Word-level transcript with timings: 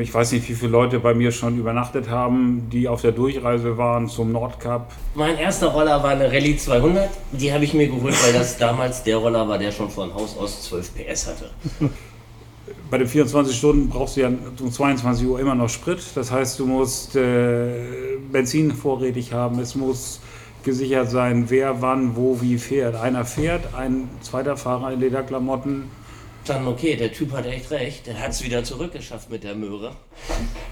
Ich 0.00 0.12
weiß 0.12 0.32
nicht, 0.32 0.48
wie 0.48 0.54
viele 0.54 0.72
Leute 0.72 0.98
bei 0.98 1.14
mir 1.14 1.30
schon 1.30 1.56
übernachtet 1.56 2.10
haben, 2.10 2.68
die 2.68 2.88
auf 2.88 3.02
der 3.02 3.12
Durchreise 3.12 3.78
waren 3.78 4.08
zum 4.08 4.32
Nordkap. 4.32 4.90
Mein 5.14 5.38
erster 5.38 5.68
Roller 5.68 6.02
war 6.02 6.10
eine 6.10 6.26
Rallye 6.26 6.56
200. 6.56 7.08
Die 7.30 7.52
habe 7.52 7.62
ich 7.62 7.74
mir 7.74 7.86
geholt, 7.86 8.16
weil 8.24 8.32
das 8.32 8.58
damals 8.58 9.04
der 9.04 9.18
Roller 9.18 9.48
war, 9.48 9.56
der 9.56 9.70
schon 9.70 9.88
von 9.88 10.12
Haus 10.12 10.36
aus 10.36 10.62
12 10.64 10.94
PS 10.96 11.28
hatte. 11.28 11.50
Bei 12.90 12.98
den 12.98 13.06
24 13.06 13.56
Stunden 13.56 13.88
brauchst 13.88 14.16
du 14.16 14.22
ja 14.22 14.32
um 14.60 14.72
22 14.72 15.28
Uhr 15.28 15.38
immer 15.38 15.54
noch 15.54 15.68
Sprit. 15.68 16.00
Das 16.16 16.32
heißt, 16.32 16.58
du 16.58 16.66
musst 16.66 17.14
äh, 17.14 18.16
Benzin 18.32 18.72
vorrätig 18.72 19.32
haben. 19.32 19.60
Es 19.60 19.76
muss 19.76 20.18
gesichert 20.64 21.08
sein, 21.08 21.44
wer 21.50 21.82
wann, 21.82 22.16
wo, 22.16 22.40
wie 22.40 22.58
fährt. 22.58 22.96
Einer 22.96 23.24
fährt, 23.24 23.72
ein 23.76 24.08
zweiter 24.22 24.56
Fahrer 24.56 24.92
in 24.92 24.98
Lederklamotten 24.98 25.84
dann, 26.44 26.66
okay, 26.66 26.96
der 26.96 27.12
Typ 27.12 27.32
hat 27.32 27.46
echt 27.46 27.70
recht, 27.70 28.06
der 28.06 28.20
hat 28.20 28.32
es 28.32 28.44
wieder 28.44 28.64
zurückgeschafft 28.64 29.30
mit 29.30 29.44
der 29.44 29.54
Möhre. 29.54 29.96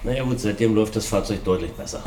Naja 0.03 0.23
gut, 0.23 0.39
seitdem 0.39 0.75
läuft 0.75 0.95
das 0.95 1.07
Fahrzeug 1.07 1.43
deutlich 1.43 1.71
besser. 1.71 2.03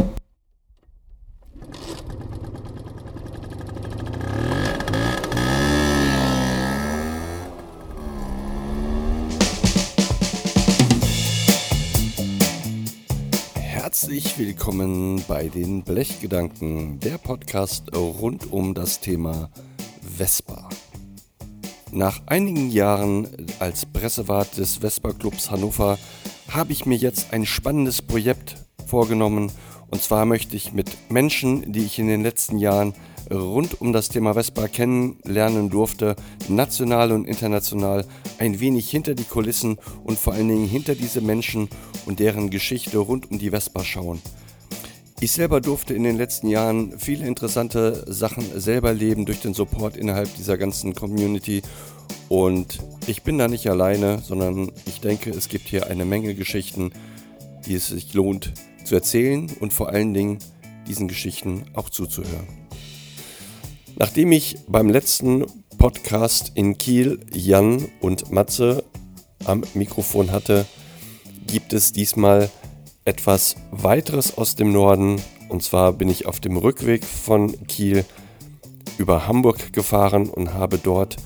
Herzlich 13.54 14.38
willkommen 14.38 15.24
bei 15.26 15.48
den 15.48 15.82
Blechgedanken, 15.82 17.00
der 17.00 17.18
Podcast 17.18 17.96
rund 17.96 18.52
um 18.52 18.74
das 18.74 19.00
Thema 19.00 19.50
Vespa. 20.16 20.68
Nach 21.96 22.20
einigen 22.26 22.68
Jahren 22.68 23.26
als 23.58 23.86
Pressewart 23.86 24.58
des 24.58 24.76
Vespa 24.76 25.14
Clubs 25.14 25.50
Hannover 25.50 25.98
habe 26.50 26.70
ich 26.70 26.84
mir 26.84 26.98
jetzt 26.98 27.32
ein 27.32 27.46
spannendes 27.46 28.02
Projekt 28.02 28.56
vorgenommen. 28.86 29.50
Und 29.88 30.02
zwar 30.02 30.26
möchte 30.26 30.56
ich 30.56 30.74
mit 30.74 30.90
Menschen, 31.08 31.72
die 31.72 31.86
ich 31.86 31.98
in 31.98 32.08
den 32.08 32.22
letzten 32.22 32.58
Jahren 32.58 32.92
rund 33.30 33.80
um 33.80 33.94
das 33.94 34.10
Thema 34.10 34.34
Vespa 34.34 34.68
kennenlernen 34.68 35.70
durfte, 35.70 36.16
national 36.48 37.12
und 37.12 37.24
international, 37.24 38.04
ein 38.36 38.60
wenig 38.60 38.90
hinter 38.90 39.14
die 39.14 39.24
Kulissen 39.24 39.78
und 40.04 40.18
vor 40.18 40.34
allen 40.34 40.48
Dingen 40.48 40.68
hinter 40.68 40.96
diese 40.96 41.22
Menschen 41.22 41.70
und 42.04 42.20
deren 42.20 42.50
Geschichte 42.50 42.98
rund 42.98 43.30
um 43.30 43.38
die 43.38 43.48
Vespa 43.48 43.82
schauen. 43.84 44.20
Ich 45.18 45.32
selber 45.32 45.62
durfte 45.62 45.94
in 45.94 46.04
den 46.04 46.18
letzten 46.18 46.48
Jahren 46.48 46.98
viele 46.98 47.26
interessante 47.26 48.04
Sachen 48.06 48.44
selber 48.60 48.92
leben 48.92 49.24
durch 49.24 49.40
den 49.40 49.54
Support 49.54 49.96
innerhalb 49.96 50.34
dieser 50.34 50.58
ganzen 50.58 50.94
Community. 50.94 51.62
Und 52.28 52.80
ich 53.06 53.22
bin 53.22 53.38
da 53.38 53.48
nicht 53.48 53.66
alleine, 53.68 54.18
sondern 54.18 54.70
ich 54.84 55.00
denke, 55.00 55.30
es 55.30 55.48
gibt 55.48 55.68
hier 55.68 55.86
eine 55.86 56.04
Menge 56.04 56.34
Geschichten, 56.34 56.92
die 57.64 57.76
es 57.76 57.88
sich 57.88 58.12
lohnt 58.12 58.52
zu 58.84 58.94
erzählen 58.94 59.50
und 59.58 59.72
vor 59.72 59.88
allen 59.88 60.12
Dingen 60.12 60.38
diesen 60.86 61.08
Geschichten 61.08 61.64
auch 61.72 61.88
zuzuhören. 61.88 62.46
Nachdem 63.96 64.32
ich 64.32 64.58
beim 64.68 64.90
letzten 64.90 65.46
Podcast 65.78 66.52
in 66.54 66.76
Kiel 66.76 67.20
Jan 67.32 67.88
und 68.00 68.30
Matze 68.32 68.84
am 69.44 69.64
Mikrofon 69.72 70.30
hatte, 70.30 70.66
gibt 71.46 71.72
es 71.72 71.92
diesmal 71.92 72.50
etwas 73.06 73.56
weiteres 73.70 74.36
aus 74.36 74.56
dem 74.56 74.72
Norden. 74.72 75.20
Und 75.48 75.62
zwar 75.62 75.92
bin 75.92 76.08
ich 76.08 76.26
auf 76.26 76.40
dem 76.40 76.56
Rückweg 76.56 77.04
von 77.04 77.66
Kiel 77.66 78.04
über 78.98 79.26
Hamburg 79.26 79.72
gefahren 79.72 80.28
und 80.28 80.52
habe 80.54 80.78
dort 80.78 81.16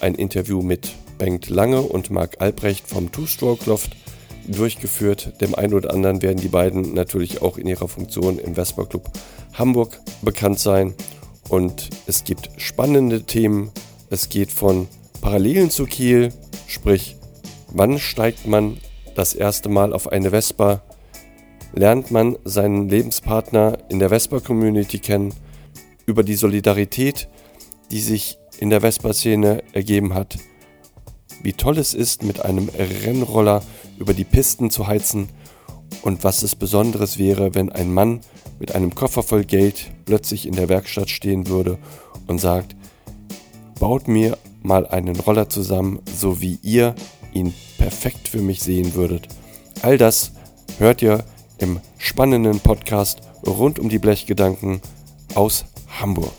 ein 0.00 0.14
Interview 0.14 0.62
mit 0.62 0.92
Bengt 1.18 1.48
Lange 1.48 1.82
und 1.82 2.10
Marc 2.10 2.40
Albrecht 2.40 2.86
vom 2.86 3.12
Two-Stroke 3.12 3.68
Loft 3.68 3.96
durchgeführt. 4.46 5.40
Dem 5.40 5.54
einen 5.54 5.74
oder 5.74 5.92
anderen 5.92 6.22
werden 6.22 6.40
die 6.40 6.48
beiden 6.48 6.94
natürlich 6.94 7.42
auch 7.42 7.58
in 7.58 7.66
ihrer 7.66 7.88
Funktion 7.88 8.38
im 8.38 8.54
Vespa 8.54 8.84
Club 8.84 9.10
Hamburg 9.54 10.00
bekannt 10.22 10.58
sein. 10.58 10.94
Und 11.48 11.90
es 12.06 12.24
gibt 12.24 12.50
spannende 12.58 13.22
Themen. 13.24 13.70
Es 14.10 14.28
geht 14.28 14.52
von 14.52 14.88
Parallelen 15.20 15.70
zu 15.70 15.86
Kiel, 15.86 16.32
sprich, 16.66 17.16
wann 17.68 17.98
steigt 17.98 18.46
man 18.46 18.78
das 19.14 19.34
erste 19.34 19.68
Mal 19.68 19.92
auf 19.92 20.08
eine 20.12 20.30
Vespa? 20.30 20.82
Lernt 21.74 22.10
man 22.10 22.36
seinen 22.44 22.88
Lebenspartner 22.88 23.78
in 23.88 23.98
der 23.98 24.08
Vespa-Community 24.08 24.98
kennen, 24.98 25.34
über 26.06 26.22
die 26.22 26.36
Solidarität, 26.36 27.28
die 27.90 28.00
sich 28.00 28.38
in 28.58 28.70
der 28.70 28.80
Vespa-Szene 28.80 29.62
ergeben 29.72 30.14
hat, 30.14 30.38
wie 31.42 31.52
toll 31.52 31.78
es 31.78 31.92
ist, 31.94 32.22
mit 32.22 32.40
einem 32.40 32.68
Rennroller 32.68 33.62
über 33.98 34.14
die 34.14 34.24
Pisten 34.24 34.70
zu 34.70 34.86
heizen 34.86 35.28
und 36.02 36.24
was 36.24 36.42
es 36.42 36.54
Besonderes 36.54 37.18
wäre, 37.18 37.54
wenn 37.54 37.70
ein 37.70 37.92
Mann 37.92 38.20
mit 38.58 38.74
einem 38.74 38.94
Koffer 38.94 39.22
voll 39.22 39.44
Geld 39.44 39.90
plötzlich 40.04 40.46
in 40.46 40.54
der 40.54 40.68
Werkstatt 40.68 41.10
stehen 41.10 41.48
würde 41.48 41.78
und 42.26 42.40
sagt, 42.40 42.76
baut 43.78 44.08
mir 44.08 44.38
mal 44.62 44.86
einen 44.86 45.16
Roller 45.16 45.48
zusammen, 45.48 46.00
so 46.06 46.40
wie 46.40 46.58
ihr 46.62 46.94
ihn 47.32 47.52
perfekt 47.78 48.28
für 48.28 48.40
mich 48.40 48.62
sehen 48.62 48.94
würdet. 48.94 49.28
All 49.82 49.98
das 49.98 50.32
hört 50.78 51.02
ihr 51.02 51.24
im 51.58 51.80
spannenden 51.98 52.60
Podcast 52.60 53.20
rund 53.46 53.78
um 53.78 53.88
die 53.88 53.98
Blechgedanken 53.98 54.80
aus 55.34 55.64
Hamburg. 56.00 56.32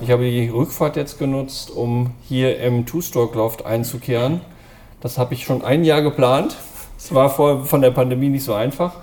Ich 0.00 0.12
habe 0.12 0.30
die 0.30 0.48
Rückfahrt 0.48 0.94
jetzt 0.94 1.18
genutzt, 1.18 1.70
um 1.70 2.12
hier 2.28 2.60
im 2.60 2.86
Two-Stroke-Loft 2.86 3.66
einzukehren. 3.66 4.40
Das 5.00 5.18
habe 5.18 5.34
ich 5.34 5.42
schon 5.42 5.62
ein 5.62 5.84
Jahr 5.84 6.00
geplant. 6.00 6.56
Es 6.96 7.12
war 7.12 7.28
vor, 7.28 7.64
von 7.64 7.80
der 7.82 7.90
Pandemie 7.90 8.28
nicht 8.28 8.44
so 8.44 8.54
einfach. 8.54 8.94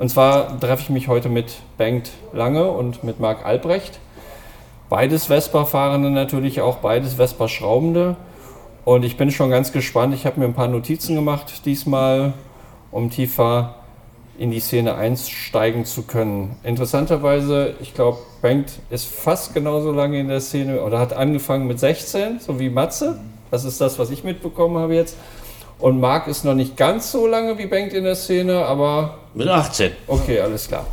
Und 0.00 0.08
zwar 0.08 0.58
treffe 0.58 0.82
ich 0.82 0.90
mich 0.90 1.08
heute 1.08 1.28
mit 1.28 1.60
Bengt 1.78 2.10
Lange 2.32 2.68
und 2.68 3.04
mit 3.04 3.20
Marc 3.20 3.46
Albrecht. 3.46 4.00
Beides 4.90 5.26
Vespa-Fahrende 5.26 6.10
natürlich, 6.10 6.60
auch 6.60 6.78
beides 6.78 7.14
Vespa-Schraubende. 7.14 8.16
Und 8.84 9.04
ich 9.04 9.16
bin 9.16 9.30
schon 9.30 9.48
ganz 9.48 9.70
gespannt. 9.70 10.14
Ich 10.14 10.26
habe 10.26 10.40
mir 10.40 10.46
ein 10.46 10.54
paar 10.54 10.66
Notizen 10.66 11.14
gemacht 11.14 11.64
diesmal, 11.64 12.32
um 12.90 13.08
tiefer 13.08 13.76
in 14.36 14.50
die 14.50 14.58
Szene 14.58 14.96
einsteigen 14.96 15.84
zu 15.84 16.02
können. 16.02 16.56
Interessanterweise, 16.64 17.74
ich 17.80 17.94
glaube, 17.94 18.18
Bengt 18.42 18.80
ist 18.90 19.06
fast 19.06 19.54
genauso 19.54 19.92
lange 19.92 20.18
in 20.18 20.26
der 20.26 20.40
Szene 20.40 20.82
oder 20.82 20.98
hat 20.98 21.12
angefangen 21.12 21.68
mit 21.68 21.78
16, 21.78 22.40
so 22.40 22.58
wie 22.58 22.68
Matze. 22.68 23.20
Das 23.52 23.64
ist 23.64 23.80
das, 23.80 23.98
was 24.00 24.10
ich 24.10 24.24
mitbekommen 24.24 24.76
habe 24.78 24.96
jetzt. 24.96 25.16
Und 25.78 26.00
Marc 26.00 26.26
ist 26.26 26.44
noch 26.44 26.54
nicht 26.54 26.76
ganz 26.76 27.12
so 27.12 27.28
lange 27.28 27.58
wie 27.58 27.66
Bengt 27.66 27.92
in 27.92 28.02
der 28.02 28.16
Szene, 28.16 28.64
aber. 28.64 29.18
Mit 29.34 29.46
18. 29.46 29.92
Okay, 30.08 30.40
alles 30.40 30.66
klar. 30.66 30.84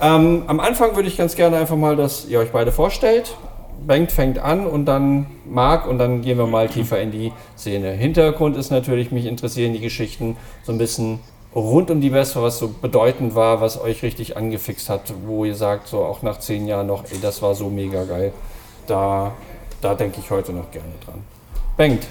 Ähm, 0.00 0.42
am 0.46 0.60
Anfang 0.60 0.94
würde 0.94 1.08
ich 1.08 1.16
ganz 1.16 1.36
gerne 1.36 1.56
einfach 1.56 1.76
mal, 1.76 1.96
dass 1.96 2.26
ihr 2.26 2.38
euch 2.38 2.52
beide 2.52 2.72
vorstellt. 2.72 3.34
Bengt 3.86 4.12
fängt 4.12 4.38
an 4.38 4.66
und 4.66 4.84
dann 4.86 5.26
Marc 5.44 5.86
und 5.86 5.98
dann 5.98 6.22
gehen 6.22 6.38
wir 6.38 6.46
mal 6.46 6.68
tiefer 6.68 7.00
in 7.00 7.12
die 7.12 7.32
Szene. 7.56 7.92
Hintergrund 7.92 8.56
ist 8.56 8.70
natürlich, 8.70 9.10
mich 9.12 9.26
interessieren 9.26 9.72
die 9.72 9.80
Geschichten 9.80 10.36
so 10.64 10.72
ein 10.72 10.78
bisschen 10.78 11.20
rund 11.54 11.90
um 11.90 12.00
die 12.00 12.10
Vespa, 12.10 12.42
was 12.42 12.58
so 12.58 12.68
bedeutend 12.68 13.34
war, 13.34 13.60
was 13.60 13.80
euch 13.80 14.02
richtig 14.02 14.36
angefixt 14.36 14.90
hat, 14.90 15.14
wo 15.24 15.44
ihr 15.44 15.54
sagt, 15.54 15.88
so 15.88 16.04
auch 16.04 16.22
nach 16.22 16.38
zehn 16.38 16.66
Jahren 16.66 16.86
noch, 16.86 17.04
ey, 17.10 17.18
das 17.20 17.40
war 17.40 17.54
so 17.54 17.70
mega 17.70 18.04
geil. 18.04 18.32
Da, 18.86 19.32
da 19.80 19.94
denke 19.94 20.20
ich 20.20 20.30
heute 20.30 20.52
noch 20.52 20.70
gerne 20.70 20.92
dran. 21.04 21.22
Bengt, 21.76 22.06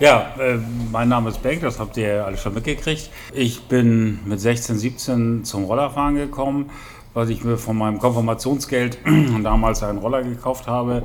ja, 0.00 0.32
äh, 0.38 0.58
mein 0.92 1.08
Name 1.08 1.30
ist 1.30 1.42
Beck, 1.42 1.60
das 1.60 1.80
habt 1.80 1.96
ihr 1.96 2.24
alle 2.24 2.36
schon 2.36 2.54
mitgekriegt. 2.54 3.10
Ich 3.34 3.62
bin 3.62 4.20
mit 4.24 4.40
16, 4.40 4.78
17 4.78 5.44
zum 5.44 5.64
Rollerfahren 5.64 6.14
gekommen, 6.14 6.70
weil 7.14 7.30
ich 7.30 7.42
mir 7.42 7.58
von 7.58 7.76
meinem 7.76 7.98
Konfirmationsgeld 7.98 8.98
damals 9.42 9.82
einen 9.82 9.98
Roller 9.98 10.22
gekauft 10.22 10.68
habe 10.68 11.04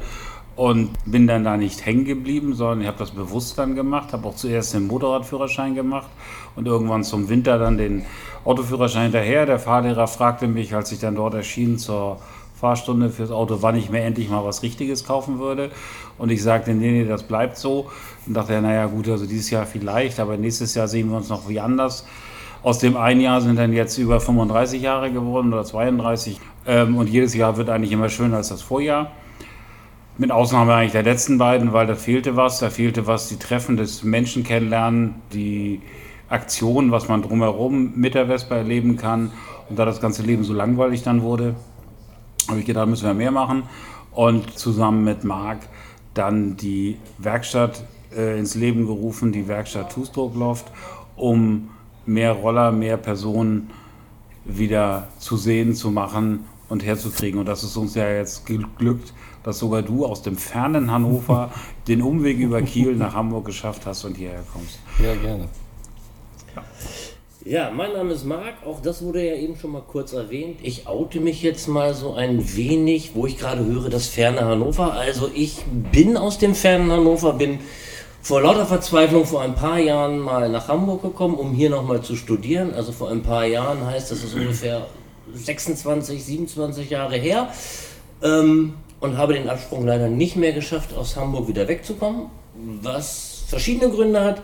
und 0.56 0.92
bin 1.06 1.26
dann 1.26 1.44
da 1.44 1.58
nicht 1.58 1.84
hängen 1.86 2.06
geblieben, 2.06 2.54
sondern 2.54 2.82
ich 2.82 2.88
habe 2.88 3.00
das 3.00 3.12
bewusst 3.12 3.58
dann 3.58 3.74
gemacht, 3.74 4.14
habe 4.14 4.28
auch 4.28 4.36
zuerst 4.36 4.76
den 4.76 4.86
Motorradführerschein 4.86 5.74
gemacht 5.74 6.10
und 6.56 6.68
irgendwann 6.68 7.04
zum 7.04 7.30
Winter 7.30 7.58
dann 7.58 7.80
den 7.80 8.06
Autoführerschein 8.46 9.04
hinterher. 9.04 9.48
Der 9.48 9.58
Fahrlehrer 9.58 10.08
fragte 10.08 10.48
mich, 10.48 10.76
als 10.76 10.92
ich 10.92 11.00
dann 11.00 11.16
dort 11.16 11.34
erschien 11.34 11.80
zur 11.80 12.20
Fahrstunde 12.64 13.10
fürs 13.10 13.30
Auto, 13.30 13.58
wann 13.62 13.76
ich 13.76 13.90
mir 13.90 14.02
endlich 14.02 14.30
mal 14.30 14.46
was 14.46 14.64
Richtiges 14.64 15.04
kaufen 15.04 15.40
würde. 15.40 15.70
Und 16.18 16.32
ich 16.32 16.44
sagte, 16.44 16.74
nee, 16.74 16.92
nee, 16.92 17.06
das 17.06 17.24
bleibt 17.24 17.58
so. 17.58 17.90
Und 18.26 18.34
dachte 18.36 18.62
naja, 18.62 18.86
gut, 18.86 19.10
also 19.10 19.26
dieses 19.26 19.50
Jahr 19.50 19.66
vielleicht, 19.66 20.20
aber 20.20 20.38
nächstes 20.38 20.76
Jahr 20.76 20.88
sehen 20.88 21.10
wir 21.10 21.18
uns 21.18 21.30
noch 21.30 21.50
wie 21.50 21.60
anders. 21.60 22.06
Aus 22.62 22.80
dem 22.80 22.96
einen 22.96 23.20
Jahr 23.20 23.42
sind 23.42 23.58
dann 23.58 23.74
jetzt 23.74 23.98
über 23.98 24.22
35 24.22 24.82
Jahre 24.82 25.12
geworden 25.12 25.52
oder 25.52 25.66
32. 25.66 26.40
Ähm, 26.66 26.96
und 26.96 27.10
jedes 27.10 27.34
Jahr 27.34 27.58
wird 27.58 27.70
eigentlich 27.70 27.92
immer 27.92 28.08
schöner 28.08 28.38
als 28.38 28.50
das 28.50 28.62
Vorjahr. 28.62 29.12
Mit 30.18 30.32
Ausnahme 30.32 30.74
eigentlich 30.74 30.94
der 30.94 31.04
letzten 31.04 31.38
beiden, 31.38 31.74
weil 31.74 31.88
da 31.88 31.96
fehlte 31.96 32.38
was. 32.38 32.60
Da 32.60 32.70
fehlte 32.70 33.06
was, 33.06 33.28
die 33.28 33.38
Treffen 33.38 33.76
des 33.76 34.04
Menschen 34.04 34.44
kennenlernen, 34.44 35.16
die 35.34 35.82
Aktion, 36.30 36.92
was 36.92 37.10
man 37.10 37.22
drumherum 37.22 37.94
mit 37.96 38.14
der 38.14 38.28
Vespa 38.28 38.56
erleben 38.56 38.96
kann. 38.96 39.32
Und 39.70 39.78
da 39.78 39.84
das 39.84 40.00
ganze 40.00 40.24
Leben 40.24 40.44
so 40.46 40.54
langweilig 40.54 41.04
dann 41.04 41.22
wurde, 41.22 41.56
habe 42.48 42.60
ich 42.60 42.66
gedacht, 42.66 42.88
müssen 42.88 43.08
wir 43.08 43.14
mehr 43.14 43.32
machen. 43.32 43.64
und 44.14 44.58
zusammen 44.58 45.04
mit 45.04 45.24
Marc 45.24 45.60
dann 46.14 46.58
die 46.58 46.98
Werkstatt 47.18 47.84
äh, 48.16 48.38
ins 48.38 48.56
Leben 48.56 48.86
gerufen, 48.86 49.32
die 49.32 49.48
Werkstatt 49.48 49.92
Tusdruckloft, 49.92 50.66
um 51.16 51.70
mehr 52.06 52.34
Roller, 52.34 52.72
mehr 52.72 52.98
Personen 52.98 53.70
wieder 54.46 55.08
zu 55.20 55.38
sehen, 55.38 55.74
zu 55.74 55.90
machen 55.92 56.46
und 56.70 56.84
herzukriegen. 56.84 57.40
Und 57.40 57.48
das 57.48 57.64
ist 57.64 57.78
uns 57.78 57.96
ja 57.96 58.10
jetzt 58.10 58.46
geglückt, 58.46 59.14
dass 59.44 59.60
sogar 59.60 59.82
du 59.82 60.06
aus 60.06 60.22
dem 60.22 60.38
fernen 60.38 60.92
Hannover 60.92 61.52
den 61.88 62.02
Umweg 62.02 62.40
über 62.40 62.62
Kiel 62.62 62.96
nach 62.96 63.14
Hamburg 63.14 63.46
geschafft 63.46 63.86
hast 63.86 64.04
und 64.06 64.18
hierher 64.18 64.44
kommst. 64.52 64.80
Ja, 65.00 65.16
gerne. 65.16 65.48
Ja, 66.56 66.64
mein 67.76 67.92
Name 67.92 68.14
ist 68.14 68.24
Marc, 68.24 68.66
auch 68.66 68.82
das 68.82 69.04
wurde 69.04 69.28
ja 69.28 69.36
eben 69.36 69.58
schon 69.58 69.72
mal 69.72 69.82
kurz 69.82 70.14
erwähnt. 70.14 70.60
Ich 70.64 70.88
oute 70.88 71.20
mich 71.20 71.42
jetzt 71.44 71.68
mal 71.68 71.94
so 71.94 72.14
ein 72.14 72.56
wenig, 72.56 73.16
wo 73.16 73.28
ich 73.28 73.38
gerade 73.38 73.66
höre, 73.66 73.90
das 73.90 74.08
ferne 74.08 74.46
Hannover. 74.46 74.94
Also 74.94 75.30
ich 75.34 75.58
bin 75.92 76.16
aus 76.16 76.38
dem 76.38 76.56
fernen 76.56 76.90
Hannover, 76.90 77.34
bin 77.34 77.60
vor 78.22 78.42
lauter 78.42 78.66
Verzweiflung 78.66 79.26
vor 79.26 79.42
ein 79.42 79.56
paar 79.56 79.78
Jahren 79.78 80.20
mal 80.20 80.48
nach 80.48 80.70
Hamburg 80.70 81.02
gekommen, 81.02 81.36
um 81.36 81.52
hier 81.52 81.70
nochmal 81.70 82.02
zu 82.02 82.16
studieren. 82.16 82.74
Also 82.74 82.94
vor 82.94 83.10
ein 83.10 83.24
paar 83.24 83.44
Jahren 83.46 83.86
heißt, 83.86 84.10
das 84.10 84.24
ist 84.24 84.36
ungefähr 84.36 84.88
26, 85.34 86.24
27 86.24 86.90
Jahre 86.90 87.18
her. 87.18 87.50
Ähm, 88.22 88.76
und 89.02 89.18
habe 89.18 89.34
den 89.34 89.50
Absprung 89.50 89.86
leider 89.86 90.08
nicht 90.08 90.38
mehr 90.38 90.54
geschafft, 90.54 90.96
aus 90.96 91.18
Hamburg 91.18 91.50
wieder 91.50 91.68
wegzukommen, 91.68 92.28
was 92.82 93.44
verschiedene 93.50 93.92
Gründe 93.92 94.24
hat. 94.24 94.42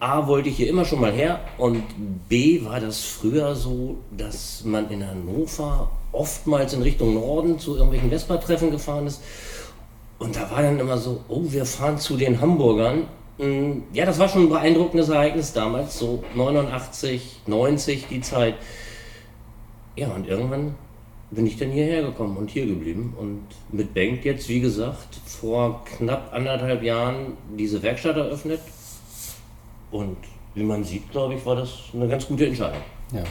A, 0.00 0.26
wollte 0.26 0.48
ich 0.48 0.56
hier 0.56 0.68
immer 0.70 0.86
schon 0.86 1.00
mal 1.00 1.12
her 1.12 1.40
und 1.58 1.82
B, 2.26 2.64
war 2.64 2.80
das 2.80 3.00
früher 3.00 3.54
so, 3.54 3.98
dass 4.16 4.64
man 4.64 4.90
in 4.90 5.06
Hannover 5.06 5.90
oftmals 6.12 6.72
in 6.72 6.80
Richtung 6.80 7.12
Norden 7.12 7.58
zu 7.58 7.74
irgendwelchen 7.76 8.08
Vespa-Treffen 8.08 8.70
gefahren 8.70 9.06
ist. 9.06 9.22
Und 10.18 10.36
da 10.36 10.50
war 10.50 10.62
dann 10.62 10.80
immer 10.80 10.96
so, 10.96 11.20
oh, 11.28 11.42
wir 11.44 11.66
fahren 11.66 11.98
zu 11.98 12.16
den 12.16 12.40
Hamburgern. 12.40 13.08
Hm, 13.38 13.82
ja, 13.92 14.06
das 14.06 14.18
war 14.18 14.30
schon 14.30 14.44
ein 14.44 14.48
beeindruckendes 14.48 15.10
Ereignis 15.10 15.52
damals, 15.52 15.98
so 15.98 16.24
89, 16.34 17.42
90 17.46 18.06
die 18.08 18.22
Zeit. 18.22 18.54
Ja, 19.96 20.08
und 20.14 20.26
irgendwann 20.26 20.76
bin 21.30 21.46
ich 21.46 21.58
dann 21.58 21.70
hierher 21.70 22.02
gekommen 22.02 22.38
und 22.38 22.50
hier 22.50 22.64
geblieben. 22.64 23.14
Und 23.18 23.42
mit 23.70 23.92
Bengt 23.92 24.24
jetzt, 24.24 24.48
wie 24.48 24.60
gesagt, 24.60 25.20
vor 25.26 25.84
knapp 25.84 26.32
anderthalb 26.32 26.82
Jahren 26.82 27.36
diese 27.56 27.82
Werkstatt 27.82 28.16
eröffnet 28.16 28.60
und 29.90 30.16
wie 30.54 30.62
man 30.62 30.84
sieht, 30.84 31.10
glaube 31.10 31.34
ich, 31.34 31.46
war 31.46 31.56
das 31.56 31.70
eine 31.94 32.08
ganz 32.08 32.26
gute 32.26 32.46
Entscheidung. 32.46 32.80
Ja. 33.12 33.22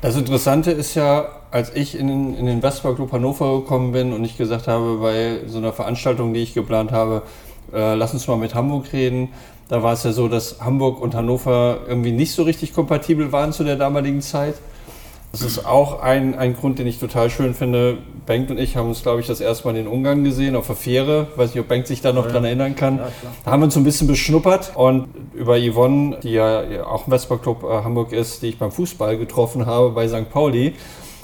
Das 0.00 0.16
Interessante 0.16 0.70
ist 0.70 0.94
ja, 0.94 1.28
als 1.50 1.74
ich 1.74 1.98
in 1.98 2.08
den, 2.08 2.34
in 2.34 2.46
den 2.46 2.62
Vespa 2.62 2.94
Club 2.94 3.12
Hannover 3.12 3.60
gekommen 3.60 3.92
bin 3.92 4.12
und 4.12 4.24
ich 4.24 4.38
gesagt 4.38 4.66
habe, 4.66 4.96
bei 4.96 5.46
so 5.46 5.58
einer 5.58 5.72
Veranstaltung, 5.72 6.32
die 6.32 6.40
ich 6.40 6.54
geplant 6.54 6.90
habe, 6.90 7.22
äh, 7.72 7.94
lass 7.94 8.14
uns 8.14 8.26
mal 8.26 8.36
mit 8.36 8.54
Hamburg 8.54 8.92
reden, 8.92 9.28
da 9.68 9.82
war 9.82 9.92
es 9.92 10.02
ja 10.02 10.12
so, 10.12 10.26
dass 10.26 10.60
Hamburg 10.60 11.00
und 11.00 11.14
Hannover 11.14 11.80
irgendwie 11.86 12.12
nicht 12.12 12.32
so 12.32 12.42
richtig 12.42 12.72
kompatibel 12.72 13.30
waren 13.30 13.52
zu 13.52 13.62
der 13.62 13.76
damaligen 13.76 14.22
Zeit. 14.22 14.56
Das 15.32 15.42
ist 15.42 15.64
auch 15.64 16.00
ein, 16.00 16.36
ein 16.36 16.56
Grund, 16.56 16.80
den 16.80 16.88
ich 16.88 16.98
total 16.98 17.30
schön 17.30 17.54
finde. 17.54 17.98
Bengt 18.30 18.48
und 18.52 18.60
ich 18.60 18.76
haben 18.76 18.86
uns, 18.86 19.02
glaube 19.02 19.20
ich, 19.20 19.26
das 19.26 19.40
erste 19.40 19.66
Mal 19.66 19.76
in 19.76 19.88
Ungarn 19.88 20.22
gesehen, 20.22 20.54
auf 20.54 20.68
der 20.68 20.76
Fähre. 20.76 21.26
Weiß 21.34 21.52
nicht, 21.52 21.60
ob 21.60 21.66
Bengt 21.66 21.88
sich 21.88 22.00
da 22.00 22.12
noch 22.12 22.26
ja. 22.26 22.30
dran 22.30 22.44
erinnern 22.44 22.76
kann. 22.76 22.98
Ja, 22.98 23.08
da 23.44 23.50
haben 23.50 23.58
wir 23.58 23.64
uns 23.64 23.74
so 23.74 23.80
ein 23.80 23.82
bisschen 23.82 24.06
beschnuppert 24.06 24.70
und 24.76 25.08
über 25.34 25.58
Yvonne, 25.58 26.16
die 26.22 26.34
ja 26.34 26.62
auch 26.86 27.08
im 27.08 27.12
Vespa 27.12 27.38
Club 27.38 27.64
äh, 27.64 27.82
Hamburg 27.82 28.12
ist, 28.12 28.42
die 28.42 28.50
ich 28.50 28.58
beim 28.60 28.70
Fußball 28.70 29.18
getroffen 29.18 29.66
habe 29.66 29.90
bei 29.90 30.06
St. 30.06 30.30
Pauli, 30.30 30.74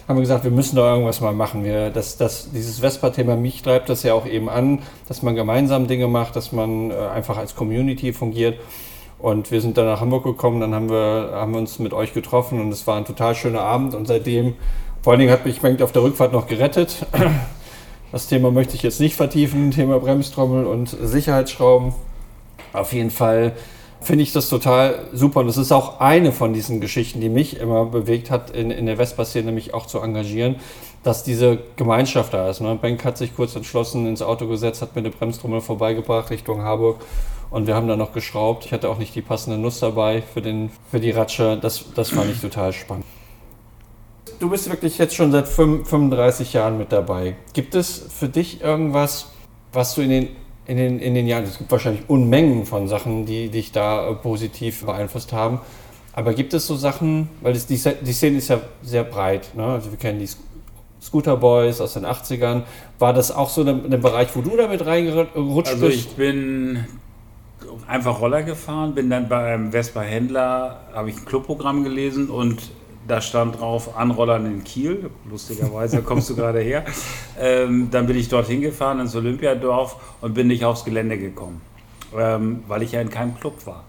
haben 0.08 0.16
wir 0.16 0.22
gesagt, 0.22 0.42
wir 0.42 0.50
müssen 0.50 0.74
da 0.74 0.94
irgendwas 0.94 1.20
mal 1.20 1.32
machen. 1.32 1.62
Wir, 1.62 1.90
das, 1.90 2.16
das, 2.16 2.50
dieses 2.50 2.80
Vespa-Thema, 2.80 3.36
mich 3.36 3.62
treibt 3.62 3.88
das 3.88 4.02
ja 4.02 4.12
auch 4.12 4.26
eben 4.26 4.48
an, 4.48 4.80
dass 5.06 5.22
man 5.22 5.36
gemeinsam 5.36 5.86
Dinge 5.86 6.08
macht, 6.08 6.34
dass 6.34 6.50
man 6.50 6.90
äh, 6.90 6.94
einfach 6.94 7.36
als 7.36 7.54
Community 7.54 8.12
fungiert. 8.14 8.58
Und 9.20 9.52
wir 9.52 9.60
sind 9.60 9.78
dann 9.78 9.86
nach 9.86 10.00
Hamburg 10.00 10.24
gekommen, 10.24 10.60
dann 10.60 10.74
haben 10.74 10.90
wir, 10.90 11.30
haben 11.34 11.52
wir 11.52 11.60
uns 11.60 11.78
mit 11.78 11.92
euch 11.92 12.12
getroffen 12.14 12.60
und 12.60 12.70
es 12.70 12.84
war 12.88 12.96
ein 12.96 13.04
total 13.04 13.36
schöner 13.36 13.60
Abend. 13.60 13.94
Und 13.94 14.06
seitdem, 14.06 14.54
vor 15.06 15.12
allen 15.12 15.20
Dingen 15.20 15.30
hat 15.30 15.46
mich 15.46 15.62
Mengt 15.62 15.82
auf 15.82 15.92
der 15.92 16.02
Rückfahrt 16.02 16.32
noch 16.32 16.48
gerettet. 16.48 17.06
Das 18.10 18.26
Thema 18.26 18.50
möchte 18.50 18.74
ich 18.74 18.82
jetzt 18.82 18.98
nicht 18.98 19.14
vertiefen, 19.14 19.70
Thema 19.70 20.00
Bremstrommel 20.00 20.64
und 20.64 20.88
Sicherheitsschrauben. 20.88 21.92
Auf 22.72 22.92
jeden 22.92 23.12
Fall 23.12 23.52
finde 24.00 24.24
ich 24.24 24.32
das 24.32 24.48
total 24.48 25.04
super. 25.12 25.40
Und 25.40 25.48
es 25.48 25.58
ist 25.58 25.70
auch 25.70 26.00
eine 26.00 26.32
von 26.32 26.52
diesen 26.52 26.80
Geschichten, 26.80 27.20
die 27.20 27.28
mich 27.28 27.60
immer 27.60 27.84
bewegt 27.84 28.32
hat, 28.32 28.50
in, 28.50 28.72
in 28.72 28.86
der 28.86 28.96
Vespa-Szene 28.96 29.52
mich 29.52 29.74
auch 29.74 29.86
zu 29.86 30.00
engagieren, 30.00 30.56
dass 31.04 31.22
diese 31.22 31.58
Gemeinschaft 31.76 32.34
da 32.34 32.50
ist. 32.50 32.60
Ne? 32.60 32.74
Bank 32.74 33.04
hat 33.04 33.16
sich 33.16 33.36
kurz 33.36 33.54
entschlossen, 33.54 34.08
ins 34.08 34.22
Auto 34.22 34.48
gesetzt, 34.48 34.82
hat 34.82 34.96
mir 34.96 35.02
eine 35.02 35.10
Bremstrommel 35.10 35.60
vorbeigebracht 35.60 36.30
Richtung 36.30 36.62
Harburg 36.62 36.96
und 37.50 37.68
wir 37.68 37.76
haben 37.76 37.86
da 37.86 37.94
noch 37.94 38.12
geschraubt. 38.12 38.64
Ich 38.64 38.72
hatte 38.72 38.88
auch 38.88 38.98
nicht 38.98 39.14
die 39.14 39.22
passende 39.22 39.56
Nuss 39.56 39.78
dabei 39.78 40.20
für, 40.20 40.42
den, 40.42 40.70
für 40.90 40.98
die 40.98 41.12
Ratsche. 41.12 41.58
Das, 41.62 41.84
das 41.94 42.10
fand 42.10 42.32
ich 42.32 42.40
total 42.40 42.72
spannend. 42.72 43.04
Du 44.38 44.50
bist 44.50 44.68
wirklich 44.68 44.98
jetzt 44.98 45.14
schon 45.14 45.32
seit 45.32 45.48
35 45.48 46.52
Jahren 46.52 46.76
mit 46.76 46.92
dabei. 46.92 47.36
Gibt 47.54 47.74
es 47.74 48.06
für 48.10 48.28
dich 48.28 48.60
irgendwas, 48.60 49.30
was 49.72 49.94
du 49.94 50.02
in 50.02 50.10
den, 50.10 50.28
in 50.66 50.76
den, 50.76 50.98
in 50.98 51.14
den 51.14 51.26
Jahren, 51.26 51.44
es 51.44 51.58
gibt 51.58 51.70
wahrscheinlich 51.70 52.02
Unmengen 52.08 52.66
von 52.66 52.88
Sachen, 52.88 53.24
die 53.24 53.48
dich 53.48 53.72
da 53.72 54.10
äh, 54.10 54.14
positiv 54.14 54.84
beeinflusst 54.84 55.32
haben, 55.32 55.60
aber 56.12 56.34
gibt 56.34 56.54
es 56.54 56.66
so 56.66 56.76
Sachen, 56.76 57.28
weil 57.40 57.54
das, 57.54 57.66
die, 57.66 57.80
die 58.02 58.12
Szene 58.12 58.38
ist 58.38 58.48
ja 58.48 58.60
sehr 58.82 59.04
breit, 59.04 59.54
ne? 59.54 59.64
also 59.64 59.90
wir 59.90 59.98
kennen 59.98 60.18
die 60.18 60.28
Scooter 61.02 61.36
Boys 61.36 61.80
aus 61.80 61.94
den 61.94 62.04
80ern. 62.04 62.62
War 62.98 63.12
das 63.12 63.30
auch 63.30 63.48
so 63.48 63.62
ein, 63.62 63.92
ein 63.92 64.00
Bereich, 64.00 64.34
wo 64.34 64.40
du 64.40 64.56
damit 64.56 64.84
reingerutscht 64.84 65.72
bist? 65.72 65.82
Also 65.82 65.86
ich 65.86 66.08
bin 66.10 66.84
einfach 67.86 68.20
Roller 68.20 68.42
gefahren, 68.42 68.94
bin 68.94 69.08
dann 69.10 69.28
beim 69.28 69.72
Vespa-Händler, 69.72 70.80
habe 70.92 71.10
ich 71.10 71.16
ein 71.16 71.24
Clubprogramm 71.24 71.84
gelesen 71.84 72.28
und 72.28 72.70
da 73.06 73.20
stand 73.20 73.60
drauf 73.60 73.96
Anrollern 73.96 74.46
in 74.46 74.64
Kiel. 74.64 75.10
Lustigerweise 75.28 76.02
kommst 76.02 76.30
du 76.30 76.36
gerade 76.36 76.60
her. 76.60 76.84
Ähm, 77.38 77.88
dann 77.90 78.06
bin 78.06 78.16
ich 78.16 78.28
dorthin 78.28 78.60
gefahren 78.60 79.00
ins 79.00 79.14
Olympiadorf 79.14 79.96
und 80.20 80.34
bin 80.34 80.46
nicht 80.46 80.64
aufs 80.64 80.84
Gelände 80.84 81.18
gekommen, 81.18 81.60
ähm, 82.16 82.62
weil 82.68 82.82
ich 82.82 82.92
ja 82.92 83.00
in 83.00 83.10
keinem 83.10 83.36
Club 83.38 83.66
war. 83.66 83.84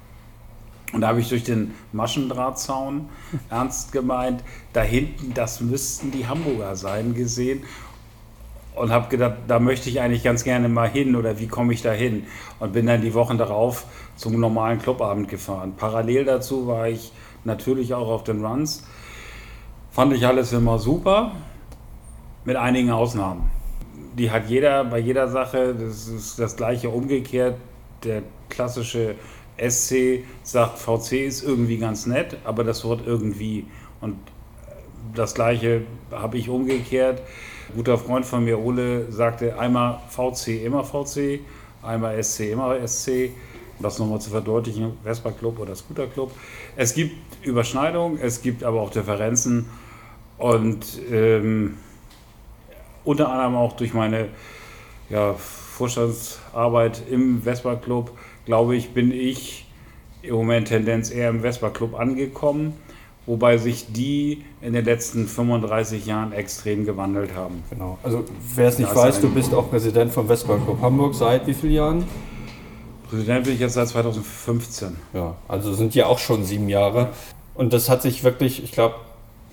Und 0.94 1.02
da 1.02 1.10
habe 1.10 1.20
ich 1.20 1.30
durch 1.30 1.44
den 1.44 1.74
Maschendrahtzaun, 1.92 3.10
ernst 3.50 3.92
gemeint, 3.92 4.44
da 4.74 4.82
hinten, 4.82 5.34
das 5.34 5.60
müssten 5.62 6.12
die 6.12 6.28
Hamburger 6.28 6.76
sein, 6.76 7.14
gesehen 7.14 7.64
und 8.78 8.92
habe 8.92 9.10
gedacht, 9.10 9.36
da 9.48 9.60
möchte 9.60 9.90
ich 9.90 10.00
eigentlich 10.00 10.24
ganz 10.24 10.44
gerne 10.44 10.70
mal 10.70 10.88
hin 10.88 11.16
oder 11.16 11.40
wie 11.40 11.48
komme 11.48 11.74
ich 11.74 11.82
da 11.82 11.92
hin? 11.92 12.26
Und 12.60 12.74
bin 12.74 12.86
dann 12.86 13.02
die 13.02 13.14
Wochen 13.14 13.38
darauf 13.38 13.86
zum 14.16 14.40
normalen 14.40 14.80
Clubabend 14.80 15.28
gefahren. 15.28 15.74
Parallel 15.76 16.26
dazu 16.26 16.68
war 16.68 16.88
ich 16.88 17.12
natürlich 17.44 17.94
auch 17.94 18.08
auf 18.08 18.24
den 18.24 18.46
Runs. 18.46 18.84
Fand 19.98 20.14
ich 20.14 20.28
alles 20.28 20.54
immer 20.54 20.78
super, 20.78 21.32
mit 22.46 22.56
einigen 22.56 22.92
Ausnahmen. 22.92 23.50
Die 24.16 24.30
hat 24.30 24.48
jeder 24.48 24.84
bei 24.86 25.00
jeder 25.00 25.28
Sache, 25.28 25.74
das 25.74 26.08
ist 26.08 26.38
das 26.38 26.56
gleiche 26.56 26.90
umgekehrt. 26.90 27.56
Der 28.04 28.22
klassische 28.48 29.16
SC 29.58 30.24
sagt, 30.44 30.78
VC 30.78 31.26
ist 31.26 31.42
irgendwie 31.42 31.80
ganz 31.80 32.06
nett, 32.06 32.38
aber 32.44 32.64
das 32.64 32.86
Wort 32.86 33.08
irgendwie. 33.08 33.66
Und 34.00 34.18
das 35.16 35.34
gleiche 35.34 35.82
habe 36.12 36.38
ich 36.38 36.48
umgekehrt 36.48 37.24
guter 37.76 37.98
Freund 37.98 38.24
von 38.24 38.46
mir, 38.46 38.60
Ole, 38.60 39.12
sagte 39.12 39.58
einmal 39.58 40.00
VC, 40.10 40.64
immer 40.64 40.84
VC, 40.84 41.40
einmal 41.82 42.24
SC, 42.24 42.52
immer 42.52 42.88
SC. 42.88 43.32
Das 43.80 43.98
nochmal 43.98 44.22
zu 44.22 44.30
verdeutlichen, 44.30 44.94
Vespa 45.04 45.32
Club 45.32 45.58
oder 45.60 45.76
Scooter 45.76 46.06
Club. 46.06 46.32
Es 46.76 46.94
gibt 46.94 47.16
Überschneidungen, 47.44 48.20
es 48.22 48.44
gibt 48.44 48.64
aber 48.64 48.80
auch 48.80 48.92
Differenzen 48.92 49.66
und 50.38 50.86
ähm, 51.12 51.78
unter 53.04 53.30
anderem 53.30 53.56
auch 53.56 53.74
durch 53.74 53.94
meine 53.94 54.28
ja, 55.10 55.34
Vorstandsarbeit 55.34 57.04
im 57.10 57.42
Vespa 57.42 57.76
Club, 57.76 58.12
glaube 58.46 58.76
ich, 58.76 58.92
bin 58.92 59.12
ich 59.12 59.66
im 60.22 60.36
Moment 60.36 60.68
Tendenz 60.68 61.12
eher 61.12 61.30
im 61.30 61.42
Vespa 61.42 61.70
Club 61.70 61.98
angekommen 61.98 62.74
wobei 63.28 63.58
sich 63.58 63.92
die 63.92 64.44
in 64.62 64.74
den 64.74 64.86
letzten 64.86 65.28
35 65.28 66.06
Jahren 66.08 66.32
extrem 66.32 66.86
gewandelt 66.86 67.36
haben. 67.36 67.62
Genau. 67.70 68.00
Also 68.02 68.24
wer 68.56 68.70
es 68.70 68.80
nicht 68.80 68.90
das 68.90 68.98
weiß, 68.98 69.22
du 69.22 69.30
bist 69.30 69.54
auch 69.54 69.70
Präsident 69.70 70.12
vom 70.12 70.28
Westball 70.28 70.60
Club 70.60 70.82
Hamburg 70.82 71.14
seit 71.14 71.46
wie 71.46 71.54
vielen 71.54 71.74
Jahren? 71.74 72.06
Präsident 73.10 73.44
bin 73.44 73.54
ich 73.54 73.60
jetzt 73.60 73.74
seit 73.74 73.90
2015. 73.90 74.96
Ja, 75.14 75.36
also 75.48 75.74
sind 75.74 75.94
ja 75.94 76.08
auch 76.08 76.20
schon 76.20 76.44
sieben 76.44 76.70
Jahre. 76.70 77.10
Und 77.54 77.74
das 77.74 77.90
hat 77.90 78.02
sich 78.02 78.24
wirklich, 78.24 78.64
ich 78.64 78.72
glaube, 78.72 78.96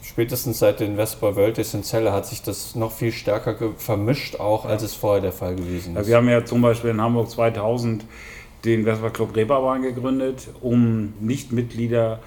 spätestens 0.05 0.59
seit 0.59 0.81
den 0.81 0.97
Vespa 0.97 1.35
World 1.35 1.57
Days 1.57 1.75
in 1.75 1.83
Celle 1.83 2.13
hat 2.13 2.27
sich 2.27 2.43
das 2.43 2.75
noch 2.75 2.93
viel 2.93 3.13
stärker 3.13 3.57
vermischt, 3.77 4.39
auch 4.39 4.65
als 4.65 4.83
es 4.83 4.95
vorher 4.95 5.23
der 5.23 5.33
Fall 5.33 5.57
gewesen 5.57 5.97
ist. 5.97 6.03
Ja, 6.03 6.07
wir 6.07 6.17
haben 6.17 6.29
ja 6.29 6.45
zum 6.45 6.63
Beispiel 6.63 6.91
in 6.91 7.01
Hamburg 7.01 7.31
2000 7.31 8.05
den 8.65 8.85
Vespa 8.85 9.11
Club 9.11 9.37
Reeperbahn 9.37 9.83
gegründet, 9.83 10.49
um 10.61 11.13
Nichtmitglieder 11.21 12.21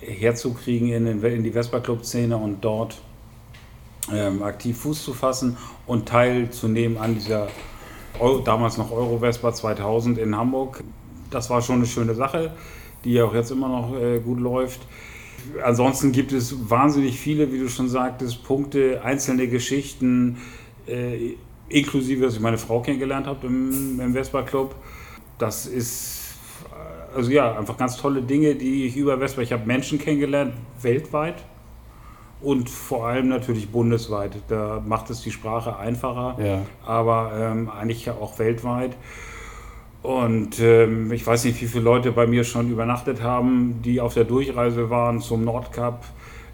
herzukriegen 0.00 0.92
in, 0.92 1.04
den, 1.04 1.22
in 1.22 1.42
die 1.42 1.50
Vespa-Club-Szene 1.50 2.36
und 2.36 2.64
dort 2.64 3.00
ähm, 4.12 4.42
aktiv 4.42 4.78
Fuß 4.78 5.04
zu 5.04 5.12
fassen 5.12 5.56
und 5.86 6.08
teilzunehmen 6.08 6.98
an 6.98 7.14
dieser 7.14 7.48
Euro, 8.18 8.38
damals 8.38 8.78
noch 8.78 8.90
Euro-Vespa 8.90 9.52
2000 9.52 10.18
in 10.18 10.36
Hamburg. 10.36 10.82
Das 11.30 11.50
war 11.50 11.62
schon 11.62 11.76
eine 11.76 11.86
schöne 11.86 12.14
Sache, 12.14 12.52
die 13.04 13.20
auch 13.20 13.34
jetzt 13.34 13.50
immer 13.50 13.68
noch 13.68 13.94
äh, 13.94 14.20
gut 14.20 14.40
läuft. 14.40 14.80
Ansonsten 15.64 16.12
gibt 16.12 16.32
es 16.32 16.70
wahnsinnig 16.70 17.18
viele, 17.18 17.52
wie 17.52 17.58
du 17.58 17.68
schon 17.68 17.88
sagtest, 17.88 18.44
Punkte, 18.44 19.00
einzelne 19.04 19.48
Geschichten, 19.48 20.38
äh, 20.86 21.34
inklusive, 21.68 22.24
dass 22.24 22.34
ich 22.34 22.40
meine 22.40 22.58
Frau 22.58 22.80
kennengelernt 22.80 23.26
habe 23.26 23.46
im, 23.46 24.00
im 24.00 24.12
Vespa 24.12 24.42
Club. 24.42 24.74
Das 25.38 25.66
ist 25.66 26.34
äh, 26.72 27.16
also 27.16 27.30
ja, 27.30 27.56
einfach 27.58 27.76
ganz 27.76 27.96
tolle 27.96 28.22
Dinge, 28.22 28.54
die 28.54 28.86
ich 28.86 28.96
über 28.96 29.18
Vespa, 29.18 29.40
ich 29.42 29.52
habe 29.52 29.66
Menschen 29.66 29.98
kennengelernt, 29.98 30.54
weltweit 30.82 31.36
und 32.40 32.70
vor 32.70 33.06
allem 33.06 33.28
natürlich 33.28 33.70
bundesweit. 33.70 34.32
Da 34.48 34.82
macht 34.86 35.10
es 35.10 35.20
die 35.22 35.30
Sprache 35.30 35.76
einfacher, 35.76 36.36
Ja. 36.42 36.62
aber 36.84 37.32
ähm, 37.38 37.68
eigentlich 37.68 38.10
auch 38.10 38.38
weltweit. 38.38 38.96
Und 40.02 40.60
ähm, 40.60 41.12
ich 41.12 41.26
weiß 41.26 41.44
nicht, 41.44 41.60
wie 41.60 41.66
viele 41.66 41.84
Leute 41.84 42.12
bei 42.12 42.26
mir 42.26 42.44
schon 42.44 42.70
übernachtet 42.70 43.22
haben, 43.22 43.82
die 43.84 44.00
auf 44.00 44.14
der 44.14 44.24
Durchreise 44.24 44.88
waren 44.88 45.20
zum 45.20 45.44
Nordkap 45.44 46.04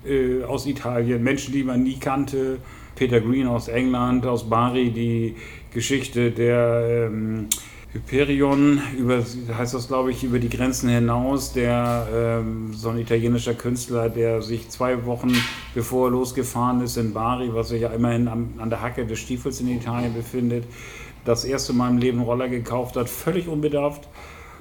äh, 0.04 0.42
aus 0.42 0.66
Italien. 0.66 1.22
Menschen, 1.22 1.52
die 1.52 1.62
man 1.62 1.82
nie 1.82 1.98
kannte. 1.98 2.58
Peter 2.96 3.20
Green 3.20 3.46
aus 3.46 3.68
England, 3.68 4.26
aus 4.26 4.48
Bari, 4.48 4.90
die 4.90 5.36
Geschichte 5.72 6.30
der 6.30 7.08
ähm, 7.08 7.48
Hyperion, 7.92 8.80
über, 8.98 9.22
heißt 9.56 9.74
das 9.74 9.88
glaube 9.88 10.10
ich, 10.10 10.24
über 10.24 10.38
die 10.38 10.48
Grenzen 10.48 10.88
hinaus, 10.88 11.52
der 11.52 12.08
ähm, 12.12 12.72
so 12.72 12.88
ein 12.88 12.98
italienischer 12.98 13.54
Künstler, 13.54 14.08
der 14.08 14.42
sich 14.42 14.68
zwei 14.70 15.04
Wochen 15.06 15.32
bevor 15.74 16.08
er 16.08 16.10
losgefahren 16.12 16.80
ist 16.82 16.96
in 16.96 17.12
Bari, 17.12 17.50
was 17.52 17.68
sich 17.68 17.82
ja 17.82 17.90
immerhin 17.90 18.28
am, 18.28 18.48
an 18.58 18.70
der 18.70 18.80
Hacke 18.80 19.06
des 19.06 19.18
Stiefels 19.18 19.60
in 19.60 19.68
Italien 19.68 20.14
befindet, 20.14 20.64
das 21.26 21.45
erste 21.45 21.73
Mal 21.73 21.90
im 21.90 21.99
Leben 21.99 22.23
Roller 22.23 22.49
gekauft 22.49 22.97
hat, 22.97 23.09
völlig 23.09 23.49
unbedarft 23.49 24.09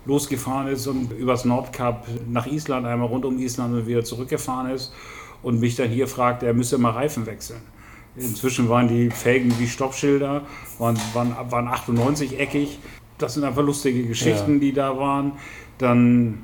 losgefahren 0.05 0.67
ist 0.67 0.87
und 0.87 1.11
übers 1.13 1.45
Nordkap 1.45 2.07
nach 2.29 2.45
Island, 2.45 2.85
einmal 2.85 3.07
rund 3.07 3.25
um 3.25 3.39
Island 3.39 3.73
und 3.73 3.87
wieder 3.87 4.03
zurückgefahren 4.03 4.69
ist 4.69 4.93
und 5.41 5.59
mich 5.59 5.75
dann 5.75 5.89
hier 5.89 6.07
fragt, 6.07 6.43
er 6.43 6.53
müsse 6.53 6.77
mal 6.77 6.91
Reifen 6.91 7.25
wechseln. 7.25 7.61
Inzwischen 8.15 8.69
waren 8.69 8.87
die 8.87 9.09
Felgen 9.09 9.53
wie 9.59 9.67
Stoppschilder, 9.67 10.43
waren, 10.79 10.97
waren, 11.13 11.35
waren 11.49 11.67
98-eckig. 11.67 12.77
Das 13.17 13.33
sind 13.33 13.43
einfach 13.43 13.63
lustige 13.63 14.05
Geschichten, 14.05 14.53
Ja. 14.53 14.59
die 14.59 14.73
da 14.73 14.97
waren. 14.97 15.33
Dann 15.79 16.43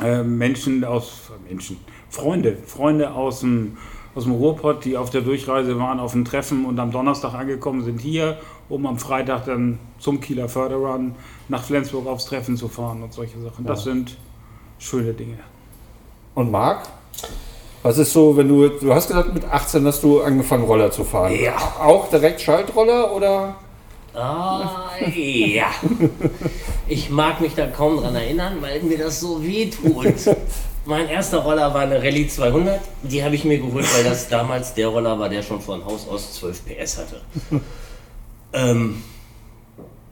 äh, 0.00 0.22
Menschen 0.22 0.84
aus, 0.84 1.30
Menschen, 1.48 1.76
Freunde, 2.08 2.56
Freunde 2.64 3.12
aus 3.12 3.40
dem, 3.40 3.76
aus 4.14 4.24
dem 4.24 4.32
Ruhrpott, 4.32 4.84
die 4.84 4.96
auf 4.96 5.10
der 5.10 5.20
Durchreise 5.20 5.78
waren, 5.78 6.00
auf 6.00 6.12
dem 6.12 6.24
Treffen 6.24 6.64
und 6.64 6.78
am 6.78 6.90
Donnerstag 6.90 7.34
angekommen 7.34 7.84
sind 7.84 8.00
hier, 8.00 8.38
um 8.68 8.86
am 8.86 8.98
Freitag 8.98 9.44
dann 9.44 9.78
zum 9.98 10.20
Kieler 10.20 10.48
Förderrun 10.48 11.14
nach 11.48 11.62
Flensburg 11.62 12.06
aufs 12.06 12.26
Treffen 12.26 12.56
zu 12.56 12.68
fahren 12.68 13.02
und 13.02 13.12
solche 13.12 13.40
Sachen. 13.40 13.64
Das 13.64 13.84
sind 13.84 14.16
schöne 14.78 15.12
Dinge. 15.12 15.38
Und 16.34 16.50
Marc? 16.50 16.88
Was 17.82 17.96
ist 17.98 18.12
so, 18.12 18.36
wenn 18.36 18.48
du, 18.48 18.68
du 18.68 18.92
hast 18.92 19.08
gesagt, 19.08 19.32
mit 19.32 19.44
18 19.44 19.86
hast 19.86 20.02
du 20.02 20.20
angefangen, 20.20 20.64
Roller 20.64 20.90
zu 20.90 21.02
fahren. 21.02 21.34
Ja. 21.40 21.56
Auch 21.80 22.10
direkt 22.10 22.40
Schaltroller 22.40 23.14
oder? 23.14 23.56
Ah, 24.14 24.90
ja. 25.14 25.70
Ich 26.88 27.08
mag 27.08 27.40
mich 27.40 27.54
da 27.54 27.68
kaum 27.68 27.98
dran 27.98 28.16
erinnern, 28.16 28.56
weil 28.60 28.82
mir 28.82 28.98
das 28.98 29.20
so 29.20 29.40
weh 29.44 29.70
tut. 29.70 30.04
Mein 30.86 31.08
erster 31.08 31.38
Roller 31.38 31.74
war 31.74 31.82
eine 31.82 32.02
Rallye 32.02 32.26
200. 32.26 32.80
Die 33.02 33.22
habe 33.22 33.34
ich 33.34 33.44
mir 33.44 33.58
geholt, 33.58 33.86
weil 33.94 34.04
das 34.04 34.28
damals 34.28 34.74
der 34.74 34.88
Roller 34.88 35.18
war, 35.18 35.28
der 35.28 35.42
schon 35.42 35.60
von 35.60 35.84
Haus 35.84 36.08
aus 36.08 36.34
12 36.34 36.62
PS 36.66 36.98
hatte. 36.98 37.20
Ähm, 38.52 39.04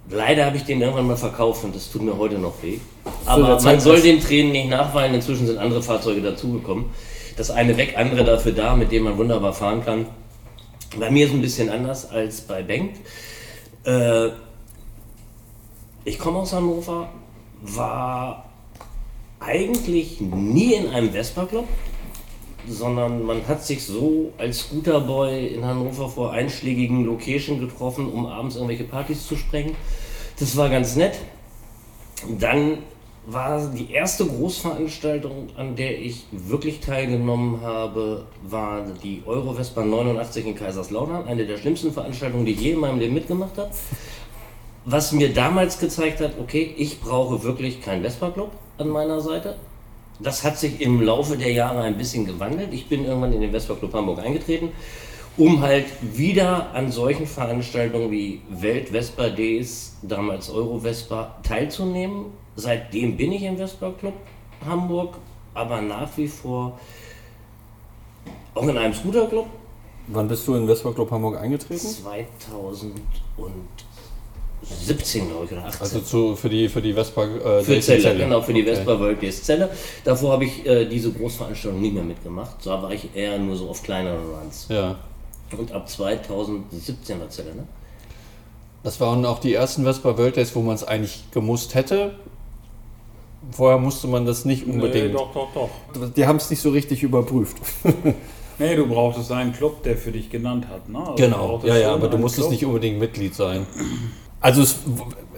leider 0.09 0.47
habe 0.47 0.57
ich 0.57 0.63
den 0.63 0.81
irgendwann 0.81 1.09
mal 1.09 1.17
verkauft 1.17 1.65
und 1.65 1.75
das 1.75 1.91
tut 1.91 2.03
mir 2.03 2.17
heute 2.17 2.39
noch 2.39 2.63
weh. 2.63 2.79
Aber 3.27 3.61
man 3.61 3.81
soll 3.81 4.01
den 4.01 4.21
Tränen 4.21 4.53
nicht 4.53 4.69
nachweinen. 4.69 5.17
Inzwischen 5.17 5.49
sind 5.49 5.59
andere 5.59 5.83
Fahrzeuge 5.83 6.23
dazugekommen. 6.23 6.85
Das 7.37 7.51
eine 7.51 7.77
weg, 7.77 7.95
andere 7.97 8.23
dafür 8.23 8.53
da, 8.53 8.77
mit 8.77 8.93
dem 8.93 9.03
man 9.03 9.19
wunderbar 9.19 9.53
fahren 9.53 9.85
kann. 9.85 10.07
Bei 10.99 11.11
mir 11.11 11.25
ist 11.27 11.33
es 11.33 11.37
ein 11.37 11.43
bisschen 11.43 11.69
anders 11.69 12.09
als 12.11 12.43
bei 12.43 12.63
Bengt. 12.63 12.97
Äh, 13.85 14.29
ich 16.05 16.19
komme 16.19 16.39
aus 16.39 16.53
Hannover, 16.53 17.09
war 17.63 18.48
eigentlich 19.41 20.21
nie 20.21 20.75
in 20.75 20.89
einem 20.89 21.11
Vespa-Club, 21.11 21.67
sondern 22.69 23.25
man 23.25 23.47
hat 23.47 23.65
sich 23.65 23.85
so 23.85 24.33
als 24.39 24.61
Scooterboy 24.61 25.47
in 25.47 25.65
Hannover 25.65 26.09
vor 26.09 26.33
einschlägigen 26.33 27.05
Location 27.05 27.61
getroffen, 27.61 28.11
um 28.11 28.27
abends 28.27 28.57
irgendwelche 28.57 28.85
Partys 28.85 29.27
zu 29.27 29.37
sprengen. 29.37 29.75
Das 30.39 30.57
war 30.57 30.69
ganz 30.69 30.97
nett. 30.97 31.19
Dann 32.39 32.79
war 33.27 33.67
die 33.69 33.93
erste 33.93 34.27
Großveranstaltung, 34.27 35.49
an 35.57 35.77
der 35.77 36.01
ich 36.01 36.25
wirklich 36.33 36.81
teilgenommen 36.81 37.61
habe, 37.61 38.25
war 38.43 38.85
die 39.03 39.23
Euro-Vespa 39.27 39.85
89 39.85 40.47
in 40.47 40.55
Kaiserslautern. 40.55 41.27
Eine 41.27 41.47
der 41.47 41.59
schlimmsten 41.59 41.93
Veranstaltungen, 41.93 42.47
die 42.47 42.53
ich 42.53 42.61
je 42.61 42.73
in 42.73 42.81
meinem 42.81 42.99
Leben 42.99 43.15
mitgemacht 43.15 43.57
habe. 43.59 43.71
Was 44.85 45.13
mir 45.13 45.33
damals 45.33 45.79
gezeigt 45.79 46.21
hat, 46.21 46.33
okay, 46.41 46.75
ich 46.79 47.01
brauche 47.01 47.43
wirklich 47.43 47.83
keinen 47.83 48.03
Vespa-Club 48.03 48.51
an 48.79 48.89
meiner 48.89 49.21
Seite. 49.21 49.57
Das 50.21 50.43
hat 50.43 50.59
sich 50.59 50.81
im 50.81 51.01
Laufe 51.01 51.37
der 51.37 51.53
Jahre 51.53 51.83
ein 51.83 51.97
bisschen 51.97 52.27
gewandelt. 52.27 52.73
Ich 52.73 52.89
bin 52.89 53.05
irgendwann 53.05 53.33
in 53.33 53.41
den 53.41 53.51
Vespa 53.51 53.75
Club 53.75 53.93
Hamburg 53.95 54.19
eingetreten, 54.19 54.71
um 55.37 55.61
halt 55.61 55.87
wieder 56.01 56.73
an 56.73 56.91
solchen 56.91 57.27
Veranstaltungen 57.27 58.11
wie 58.11 58.41
Welt 58.49 58.89
Vespa 58.89 59.29
Days, 59.29 59.97
damals 60.03 60.51
Euro 60.51 60.81
Vespa, 60.81 61.37
teilzunehmen. 61.43 62.27
Seitdem 62.57 63.17
bin 63.17 63.33
ich 63.33 63.43
im 63.43 63.57
Vespa 63.57 63.93
Club 63.93 64.15
Hamburg, 64.67 65.15
aber 65.55 65.81
nach 65.81 66.11
wie 66.17 66.27
vor 66.27 66.79
auch 68.55 68.67
in 68.67 68.77
einem 68.77 68.95
Scooter 68.95 69.27
Club. 69.29 69.47
Wann 70.09 70.27
bist 70.27 70.49
du 70.49 70.55
in 70.55 70.67
Vespa 70.67 70.91
Club 70.91 71.11
Hamburg 71.13 71.37
eingetreten? 71.37 71.87
2017, 74.69 75.29
glaube 75.29 75.45
ich, 75.47 75.53
oder 75.53 75.65
18. 75.65 75.81
Also 75.81 76.01
zu, 76.01 76.37
für 76.37 76.49
die, 76.49 76.69
für 76.69 76.83
die 76.83 76.93
Vespa 76.93 77.25
äh, 77.25 77.63
Für 77.63 77.73
Days 77.73 77.87
Zelle, 77.87 78.13
in 78.13 78.19
genau, 78.19 78.43
für 78.43 78.53
die 78.53 78.63
Okay. 78.63 78.75
Vespa 78.77 78.99
World 79.01 79.23
Days 79.23 79.43
Zelle. 79.43 79.71
Davor 80.05 80.33
habe 80.33 80.45
ich 80.45 80.67
äh, 80.67 80.85
diese 80.87 81.11
Großveranstaltung 81.13 81.81
nie 81.81 81.91
mehr 81.91 82.05
mitgemacht. 82.05 82.57
Da 82.65 82.83
war 82.83 82.91
ich 82.93 83.09
eher 83.15 83.39
nur 83.39 83.57
so 83.57 83.69
auf 83.69 83.83
kleineren 83.83 84.21
Runs. 84.27 84.67
Ja. 84.69 84.97
Und 85.57 85.73
ab 85.73 85.89
2017 85.89 87.21
war 87.21 87.29
Zelle, 87.31 87.55
ne? 87.55 87.65
Das 88.83 89.01
waren 89.01 89.25
auch 89.25 89.39
die 89.41 89.55
ersten 89.55 89.85
Vespa 89.85 90.17
World 90.17 90.37
Days, 90.37 90.55
wo 90.55 90.61
man 90.61 90.75
es 90.75 90.85
eigentlich 90.85 91.25
gemusst 91.33 91.75
hätte. 91.75 92.15
Vorher 93.51 93.79
musste 93.79 94.07
man 94.07 94.27
das 94.27 94.45
nicht 94.45 94.67
unbedingt. 94.67 95.09
Nee, 95.09 95.13
doch, 95.13 95.33
doch, 95.33 95.49
doch. 95.55 95.71
Die 96.15 96.27
haben 96.27 96.37
es 96.37 96.51
nicht 96.51 96.61
so 96.61 96.71
richtig 96.71 97.03
überprüft. 97.03 97.57
Nee, 98.61 98.75
du 98.75 98.89
brauchtest 98.89 99.31
einen 99.31 99.53
Club, 99.53 99.85
der 99.85 99.97
für 99.97 100.11
dich 100.11 100.31
genannt 100.31 100.67
hat. 100.69 100.89
Ne? 100.89 100.99
Also 100.99 101.15
Genau, 101.15 101.61
ja, 101.65 101.77
ja, 101.77 101.95
aber 101.95 102.09
du 102.09 102.19
musstest 102.19 102.49
Club. 102.49 102.51
nicht 102.51 102.65
unbedingt 102.67 102.99
Mitglied 102.99 103.33
sein. 103.33 103.67
Also 104.41 104.63
es, 104.63 104.77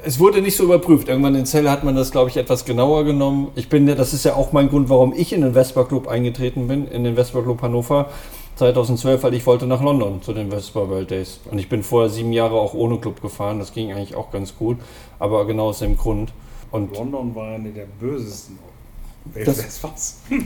es 0.05 0.19
wurde 0.19 0.43
nicht 0.43 0.57
so 0.57 0.65
überprüft. 0.65 1.09
Irgendwann 1.09 1.35
in 1.35 1.47
Celle 1.47 1.71
hat 1.71 1.85
man 1.85 1.97
das, 1.97 2.11
glaube 2.11 2.31
ich, 2.31 2.37
etwas 2.37 2.65
genauer 2.65 3.05
genommen. 3.05 3.49
Ich 3.55 3.69
bin, 3.69 3.89
ja- 3.89 3.95
das 3.95 4.13
ist 4.13 4.25
ja 4.25 4.35
auch 4.35 4.53
mein 4.53 4.69
Grund, 4.69 4.89
warum 4.89 5.13
ich 5.17 5.33
in 5.33 5.41
den 5.43 5.53
Vespa 5.55 5.85
Club 5.85 6.09
eingetreten 6.09 6.69
bin, 6.69 6.87
in 6.89 7.05
den 7.05 7.15
Vespa 7.15 7.41
Club 7.43 7.63
Hannover 7.63 8.09
2012, 8.57 9.23
weil 9.23 9.35
ich 9.35 9.47
wollte 9.47 9.67
nach 9.67 9.83
London 9.83 10.21
zu 10.23 10.33
den 10.35 10.51
Vespa 10.51 10.89
World 10.89 11.11
Days. 11.11 11.41
Und 11.51 11.59
ich 11.59 11.69
bin 11.69 11.83
vorher 11.83 12.11
sieben 12.11 12.33
Jahre 12.33 12.55
auch 12.57 12.75
ohne 12.75 12.99
Club 12.99 13.23
gefahren. 13.23 13.59
Das 13.59 13.73
ging 13.73 13.91
eigentlich 13.93 14.15
auch 14.15 14.31
ganz 14.31 14.55
gut, 14.57 14.77
aber 15.19 15.47
genau 15.47 15.69
aus 15.69 15.79
dem 15.79 15.97
Grund. 15.97 16.33
Und 16.71 16.95
London 16.97 17.35
war 17.35 17.55
eine 17.55 17.71
der 17.71 17.87
bösesten 17.99 18.59
Das- 19.35 19.47
Weltwespas. 19.47 20.21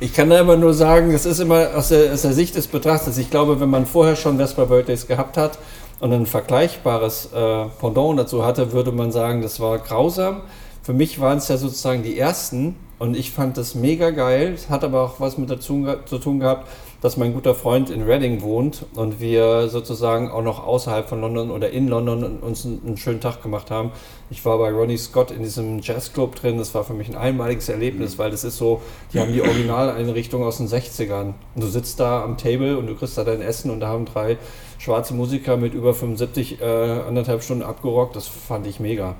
Ich 0.00 0.14
kann 0.14 0.30
da 0.30 0.40
immer 0.40 0.56
nur 0.56 0.72
sagen, 0.72 1.12
das 1.12 1.26
ist 1.26 1.40
immer 1.40 1.68
aus 1.76 1.88
der, 1.90 2.14
aus 2.14 2.22
der 2.22 2.32
Sicht 2.32 2.56
des 2.56 2.68
Betrachters. 2.68 3.18
Ich 3.18 3.30
glaube, 3.30 3.60
wenn 3.60 3.68
man 3.68 3.84
vorher 3.84 4.16
schon 4.16 4.38
Vespa 4.38 4.68
World 4.70 4.88
Days 4.88 5.06
gehabt 5.06 5.36
hat 5.36 5.58
und 6.04 6.12
ein 6.12 6.26
vergleichbares 6.26 7.30
äh, 7.32 7.64
Pendant 7.80 8.18
dazu 8.18 8.44
hatte, 8.44 8.72
würde 8.72 8.92
man 8.92 9.10
sagen, 9.10 9.40
das 9.40 9.58
war 9.58 9.78
grausam. 9.78 10.42
Für 10.82 10.92
mich 10.92 11.18
waren 11.18 11.38
es 11.38 11.48
ja 11.48 11.56
sozusagen 11.56 12.02
die 12.02 12.18
ersten 12.18 12.76
und 12.98 13.16
ich 13.16 13.30
fand 13.30 13.56
das 13.56 13.74
mega 13.74 14.10
geil. 14.10 14.52
Es 14.54 14.68
hat 14.68 14.84
aber 14.84 15.00
auch 15.00 15.18
was 15.18 15.38
mit 15.38 15.48
dazu 15.48 15.86
zu 16.04 16.18
tun 16.18 16.40
gehabt, 16.40 16.68
dass 17.04 17.18
mein 17.18 17.34
guter 17.34 17.54
Freund 17.54 17.90
in 17.90 18.04
Reading 18.04 18.40
wohnt 18.40 18.86
und 18.94 19.20
wir 19.20 19.68
sozusagen 19.68 20.30
auch 20.30 20.40
noch 20.40 20.66
außerhalb 20.66 21.06
von 21.06 21.20
London 21.20 21.50
oder 21.50 21.68
in 21.68 21.86
London 21.86 22.38
uns 22.38 22.64
einen, 22.64 22.80
einen 22.82 22.96
schönen 22.96 23.20
Tag 23.20 23.42
gemacht 23.42 23.70
haben. 23.70 23.90
Ich 24.30 24.42
war 24.46 24.56
bei 24.56 24.72
Ronnie 24.72 24.96
Scott 24.96 25.30
in 25.30 25.42
diesem 25.42 25.80
Jazzclub 25.80 26.34
drin. 26.34 26.56
Das 26.56 26.74
war 26.74 26.82
für 26.82 26.94
mich 26.94 27.10
ein 27.10 27.14
einmaliges 27.14 27.68
Erlebnis, 27.68 28.18
weil 28.18 28.30
das 28.30 28.42
ist 28.42 28.56
so, 28.56 28.80
die 29.12 29.20
haben 29.20 29.34
die 29.34 29.42
Originaleinrichtung 29.42 30.42
aus 30.44 30.56
den 30.56 30.66
60ern. 30.66 31.34
Und 31.54 31.62
du 31.62 31.66
sitzt 31.66 32.00
da 32.00 32.24
am 32.24 32.38
Table 32.38 32.78
und 32.78 32.86
du 32.86 32.94
kriegst 32.94 33.18
da 33.18 33.24
dein 33.24 33.42
Essen 33.42 33.70
und 33.70 33.80
da 33.80 33.88
haben 33.88 34.06
drei 34.06 34.38
schwarze 34.78 35.12
Musiker 35.12 35.58
mit 35.58 35.74
über 35.74 35.92
75 35.92 36.62
äh, 36.62 36.64
anderthalb 36.64 37.42
Stunden 37.42 37.64
abgerockt. 37.64 38.16
Das 38.16 38.28
fand 38.28 38.66
ich 38.66 38.80
mega. 38.80 39.16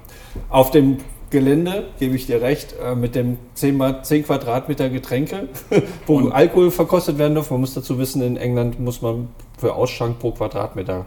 Auf 0.49 0.71
dem 0.71 1.01
Gelände, 1.35 1.89
gebe 1.99 2.15
ich 2.15 2.27
dir 2.27 2.41
recht, 2.41 2.77
äh, 2.81 2.95
mit 2.95 3.17
dem 3.17 3.39
10, 3.55 3.77
mal 3.77 4.05
10 4.05 4.23
Quadratmeter 4.25 4.89
Getränke, 4.89 5.49
wo 6.07 6.29
Alkohol 6.29 6.71
verkostet 6.71 7.19
werden 7.19 7.35
darf. 7.35 7.51
Man 7.51 7.59
muss 7.59 7.75
dazu 7.75 7.99
wissen, 7.99 8.23
in 8.23 8.37
England 8.37 8.79
muss 8.79 9.03
man 9.03 9.27
für 9.59 9.75
Ausschank 9.75 10.21
pro 10.21 10.31
Quadratmeter 10.31 11.07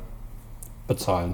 bezahlen. 0.86 1.34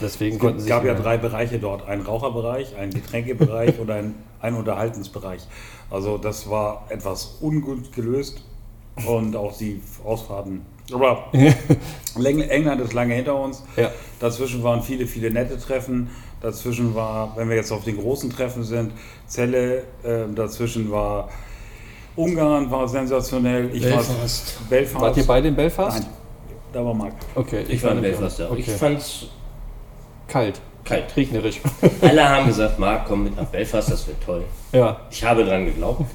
Deswegen 0.00 0.38
konnten 0.38 0.60
Es 0.60 0.66
gab 0.66 0.86
ja 0.86 0.94
drei 0.94 1.18
Bereiche 1.18 1.58
dort: 1.58 1.86
einen 1.86 2.00
Raucherbereich, 2.00 2.74
einen 2.76 2.94
Getränkebereich 2.94 3.78
und 3.78 3.90
einen, 3.90 4.14
einen 4.40 4.56
Unterhaltensbereich. 4.56 5.42
Also, 5.90 6.16
das 6.16 6.48
war 6.48 6.86
etwas 6.88 7.36
ungut 7.42 7.92
gelöst 7.92 8.42
und 9.06 9.36
auch 9.36 9.54
die 9.54 9.82
Ausfahrten. 10.02 10.62
Aber 10.94 11.30
England 12.16 12.80
ist 12.80 12.94
lange 12.94 13.12
hinter 13.12 13.38
uns. 13.38 13.62
Ja. 13.76 13.90
Dazwischen 14.18 14.62
waren 14.62 14.82
viele, 14.82 15.06
viele 15.06 15.30
nette 15.30 15.58
Treffen. 15.58 16.08
Dazwischen 16.40 16.94
war, 16.94 17.32
wenn 17.36 17.48
wir 17.48 17.56
jetzt 17.56 17.72
auf 17.72 17.84
den 17.84 17.96
großen 17.96 18.30
Treffen 18.30 18.62
sind, 18.64 18.92
Celle. 19.28 19.84
Äh, 20.02 20.26
dazwischen 20.34 20.90
war 20.90 21.28
Ungarn, 22.16 22.70
war 22.70 22.86
sensationell. 22.86 23.70
Ich 23.74 23.82
Belfast. 23.82 24.60
War, 24.60 24.68
Belfast. 24.68 25.00
Wart 25.02 25.16
ihr 25.16 25.26
beide 25.26 25.48
in 25.48 25.56
Belfast? 25.56 26.00
Nein, 26.00 26.08
da 26.72 26.84
war 26.84 26.94
Marc. 26.94 27.14
Okay, 27.34 27.64
Ich 27.68 27.82
war 27.82 27.92
in 27.92 28.02
Belfast, 28.02 28.38
ja. 28.38 28.48
auch. 28.48 28.56
Ich 28.56 28.68
Okay. 28.68 28.76
fand's 28.78 29.26
Kalt, 30.28 30.60
kalt. 30.84 31.16
regnerisch. 31.16 31.60
Alle 32.02 32.28
haben 32.28 32.46
gesagt, 32.46 32.78
Marc, 32.78 33.06
komm 33.06 33.24
mit 33.24 33.36
nach 33.36 33.46
Belfast, 33.46 33.90
das 33.90 34.06
wird 34.06 34.22
toll. 34.24 34.44
ja, 34.72 35.00
Ich 35.10 35.24
habe 35.24 35.44
dran 35.44 35.64
geglaubt. 35.64 36.02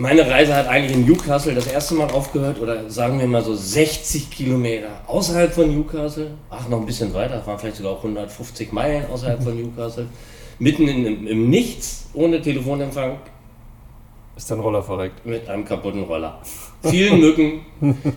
Meine 0.00 0.30
Reise 0.30 0.54
hat 0.54 0.68
eigentlich 0.68 0.96
in 0.96 1.06
Newcastle 1.06 1.52
das 1.56 1.66
erste 1.66 1.96
Mal 1.96 2.08
aufgehört, 2.12 2.60
oder 2.60 2.88
sagen 2.88 3.18
wir 3.18 3.26
mal 3.26 3.42
so 3.42 3.56
60 3.56 4.30
Kilometer 4.30 5.02
außerhalb 5.08 5.52
von 5.52 5.74
Newcastle. 5.74 6.30
Ach, 6.50 6.68
noch 6.68 6.78
ein 6.78 6.86
bisschen 6.86 7.12
weiter, 7.12 7.44
waren 7.44 7.58
vielleicht 7.58 7.78
sogar 7.78 7.94
auch 7.94 8.04
150 8.04 8.70
Meilen 8.70 9.06
außerhalb 9.10 9.42
von 9.42 9.56
Newcastle. 9.60 10.06
Mitten 10.60 10.86
in, 10.86 11.04
im, 11.04 11.26
im 11.26 11.50
Nichts, 11.50 12.10
ohne 12.14 12.40
Telefonempfang, 12.40 13.18
ist 14.36 14.48
dein 14.48 14.60
Roller 14.60 14.84
verreckt. 14.84 15.26
mit 15.26 15.48
einem 15.48 15.64
kaputten 15.64 16.04
Roller. 16.04 16.42
Vielen 16.84 17.18
Mücken, 17.18 17.62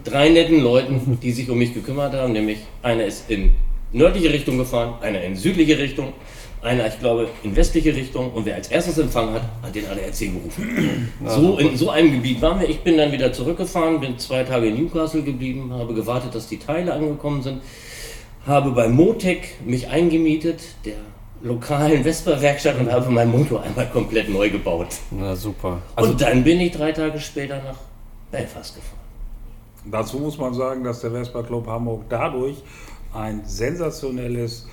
drei 0.03 0.29
netten 0.29 0.61
Leuten, 0.61 1.17
die 1.19 1.31
sich 1.31 1.49
um 1.49 1.57
mich 1.57 1.73
gekümmert 1.73 2.13
haben, 2.13 2.33
nämlich 2.33 2.59
einer 2.83 3.05
ist 3.05 3.27
in 3.27 3.55
nördliche 3.93 4.31
Richtung 4.31 4.57
gefahren, 4.57 4.95
einer 5.01 5.21
in 5.21 5.35
südliche 5.35 5.77
Richtung, 5.77 6.13
einer, 6.61 6.87
ich 6.87 6.99
glaube, 6.99 7.27
in 7.43 7.55
westliche 7.55 7.95
Richtung 7.95 8.31
und 8.33 8.45
wer 8.45 8.55
als 8.55 8.67
erstes 8.67 8.97
empfangen 8.97 9.33
hat, 9.33 9.43
hat 9.63 9.75
den 9.75 9.85
ADAC 9.87 10.19
gerufen. 10.19 11.11
So 11.25 11.57
in 11.57 11.75
so 11.75 11.89
einem 11.89 12.11
Gebiet 12.11 12.41
waren 12.41 12.59
wir. 12.59 12.69
Ich 12.69 12.81
bin 12.81 12.97
dann 12.97 13.11
wieder 13.11 13.33
zurückgefahren, 13.33 13.99
bin 13.99 14.17
zwei 14.19 14.43
Tage 14.43 14.67
in 14.67 14.75
Newcastle 14.75 15.23
geblieben, 15.23 15.73
habe 15.73 15.93
gewartet, 15.93 16.35
dass 16.35 16.47
die 16.47 16.59
Teile 16.59 16.93
angekommen 16.93 17.41
sind, 17.41 17.61
habe 18.45 18.71
bei 18.71 18.87
Motec 18.87 19.55
mich 19.65 19.87
eingemietet, 19.89 20.61
der 20.85 20.95
lokalen 21.43 22.03
Vespa-Werkstatt 22.03 22.79
und 22.79 22.91
habe 22.91 23.09
meinen 23.09 23.31
Motor 23.31 23.63
einmal 23.63 23.87
komplett 23.87 24.29
neu 24.29 24.49
gebaut. 24.49 24.87
Na 25.09 25.35
super. 25.35 25.81
Also 25.95 26.11
Und 26.11 26.21
dann 26.21 26.43
bin 26.43 26.59
ich 26.59 26.71
drei 26.71 26.91
Tage 26.91 27.19
später 27.19 27.57
nach 27.57 27.77
Belfast 28.31 28.75
gefahren. 28.75 28.99
Dazu 29.85 30.19
muss 30.19 30.37
man 30.37 30.53
sagen, 30.53 30.83
dass 30.83 31.01
der 31.01 31.11
Vespa 31.11 31.41
Club 31.41 31.65
Hamburg 31.65 32.03
dadurch 32.09 32.57
ein 33.13 33.41
sensationelles 33.45 34.67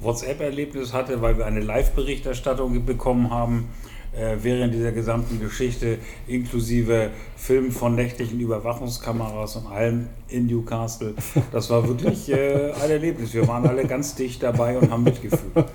WhatsApp-Erlebnis 0.00 0.92
hatte, 0.92 1.22
weil 1.22 1.38
wir 1.38 1.46
eine 1.46 1.60
Live-Berichterstattung 1.60 2.84
bekommen 2.84 3.30
haben 3.30 3.68
äh, 4.16 4.36
während 4.42 4.74
dieser 4.74 4.92
gesamten 4.92 5.40
Geschichte, 5.40 5.98
inklusive 6.26 7.10
Film 7.36 7.72
von 7.72 7.94
nächtlichen 7.94 8.40
Überwachungskameras 8.40 9.56
und 9.56 9.66
allem 9.66 10.08
in 10.28 10.46
Newcastle. 10.46 11.14
Das 11.52 11.70
war 11.70 11.86
wirklich 11.86 12.30
äh, 12.30 12.72
ein 12.72 12.90
Erlebnis. 12.90 13.34
Wir 13.34 13.46
waren 13.48 13.66
alle 13.66 13.84
ganz 13.84 14.14
dicht 14.14 14.42
dabei 14.42 14.78
und 14.78 14.90
haben 14.90 15.04
mitgefühlt. 15.04 15.66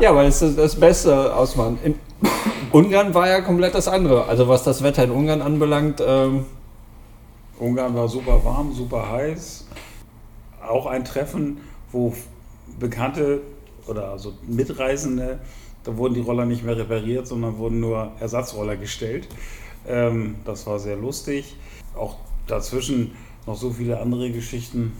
Ja, 0.00 0.14
weil 0.14 0.28
es 0.28 0.40
ist 0.40 0.58
das 0.58 0.78
Beste 0.78 1.34
ausmachen. 1.34 1.78
In 1.82 1.94
Ungarn 2.72 3.12
war 3.12 3.28
ja 3.28 3.40
komplett 3.40 3.74
das 3.74 3.88
andere. 3.88 4.26
Also 4.26 4.46
was 4.46 4.62
das 4.62 4.82
Wetter 4.82 5.04
in 5.04 5.10
Ungarn 5.10 5.42
anbelangt, 5.42 6.02
ähm, 6.06 6.46
Ungarn 7.58 7.94
war 7.94 8.08
super 8.08 8.42
warm, 8.44 8.72
super 8.72 9.10
heiß. 9.10 9.66
Auch 10.66 10.86
ein 10.86 11.04
Treffen, 11.04 11.58
wo 11.92 12.14
Bekannte 12.78 13.40
oder 13.86 14.08
also 14.10 14.34
Mitreisende, 14.46 15.38
da 15.84 15.96
wurden 15.96 16.14
die 16.14 16.20
Roller 16.20 16.44
nicht 16.44 16.64
mehr 16.64 16.76
repariert, 16.76 17.26
sondern 17.26 17.58
wurden 17.58 17.80
nur 17.80 18.12
Ersatzroller 18.20 18.76
gestellt. 18.76 19.26
Ähm, 19.88 20.36
das 20.44 20.66
war 20.66 20.78
sehr 20.78 20.96
lustig. 20.96 21.56
Auch 21.96 22.16
dazwischen 22.46 23.12
noch 23.46 23.56
so 23.56 23.70
viele 23.70 23.98
andere 24.00 24.30
Geschichten. 24.30 24.92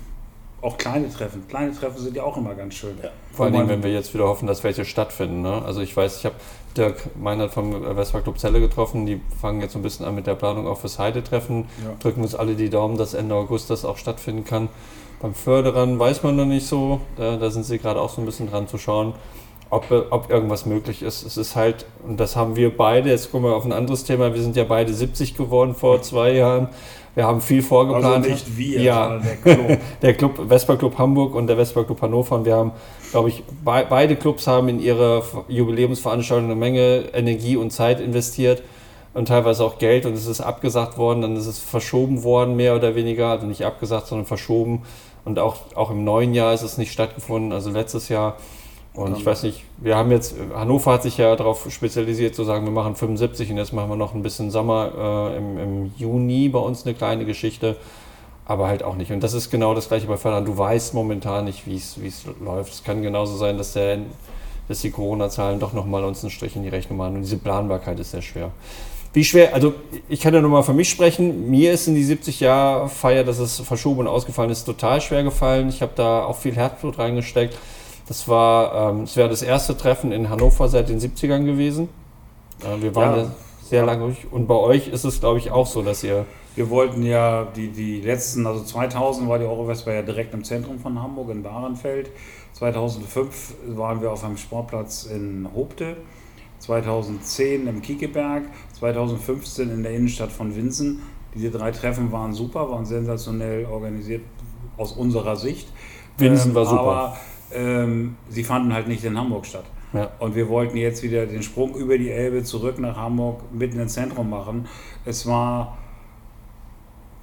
Auch 0.63 0.77
kleine 0.77 1.11
Treffen. 1.11 1.47
Kleine 1.49 1.73
Treffen 1.73 2.03
sind 2.03 2.17
ja 2.17 2.23
auch 2.23 2.37
immer 2.37 2.55
ganz 2.55 2.75
schön. 2.75 2.95
vor 3.33 3.45
allen 3.47 3.55
Wo 3.55 3.59
Dingen, 3.59 3.69
man- 3.69 3.77
wenn 3.77 3.83
wir 3.83 3.93
jetzt 3.93 4.13
wieder 4.13 4.25
hoffen, 4.27 4.47
dass 4.47 4.63
welche 4.65 4.85
stattfinden. 4.85 5.43
Ne? 5.43 5.63
Also 5.63 5.81
ich 5.81 5.97
weiß, 5.97 6.19
ich 6.19 6.25
habe 6.27 6.35
Dirk 6.77 7.17
Meinert 7.17 7.51
vom 7.53 7.83
Vespa 7.97 8.21
Club 8.21 8.39
Celle 8.39 8.61
getroffen. 8.61 9.07
Die 9.07 9.21
fangen 9.41 9.61
jetzt 9.61 9.73
so 9.73 9.79
ein 9.79 9.83
bisschen 9.83 10.05
an 10.07 10.15
mit 10.15 10.27
der 10.27 10.35
Planung 10.35 10.67
auch 10.67 10.79
fürs 10.79 10.99
Heide-Treffen. 10.99 11.65
Ja. 11.85 11.95
Drücken 11.99 12.23
uns 12.23 12.35
alle 12.35 12.55
die 12.57 12.69
Daumen, 12.71 12.97
dass 12.99 13.15
Ende 13.15 13.35
August 13.35 13.71
das 13.71 13.85
auch 13.85 13.97
stattfinden 13.97 14.45
kann. 14.45 14.69
Beim 15.21 15.35
Förderern 15.35 15.99
weiß 15.99 16.23
man 16.23 16.37
noch 16.37 16.47
nicht 16.47 16.67
so. 16.67 17.01
Da, 17.17 17.37
da 17.37 17.51
sind 17.51 17.65
sie 17.65 17.79
gerade 17.79 18.01
auch 18.01 18.09
so 18.09 18.23
ein 18.23 18.25
bisschen 18.25 18.51
dran 18.51 18.69
zu 18.69 18.79
schauen, 18.79 19.13
ob, 19.69 19.85
ob 20.11 20.31
irgendwas 20.31 20.65
möglich 20.67 21.03
ist. 21.03 21.23
Es 21.25 21.37
ist 21.37 21.57
halt, 21.57 21.85
und 22.07 22.19
das 22.19 22.37
haben 22.37 22.57
wir 22.57 22.75
beide, 22.77 23.11
jetzt 23.11 23.31
kommen 23.31 23.45
wir 23.45 23.55
auf 23.55 23.65
ein 23.65 23.73
anderes 23.73 24.05
Thema, 24.05 24.33
wir 24.35 24.41
sind 24.41 24.57
ja 24.57 24.65
beide 24.65 24.93
70 24.93 25.37
geworden 25.37 25.75
vor 25.75 26.01
zwei 26.03 26.33
Jahren. 26.33 26.69
Wir 27.15 27.27
haben 27.27 27.41
viel 27.41 27.63
vorgeplant. 27.63 28.05
Also 28.05 28.31
nicht 28.31 28.57
wir, 28.57 28.81
ja, 28.81 29.09
sondern 29.09 29.23
der 29.23 29.37
Club. 29.37 29.79
der 30.03 30.15
Club 30.15 30.49
Vespa 30.49 30.77
Club 30.77 30.97
Hamburg 30.97 31.35
und 31.35 31.49
der 31.49 31.57
Vespa 31.57 31.83
Club 31.83 32.01
Hannover. 32.03 32.37
Und 32.37 32.45
wir 32.45 32.55
haben, 32.55 32.73
glaube 33.11 33.31
ich, 33.31 33.43
bei, 33.65 33.85
beide 33.85 34.17
Clubs 34.17 34.47
haben 34.47 34.69
in 34.69 34.81
ihre 34.81 35.23
Jubiläumsveranstaltung 35.49 36.47
eine 36.47 36.55
Menge 36.55 37.05
Energie 37.13 37.57
und 37.57 37.73
Zeit 37.73 38.01
investiert 38.01 38.63
und 39.13 39.27
teilweise 39.27 39.65
auch 39.65 39.79
Geld. 39.79 40.07
Und 40.07 40.13
es 40.13 40.27
ist 40.27 40.41
abgesagt 40.41 40.99
worden, 40.99 41.23
dann 41.23 41.37
ist 41.37 41.47
es 41.47 41.59
verschoben 41.59 42.23
worden, 42.23 42.55
mehr 42.55 42.77
oder 42.77 42.95
weniger. 42.95 43.29
Also 43.29 43.47
nicht 43.47 43.65
abgesagt, 43.65 44.07
sondern 44.07 44.27
verschoben. 44.27 44.83
Und 45.25 45.39
auch, 45.39 45.57
auch 45.75 45.91
im 45.91 46.05
neuen 46.05 46.35
Jahr 46.35 46.55
ist 46.55 46.63
es 46.63 46.79
nicht 46.79 46.93
stattgefunden, 46.93 47.53
also 47.53 47.71
letztes 47.71 48.09
Jahr. 48.09 48.37
Und 48.93 49.17
ich 49.17 49.25
weiß 49.25 49.45
nicht, 49.45 49.63
wir 49.79 49.97
haben 49.97 50.11
jetzt, 50.11 50.35
Hannover 50.55 50.93
hat 50.93 51.03
sich 51.05 51.17
ja 51.17 51.37
darauf 51.37 51.71
spezialisiert 51.71 52.35
zu 52.35 52.43
sagen, 52.43 52.65
wir 52.65 52.73
machen 52.73 52.97
75 52.97 53.51
und 53.51 53.57
jetzt 53.57 53.73
machen 53.73 53.89
wir 53.89 53.97
noch 53.97 54.15
ein 54.15 54.23
bisschen 54.23 54.51
Sommer 54.51 55.31
äh, 55.33 55.37
im, 55.37 55.59
im 55.59 55.93
Juni 55.97 56.49
bei 56.49 56.59
uns 56.59 56.85
eine 56.85 56.95
kleine 56.95 57.25
Geschichte, 57.25 57.77
aber 58.47 58.67
halt 58.67 58.83
auch 58.83 58.97
nicht. 58.97 59.13
Und 59.13 59.23
das 59.23 59.33
ist 59.33 59.49
genau 59.49 59.75
das 59.75 59.89
gleiche 59.89 60.09
bei 60.09 60.17
Fördern. 60.17 60.45
Du 60.45 60.59
weißt 60.59 60.93
momentan 60.95 61.45
nicht, 61.45 61.69
wie 61.69 61.77
es 61.77 61.97
läuft. 62.45 62.73
Es 62.73 62.83
kann 62.83 63.01
genauso 63.01 63.37
sein, 63.37 63.59
dass, 63.59 63.75
der, 63.75 63.99
dass 64.67 64.81
die 64.81 64.91
Corona-Zahlen 64.91 65.61
doch 65.61 65.73
nochmal 65.73 66.05
uns 66.05 66.25
einen 66.25 66.33
Strich 66.33 66.57
in 66.57 66.65
die 66.65 66.69
Rechnung 66.69 66.99
machen 66.99 67.15
und 67.15 67.23
diese 67.23 67.39
Planbarkeit 67.39 68.01
ist 68.01 68.11
sehr 68.11 68.23
schwer. 68.23 68.51
Wie 69.13 69.25
schwer, 69.25 69.55
also 69.55 69.75
ich 70.09 70.21
kann 70.21 70.33
ja 70.35 70.41
nur 70.41 70.51
mal 70.51 70.63
für 70.63 70.73
mich 70.73 70.89
sprechen. 70.89 71.51
Mir 71.51 71.73
ist 71.73 71.89
in 71.89 71.97
die 71.97 72.05
70 72.05 72.39
Jahre 72.41 72.89
Feier, 72.89 73.25
dass 73.25 73.41
es 73.41 73.59
verschoben 73.59 74.01
und 74.01 74.07
ausgefallen 74.07 74.51
ist, 74.51 74.65
total 74.65 75.01
schwer 75.01 75.25
gefallen. 75.25 75.69
Ich 75.69 75.83
habe 75.83 75.93
da 75.97 76.25
auch 76.25 76.37
viel 76.37 76.55
Herzblut 76.55 76.99
reingesteckt. 76.99 77.57
Das 78.07 78.29
war, 78.29 78.91
ähm, 78.91 79.03
es 79.03 79.17
wäre 79.17 79.29
das 79.29 79.43
erste 79.43 79.77
Treffen 79.77 80.13
in 80.13 80.31
Hannover 80.31 80.69
seit 80.69 80.89
den 80.89 81.01
70ern 81.01 81.45
gewesen. 81.45 81.89
Äh, 82.63 82.81
wir 82.83 82.95
waren 82.95 83.17
Ja. 83.17 83.23
ja. 83.23 83.31
sehr 83.69 83.85
lange 83.85 84.05
durch. 84.05 84.27
Und 84.31 84.47
bei 84.47 84.55
euch 84.55 84.89
ist 84.89 85.05
es, 85.05 85.19
glaube 85.19 85.39
ich, 85.39 85.51
auch 85.51 85.67
so, 85.67 85.83
dass 85.83 86.05
ihr. 86.05 86.25
Wir 86.55 86.71
wollten 86.71 87.05
ja 87.05 87.47
die, 87.57 87.69
die 87.69 88.01
letzten, 88.01 88.47
also 88.47 88.63
2000 88.63 89.29
war 89.29 89.39
die 89.39 89.45
Eurowespa 89.45 89.93
ja 89.93 90.03
direkt 90.03 90.35
im 90.35 90.45
Zentrum 90.45 90.79
von 90.79 91.01
Hamburg 91.01 91.31
in 91.31 91.43
Bahrenfeld. 91.43 92.11
2005 92.55 93.55
waren 93.69 94.03
wir 94.03 94.11
auf 94.13 94.25
einem 94.25 94.37
Sportplatz 94.37 95.05
in 95.05 95.49
Hobte. 95.55 95.97
2010 96.61 97.67
im 97.67 97.83
Kiekeberg. 97.83 98.45
2015 98.79 99.71
in 99.71 99.83
der 99.83 99.93
Innenstadt 99.93 100.33
von 100.33 100.55
Winsen. 100.55 101.03
Diese 101.35 101.51
drei 101.51 101.71
Treffen 101.71 102.11
waren 102.13 102.33
super, 102.33 102.71
waren 102.71 102.85
sensationell 102.85 103.67
organisiert 103.67 104.23
aus 104.77 104.93
unserer 104.93 105.37
Sicht. 105.37 105.69
Winsen 106.17 106.55
war 106.55 106.65
super. 106.65 106.81
Aber 106.81 107.17
ähm, 107.53 108.17
sie 108.29 108.45
fanden 108.45 108.73
halt 108.73 108.89
nicht 108.89 109.05
in 109.05 109.19
Hamburg 109.19 109.47
statt. 109.47 109.65
Ja. 109.93 110.11
Und 110.19 110.35
wir 110.35 110.49
wollten 110.49 110.77
jetzt 110.77 111.03
wieder 111.03 111.27
den 111.27 111.43
Sprung 111.43 111.75
über 111.75 111.99
die 111.99 112.11
Elbe 112.11 112.45
zurück 112.45 112.79
nach 112.79 112.97
Hamburg 112.97 113.43
mitten 113.53 113.81
ins 113.81 113.95
Zentrum 113.95 114.31
machen. 114.31 114.69
Es 115.05 115.27
war 115.27 115.79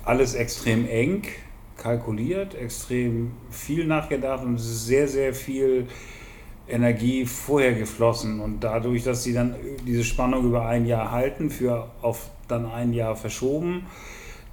alles 0.04 0.36
extrem 0.36 0.88
eng 0.88 1.23
kalkuliert, 1.78 2.56
extrem 2.56 3.32
viel 3.52 3.86
nachgedacht 3.86 4.43
und 4.43 4.58
sehr, 4.58 5.08
sehr 5.08 5.34
viel 5.34 5.88
Energie 6.69 7.25
vorher 7.25 7.73
geflossen. 7.73 8.39
Und 8.39 8.63
dadurch, 8.63 9.03
dass 9.03 9.23
sie 9.23 9.34
dann 9.34 9.56
diese 9.86 10.03
Spannung 10.03 10.45
über 10.45 10.65
ein 10.65 10.86
Jahr 10.86 11.12
halten, 11.12 11.49
für 11.49 11.88
auf 12.01 12.30
dann 12.47 12.65
ein 12.65 12.93
Jahr 12.93 13.15
verschoben, 13.15 13.86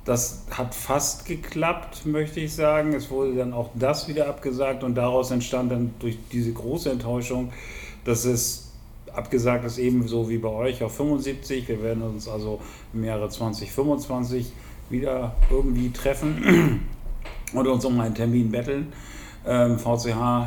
das 0.04 0.44
hat 0.50 0.74
fast 0.74 1.24
geklappt, 1.24 2.04
möchte 2.04 2.40
ich 2.40 2.54
sagen. 2.54 2.92
Es 2.92 3.10
wurde 3.10 3.34
dann 3.34 3.52
auch 3.54 3.70
das 3.74 4.06
wieder 4.06 4.28
abgesagt 4.28 4.84
und 4.84 4.94
daraus 4.94 5.30
entstand 5.30 5.72
dann 5.72 5.94
durch 5.98 6.18
diese 6.30 6.52
große 6.52 6.90
Enttäuschung, 6.90 7.52
dass 8.04 8.26
es 8.26 8.72
abgesagt 9.14 9.64
ist, 9.64 9.78
ebenso 9.78 10.28
wie 10.28 10.38
bei 10.38 10.48
euch 10.48 10.82
auf 10.82 10.94
75. 10.96 11.68
Wir 11.68 11.82
werden 11.82 12.02
uns 12.02 12.28
also 12.28 12.60
im 12.92 13.04
Jahre 13.04 13.30
2025 13.30 14.52
wieder 14.90 15.34
irgendwie 15.50 15.90
treffen 15.90 16.86
und 17.54 17.66
uns 17.66 17.84
um 17.84 17.98
einen 18.00 18.14
Termin 18.14 18.50
betteln. 18.50 18.92
Ähm, 19.46 19.78
VCH 19.78 20.46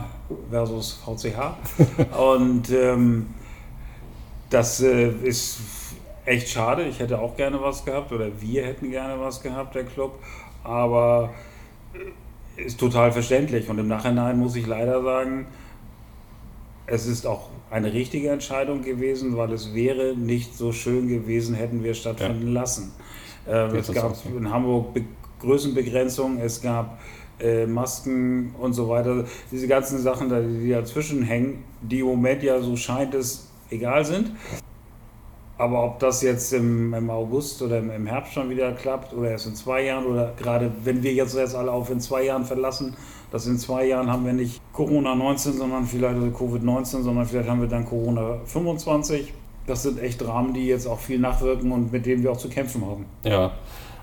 versus 0.50 1.00
VCH. 1.06 2.18
und 2.18 2.70
ähm, 2.72 3.28
das 4.50 4.82
äh, 4.82 5.10
ist 5.24 5.60
echt 6.26 6.50
schade. 6.50 6.84
Ich 6.84 7.00
hätte 7.00 7.20
auch 7.20 7.36
gerne 7.36 7.62
was 7.62 7.86
gehabt 7.86 8.12
oder 8.12 8.30
wir 8.40 8.66
hätten 8.66 8.90
gerne 8.90 9.20
was 9.20 9.42
gehabt, 9.42 9.76
der 9.76 9.84
Club. 9.84 10.20
Aber 10.64 11.30
ist 12.58 12.80
total 12.80 13.12
verständlich. 13.12 13.70
Und 13.70 13.80
im 13.80 13.88
Nachhinein 13.88 14.38
muss 14.38 14.56
ich 14.56 14.68
leider 14.68 15.02
sagen, 15.04 15.48
es 16.88 17.06
ist 17.06 17.28
auch 17.28 17.50
eine 17.70 17.94
richtige 17.94 18.30
Entscheidung 18.30 18.82
gewesen, 18.82 19.38
weil 19.38 19.52
es 19.52 19.74
wäre 19.74 20.16
nicht 20.16 20.56
so 20.56 20.72
schön 20.72 21.08
gewesen, 21.08 21.56
hätten 21.56 21.84
wir 21.84 21.94
stattfinden 21.94 22.48
ja. 22.48 22.62
lassen. 22.62 22.94
Äh, 23.46 23.78
es 23.78 23.92
gab 23.92 24.16
so. 24.16 24.30
in 24.30 24.50
Hamburg 24.50 24.94
Be 24.94 25.04
Größenbegrenzungen, 25.40 26.40
es 26.40 26.62
gab 26.62 26.98
äh, 27.40 27.66
Masken 27.66 28.56
und 28.60 28.74
so 28.74 28.90
weiter. 28.90 29.26
Diese 29.52 29.68
ganzen 29.68 30.00
Sachen, 30.00 30.30
die 30.62 30.70
dazwischen 30.70 31.24
hängen, 31.24 31.64
die 31.82 32.00
im 32.00 32.08
Moment 32.08 32.44
ja 32.44 32.60
so 32.62 32.76
scheint 32.76 33.14
es 33.14 33.48
egal 33.70 34.06
sind. 34.06 34.32
Aber 35.60 35.84
ob 35.84 36.00
das 36.00 36.22
jetzt 36.22 36.54
im, 36.54 36.94
im 36.94 37.10
August 37.10 37.62
oder 37.64 37.80
im, 37.80 37.90
im, 37.90 38.06
Herbst 38.06 38.34
schon 38.34 38.50
wieder 38.50 38.74
klappt 38.74 39.14
oder 39.14 39.32
erst 39.32 39.48
in 39.48 39.56
zwei 39.56 39.86
Jahren 39.86 40.06
oder 40.06 40.34
gerade 40.38 40.72
wenn 40.84 41.02
wir 41.02 41.14
jetzt 41.14 41.36
erst 41.36 41.56
alle 41.56 41.72
auf 41.72 41.90
in 41.90 42.00
zwei 42.00 42.26
Jahren 42.26 42.46
verlassen, 42.46 42.96
dass 43.32 43.48
in 43.48 43.58
zwei 43.58 43.88
Jahren 43.88 44.12
haben 44.12 44.24
wir 44.26 44.34
nicht 44.34 44.62
Corona 44.72 45.16
19, 45.16 45.54
sondern 45.54 45.86
vielleicht 45.86 46.16
also 46.16 46.28
Covid-19, 46.28 47.02
sondern 47.02 47.26
vielleicht 47.26 47.50
haben 47.50 47.62
wir 47.62 47.68
dann 47.68 47.86
Corona 47.86 48.38
25. 48.46 49.34
Das 49.66 49.84
sind 49.84 50.00
echt 50.00 50.22
Dramen, 50.22 50.54
die 50.54 50.68
jetzt 50.68 50.86
auch 50.86 51.00
viel 51.00 51.20
nachwirken 51.20 51.72
und 51.72 51.92
mit 51.92 52.06
denen 52.06 52.22
wir 52.22 52.32
auch 52.32 52.38
zu 52.38 52.50
kämpfen 52.50 52.86
haben. 52.86 53.06
Ja, 53.24 53.54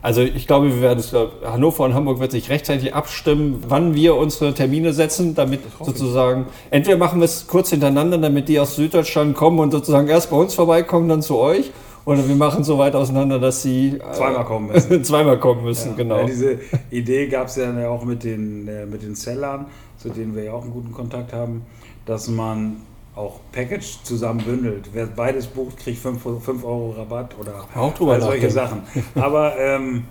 also 0.05 0.21
ich 0.21 0.47
glaube, 0.47 0.69
wir 0.69 0.83
werden 0.83 0.99
es, 0.99 1.15
Hannover 1.47 1.85
und 1.85 1.95
Hamburg 1.95 2.21
wird 2.21 2.31
sich 2.31 2.51
rechtzeitig 2.51 2.95
abstimmen, 2.95 3.65
wann 3.69 3.95
wir 3.95 4.17
unsere 4.17 4.53
Termine 4.53 4.93
setzen, 4.93 5.35
damit 5.35 5.61
sozusagen, 5.83 6.45
entweder 6.71 6.99
machen 6.99 7.21
wir 7.21 7.25
es 7.25 7.47
kurz 7.47 7.71
hintereinander, 7.71 8.19
damit 8.19 8.51
die 8.51 8.61
aus 8.61 8.77
Süddeutschland 8.77 9.35
kommen 9.35 9.61
und 9.61 9.71
sozusagen 9.71 10.09
erst 10.09 10.29
bei 10.29 10.37
uns 10.37 10.53
vorbeikommen, 10.53 11.09
dann 11.09 11.23
zu 11.23 11.39
euch. 11.39 11.73
Oder 12.05 12.29
wir 12.29 12.37
machen 12.37 12.65
so 12.65 12.77
weit 12.77 12.95
auseinander, 12.95 13.39
dass 13.39 13.63
sie 13.63 13.97
äh, 13.97 14.13
zweimal 14.13 14.45
kommen 14.45 14.73
müssen. 14.73 15.05
zweimal 15.05 15.41
kommen 15.41 15.65
müssen, 15.65 15.93
ja, 15.93 15.97
genau. 15.97 16.19
Ja, 16.19 16.25
diese 16.27 16.59
Idee 16.91 17.29
gab 17.29 17.47
es 17.47 17.57
ja 17.57 17.89
auch 17.89 18.05
mit 18.05 18.25
den, 18.25 18.69
äh, 18.69 18.85
mit 18.85 19.03
den 19.03 19.15
Zellern, 19.15 19.69
zu 19.97 20.11
denen 20.11 20.37
wir 20.37 20.45
ja 20.45 20.53
auch 20.53 20.65
einen 20.65 20.73
guten 20.73 20.93
Kontakt 20.93 21.33
haben, 21.33 21.63
dass 22.05 22.29
man 22.29 22.83
auch 23.17 23.41
Package 23.53 24.03
zusammen 24.03 24.41
bündelt. 24.45 24.91
Wer 24.93 25.07
beides 25.07 25.47
bucht, 25.47 25.77
kriegt 25.77 25.99
5, 25.99 26.25
Euro 26.65 26.91
Rabatt 26.91 27.37
oder 27.39 27.67
drüber 27.97 28.21
solche 28.21 28.51
Sachen. 28.51 28.83
Aber 29.15 29.57
ähm, 29.59 30.05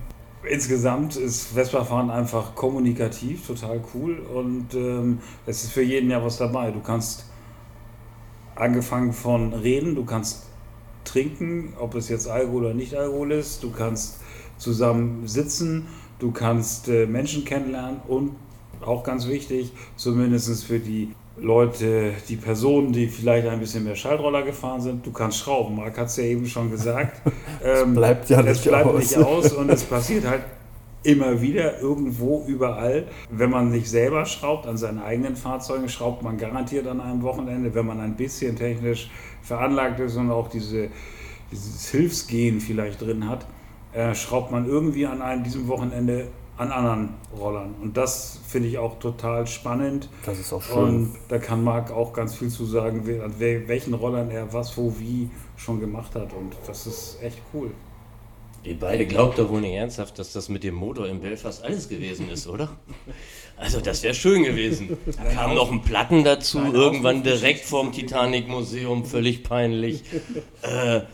insgesamt 0.49 1.15
ist 1.15 1.53
Vespa-Fahren 1.53 2.09
einfach 2.09 2.55
kommunikativ, 2.55 3.45
total 3.47 3.81
cool 3.93 4.19
und 4.19 4.73
ähm, 4.73 5.19
es 5.45 5.63
ist 5.63 5.73
für 5.73 5.83
jeden 5.83 6.09
ja 6.09 6.23
was 6.23 6.37
dabei. 6.37 6.71
Du 6.71 6.79
kannst 6.79 7.25
angefangen 8.55 9.13
von 9.13 9.53
reden, 9.53 9.95
du 9.95 10.05
kannst 10.05 10.43
trinken, 11.03 11.73
ob 11.79 11.95
es 11.95 12.07
jetzt 12.07 12.27
Alkohol 12.27 12.65
oder 12.65 12.73
nicht 12.73 12.95
Alkohol 12.95 13.33
ist, 13.33 13.63
du 13.63 13.71
kannst 13.71 14.19
zusammen 14.57 15.27
sitzen, 15.27 15.87
du 16.19 16.31
kannst 16.31 16.87
äh, 16.87 17.05
Menschen 17.05 17.43
kennenlernen 17.43 17.99
und 18.07 18.35
auch 18.81 19.03
ganz 19.03 19.27
wichtig, 19.27 19.71
zumindest 19.95 20.63
für 20.63 20.79
die 20.79 21.13
Leute, 21.37 22.11
die 22.29 22.35
Personen, 22.35 22.91
die 22.91 23.07
vielleicht 23.07 23.47
ein 23.47 23.59
bisschen 23.59 23.83
mehr 23.83 23.95
Schaltroller 23.95 24.43
gefahren 24.43 24.81
sind, 24.81 25.05
du 25.05 25.11
kannst 25.11 25.39
schrauben. 25.39 25.75
Marc 25.75 25.97
hat 25.97 26.07
es 26.07 26.17
ja 26.17 26.25
eben 26.25 26.45
schon 26.45 26.69
gesagt. 26.69 27.21
es 27.63 27.81
ähm, 27.81 27.95
bleibt 27.95 28.29
ja 28.29 28.41
nicht, 28.41 28.63
bleibt 28.63 28.87
aus. 28.87 28.99
nicht 28.99 29.17
aus 29.17 29.51
und 29.53 29.69
es 29.69 29.83
passiert 29.83 30.27
halt 30.27 30.43
immer 31.01 31.41
wieder 31.41 31.79
irgendwo 31.79 32.45
überall. 32.47 33.07
Wenn 33.29 33.49
man 33.49 33.71
nicht 33.71 33.89
selber 33.89 34.25
schraubt 34.25 34.67
an 34.67 34.77
seinen 34.77 34.99
eigenen 34.99 35.35
Fahrzeugen, 35.35 35.89
schraubt 35.89 36.21
man 36.21 36.37
garantiert 36.37 36.87
an 36.87 37.01
einem 37.01 37.23
Wochenende, 37.23 37.73
wenn 37.73 37.85
man 37.85 37.99
ein 37.99 38.15
bisschen 38.15 38.55
technisch 38.55 39.09
veranlagt 39.41 39.99
ist 39.99 40.15
und 40.15 40.31
auch 40.31 40.49
diese, 40.49 40.89
dieses 41.51 41.89
Hilfsgehen 41.89 42.61
vielleicht 42.61 43.01
drin 43.01 43.27
hat, 43.27 43.45
äh, 43.91 44.13
schraubt 44.13 44.51
man 44.51 44.67
irgendwie 44.67 45.05
an 45.05 45.21
einem 45.21 45.43
diesem 45.43 45.67
Wochenende 45.67 46.27
an 46.57 46.71
anderen 46.71 47.09
Rollern. 47.37 47.73
Und 47.81 47.97
das 47.97 48.39
finde 48.47 48.69
ich 48.69 48.77
auch 48.77 48.99
total 48.99 49.47
spannend. 49.47 50.09
Das 50.25 50.39
ist 50.39 50.53
auch 50.53 50.61
schön. 50.61 50.77
Und 50.77 51.15
da 51.29 51.39
kann 51.39 51.63
Marc 51.63 51.91
auch 51.91 52.13
ganz 52.13 52.35
viel 52.35 52.49
zu 52.49 52.65
sagen, 52.65 52.99
an 53.21 53.39
welchen 53.39 53.93
Rollern 53.93 54.29
er 54.29 54.53
was, 54.53 54.77
wo, 54.77 54.93
wie 54.99 55.29
schon 55.57 55.79
gemacht 55.79 56.15
hat. 56.15 56.33
Und 56.33 56.55
das 56.67 56.85
ist 56.85 57.17
echt 57.21 57.39
cool. 57.53 57.71
Ihr 58.63 58.79
beide 58.79 59.05
glaubt 59.05 59.39
doch 59.39 59.49
wohl 59.49 59.59
nicht 59.59 59.73
ernsthaft, 59.73 60.17
dass 60.19 60.31
das 60.31 60.47
mit 60.47 60.63
dem 60.63 60.75
Motor 60.75 61.07
in 61.07 61.19
Belfast 61.19 61.63
alles 61.63 61.89
gewesen 61.89 62.29
ist, 62.29 62.47
oder? 62.47 62.69
Also 63.63 63.79
das 63.79 64.03
wäre 64.03 64.13
schön 64.13 64.43
gewesen. 64.43 64.97
Da 65.05 65.23
kam 65.23 65.55
noch 65.55 65.71
ein 65.71 65.81
Platten 65.81 66.23
dazu, 66.23 66.59
irgendwann 66.59 67.23
direkt 67.23 67.63
vorm 67.63 67.93
Titanic-Museum, 67.93 69.05
völlig 69.05 69.43
peinlich. 69.43 70.03
Äh, 70.61 70.67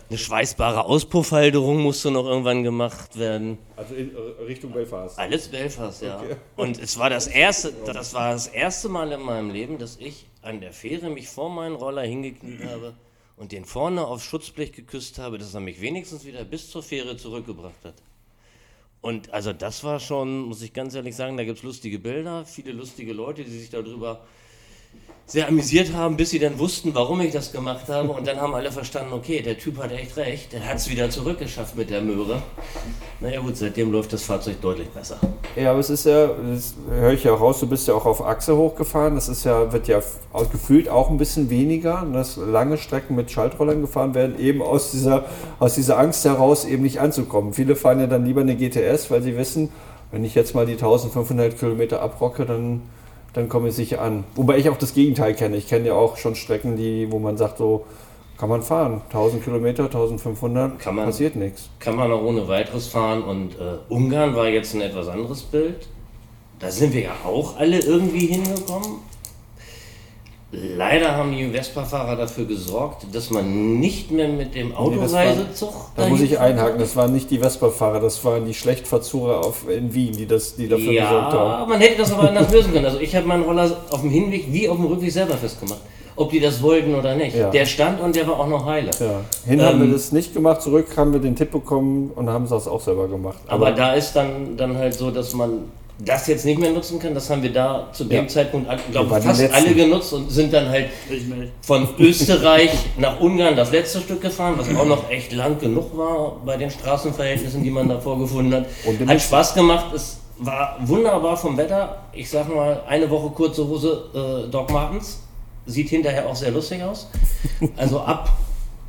eine 0.09 0.17
schweißbare 0.17 0.85
Auspuffhalterung 0.85 1.79
musste 1.81 2.09
noch 2.09 2.25
irgendwann 2.25 2.63
gemacht 2.63 3.19
werden. 3.19 3.59
Also 3.75 3.93
in 3.93 4.15
äh, 4.15 4.43
Richtung 4.45 4.71
Belfast. 4.71 5.19
Alles 5.19 5.49
Belfast, 5.49 6.01
ja. 6.01 6.19
Okay. 6.19 6.35
Und 6.55 6.79
es 6.79 6.97
war 6.97 7.11
das 7.11 7.27
erste, 7.27 7.71
das 7.85 8.13
war 8.15 8.31
das 8.31 8.47
erste 8.47 8.89
Mal 8.89 9.11
in 9.11 9.21
meinem 9.21 9.51
Leben, 9.51 9.77
dass 9.77 9.97
ich 9.97 10.25
an 10.41 10.59
der 10.59 10.73
Fähre 10.73 11.09
mich 11.09 11.27
vor 11.27 11.49
meinen 11.49 11.75
Roller 11.75 12.03
hingekniet 12.03 12.63
habe 12.65 12.95
und 13.37 13.51
den 13.51 13.65
vorne 13.65 14.05
aufs 14.05 14.25
Schutzblech 14.25 14.73
geküsst 14.73 15.19
habe, 15.19 15.37
dass 15.37 15.53
er 15.53 15.61
mich 15.61 15.81
wenigstens 15.81 16.25
wieder 16.25 16.43
bis 16.45 16.71
zur 16.71 16.81
Fähre 16.81 17.15
zurückgebracht 17.15 17.85
hat. 17.85 17.95
Und 19.01 19.33
also 19.33 19.53
das 19.53 19.83
war 19.83 19.99
schon, 19.99 20.41
muss 20.41 20.61
ich 20.61 20.73
ganz 20.73 20.93
ehrlich 20.93 21.15
sagen, 21.15 21.37
da 21.37 21.45
gibt 21.45 21.59
es 21.59 21.63
lustige 21.63 21.99
Bilder, 21.99 22.45
viele 22.45 22.73
lustige 22.73 23.13
Leute, 23.13 23.43
die 23.43 23.51
sich 23.51 23.69
darüber 23.69 24.25
sehr 25.29 25.47
amüsiert 25.47 25.93
haben, 25.93 26.17
bis 26.17 26.31
sie 26.31 26.39
dann 26.39 26.57
wussten, 26.57 26.95
warum 26.95 27.21
ich 27.21 27.31
das 27.31 27.51
gemacht 27.51 27.87
habe. 27.87 28.09
Und 28.09 28.25
dann 28.25 28.41
haben 28.41 28.55
alle 28.55 28.71
verstanden, 28.71 29.13
okay, 29.13 29.43
der 29.43 29.59
Typ 29.59 29.77
hat 29.77 29.91
echt 29.91 30.17
recht, 30.17 30.53
der 30.53 30.67
hat 30.67 30.77
es 30.77 30.89
wieder 30.89 31.11
zurückgeschafft 31.11 31.75
mit 31.75 31.91
der 31.91 32.01
Möhre. 32.01 32.41
Naja 33.19 33.39
gut, 33.39 33.55
seitdem 33.55 33.91
läuft 33.91 34.11
das 34.11 34.23
Fahrzeug 34.23 34.59
deutlich 34.59 34.89
besser. 34.89 35.19
Ja, 35.55 35.69
aber 35.69 35.81
es 35.81 35.91
ist 35.91 36.07
ja, 36.07 36.29
das 36.51 36.73
höre 36.89 37.13
ich 37.13 37.23
ja 37.23 37.33
raus, 37.35 37.59
du 37.59 37.67
bist 37.67 37.87
ja 37.87 37.93
auch 37.93 38.07
auf 38.07 38.25
Achse 38.25 38.57
hochgefahren. 38.57 39.13
Das 39.13 39.29
ist 39.29 39.43
ja, 39.43 39.71
wird 39.71 39.87
ja 39.87 40.01
gefühlt 40.51 40.89
auch 40.89 41.11
ein 41.11 41.17
bisschen 41.17 41.51
weniger, 41.51 42.07
dass 42.11 42.37
lange 42.37 42.79
Strecken 42.79 43.15
mit 43.15 43.29
Schaltrollern 43.29 43.81
gefahren 43.81 44.15
werden, 44.15 44.39
eben 44.39 44.63
aus 44.63 44.89
dieser, 44.89 45.25
aus 45.59 45.75
dieser 45.75 45.99
Angst 45.99 46.25
heraus 46.25 46.65
eben 46.65 46.81
nicht 46.81 47.01
anzukommen. 47.01 47.53
Viele 47.53 47.75
fahren 47.75 47.99
ja 47.99 48.07
dann 48.07 48.25
lieber 48.25 48.41
eine 48.41 48.55
GTS, 48.55 49.11
weil 49.11 49.21
sie 49.21 49.37
wissen, 49.37 49.69
wenn 50.11 50.25
ich 50.25 50.33
jetzt 50.33 50.55
mal 50.55 50.65
die 50.65 50.73
1500 50.73 51.59
Kilometer 51.59 52.01
abrocke, 52.01 52.47
dann 52.47 52.81
dann 53.39 53.49
komme 53.49 53.69
ich 53.69 53.75
sicher 53.75 54.01
an. 54.01 54.25
Wobei 54.35 54.57
ich 54.57 54.69
auch 54.69 54.77
das 54.77 54.93
Gegenteil 54.93 55.33
kenne. 55.33 55.57
Ich 55.57 55.67
kenne 55.67 55.87
ja 55.87 55.93
auch 55.93 56.17
schon 56.17 56.35
Strecken, 56.35 56.75
die, 56.75 57.11
wo 57.11 57.19
man 57.19 57.37
sagt, 57.37 57.57
so 57.57 57.85
kann 58.37 58.49
man 58.49 58.61
fahren. 58.61 59.01
1000 59.07 59.43
Kilometer, 59.43 59.85
1500, 59.85 60.79
kann 60.79 60.95
man, 60.95 61.05
passiert 61.05 61.35
nichts. 61.35 61.69
Kann 61.79 61.95
man 61.95 62.11
auch 62.11 62.21
ohne 62.21 62.47
weiteres 62.47 62.87
fahren. 62.87 63.23
Und 63.23 63.55
äh, 63.55 63.77
Ungarn 63.89 64.35
war 64.35 64.47
jetzt 64.47 64.75
ein 64.75 64.81
etwas 64.81 65.07
anderes 65.07 65.43
Bild. 65.43 65.87
Da 66.59 66.69
sind 66.69 66.93
wir 66.93 67.01
ja 67.01 67.15
auch 67.25 67.57
alle 67.57 67.79
irgendwie 67.79 68.27
hingekommen. 68.27 68.99
Leider 70.51 71.15
haben 71.15 71.31
die 71.31 71.47
Vespa-Fahrer 71.47 72.15
dafür 72.15 72.45
gesorgt, 72.45 73.05
dass 73.13 73.29
man 73.29 73.79
nicht 73.79 74.09
mehr 74.09 74.27
mit 74.27 74.55
dem 74.55 74.73
Autoreisezug. 74.73 75.69
Nee, 75.69 76.03
da 76.03 76.09
muss 76.09 76.21
ich 76.21 76.39
einhaken, 76.39 76.79
das 76.79 76.95
waren 76.95 77.13
nicht 77.13 77.29
die 77.29 77.37
Vespa-Fahrer, 77.37 77.99
das 77.99 78.25
waren 78.25 78.47
die 78.47 78.55
Schlechtverzurrer 78.55 79.45
auf, 79.45 79.69
in 79.69 79.93
Wien, 79.93 80.13
die, 80.17 80.25
das, 80.25 80.55
die 80.55 80.67
dafür 80.67 80.91
ja, 80.91 81.03
gesorgt 81.03 81.33
haben. 81.33 81.49
Ja, 81.51 81.65
man 81.67 81.79
hätte 81.79 81.97
das 81.99 82.11
aber 82.11 82.29
anders 82.29 82.51
lösen 82.51 82.73
können. 82.73 82.85
Also 82.85 82.99
ich 82.99 83.15
habe 83.15 83.27
meinen 83.27 83.43
Roller 83.43 83.77
auf 83.91 84.01
dem 84.01 84.09
Hinweg 84.09 84.45
wie 84.51 84.67
auf 84.67 84.77
dem 84.77 84.87
Rückweg 84.87 85.11
selber 85.11 85.35
festgemacht. 85.37 85.81
Ob 86.15 86.31
die 86.31 86.39
das 86.39 86.63
wollten 86.63 86.95
oder 86.95 87.15
nicht. 87.15 87.35
Ja. 87.35 87.51
Der 87.51 87.65
stand 87.67 88.01
und 88.01 88.15
der 88.15 88.27
war 88.27 88.39
auch 88.39 88.47
noch 88.47 88.65
heile. 88.65 88.89
Ja. 88.99 89.21
Hin 89.45 89.59
ähm, 89.59 89.65
haben 89.65 89.79
wir 89.79 89.85
ähm, 89.85 89.93
das 89.93 90.11
nicht 90.11 90.33
gemacht, 90.33 90.63
zurück 90.63 90.87
haben 90.97 91.13
wir 91.13 91.19
den 91.19 91.35
Tipp 91.35 91.51
bekommen 91.51 92.11
und 92.15 92.27
haben 92.27 92.45
es 92.45 92.51
auch 92.51 92.81
selber 92.81 93.07
gemacht. 93.07 93.37
Aber, 93.45 93.67
aber 93.67 93.75
da 93.75 93.93
ist 93.93 94.13
dann, 94.13 94.57
dann 94.57 94.75
halt 94.75 94.95
so, 94.95 95.11
dass 95.11 95.35
man 95.35 95.65
das 95.99 96.27
jetzt 96.27 96.45
nicht 96.45 96.59
mehr 96.59 96.71
nutzen 96.71 96.97
kann, 96.99 97.13
das 97.13 97.29
haben 97.29 97.43
wir 97.43 97.51
da 97.51 97.89
zu 97.91 98.05
dem 98.05 98.23
ja. 98.23 98.27
Zeitpunkt, 98.27 98.69
glaube 98.91 99.17
ich, 99.17 99.23
fast 99.23 99.53
alle 99.53 99.73
genutzt 99.73 100.13
und 100.13 100.31
sind 100.31 100.53
dann 100.53 100.69
halt 100.69 100.89
von 101.61 101.87
Österreich 101.99 102.71
nach 102.97 103.19
Ungarn 103.19 103.55
das 103.55 103.71
letzte 103.71 103.99
Stück 103.99 104.21
gefahren, 104.21 104.55
was 104.57 104.73
auch 104.75 104.85
noch 104.85 105.09
echt 105.09 105.33
lang 105.33 105.59
genug 105.59 105.95
war 105.97 106.37
bei 106.45 106.55
den 106.55 106.71
Straßenverhältnissen, 106.71 107.63
die 107.63 107.69
man 107.69 107.89
da 107.89 107.99
vorgefunden 107.99 108.65
hat. 108.65 109.07
hat 109.07 109.21
Spaß 109.21 109.53
gemacht, 109.53 109.93
es 109.93 110.19
war 110.37 110.77
wunderbar 110.85 111.35
vom 111.35 111.57
Wetter. 111.57 112.03
Ich 112.13 112.29
sag 112.29 112.53
mal, 112.53 112.81
eine 112.87 113.09
Woche 113.09 113.29
kurze 113.31 113.67
Hose 113.67 114.45
äh, 114.47 114.49
Doc 114.49 114.71
Martens. 114.71 115.19
Sieht 115.65 115.89
hinterher 115.89 116.27
auch 116.27 116.35
sehr 116.35 116.51
lustig 116.51 116.81
aus. 116.81 117.09
Also 117.75 117.99
ab 117.99 118.29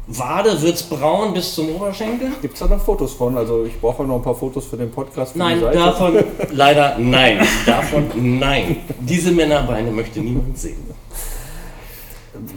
Wade 0.06 0.60
wird 0.60 0.74
es 0.74 0.82
braun 0.82 1.32
bis 1.34 1.54
zum 1.54 1.74
Oberschenkel. 1.74 2.32
Gibt 2.42 2.54
es 2.54 2.60
da 2.60 2.66
noch 2.66 2.80
Fotos 2.80 3.12
von? 3.12 3.36
Also 3.36 3.64
ich 3.64 3.80
brauche 3.80 4.02
noch 4.02 4.16
ein 4.16 4.22
paar 4.22 4.34
Fotos 4.34 4.66
für 4.66 4.76
den 4.76 4.90
Podcast. 4.90 5.32
Für 5.32 5.38
nein, 5.38 5.60
davon 5.60 6.24
leider 6.52 6.98
nein. 6.98 7.46
Davon 7.64 8.08
nein. 8.16 8.76
Diese 8.98 9.30
Männerbeine 9.30 9.90
möchte 9.90 10.20
niemand 10.20 10.58
sehen. 10.58 10.89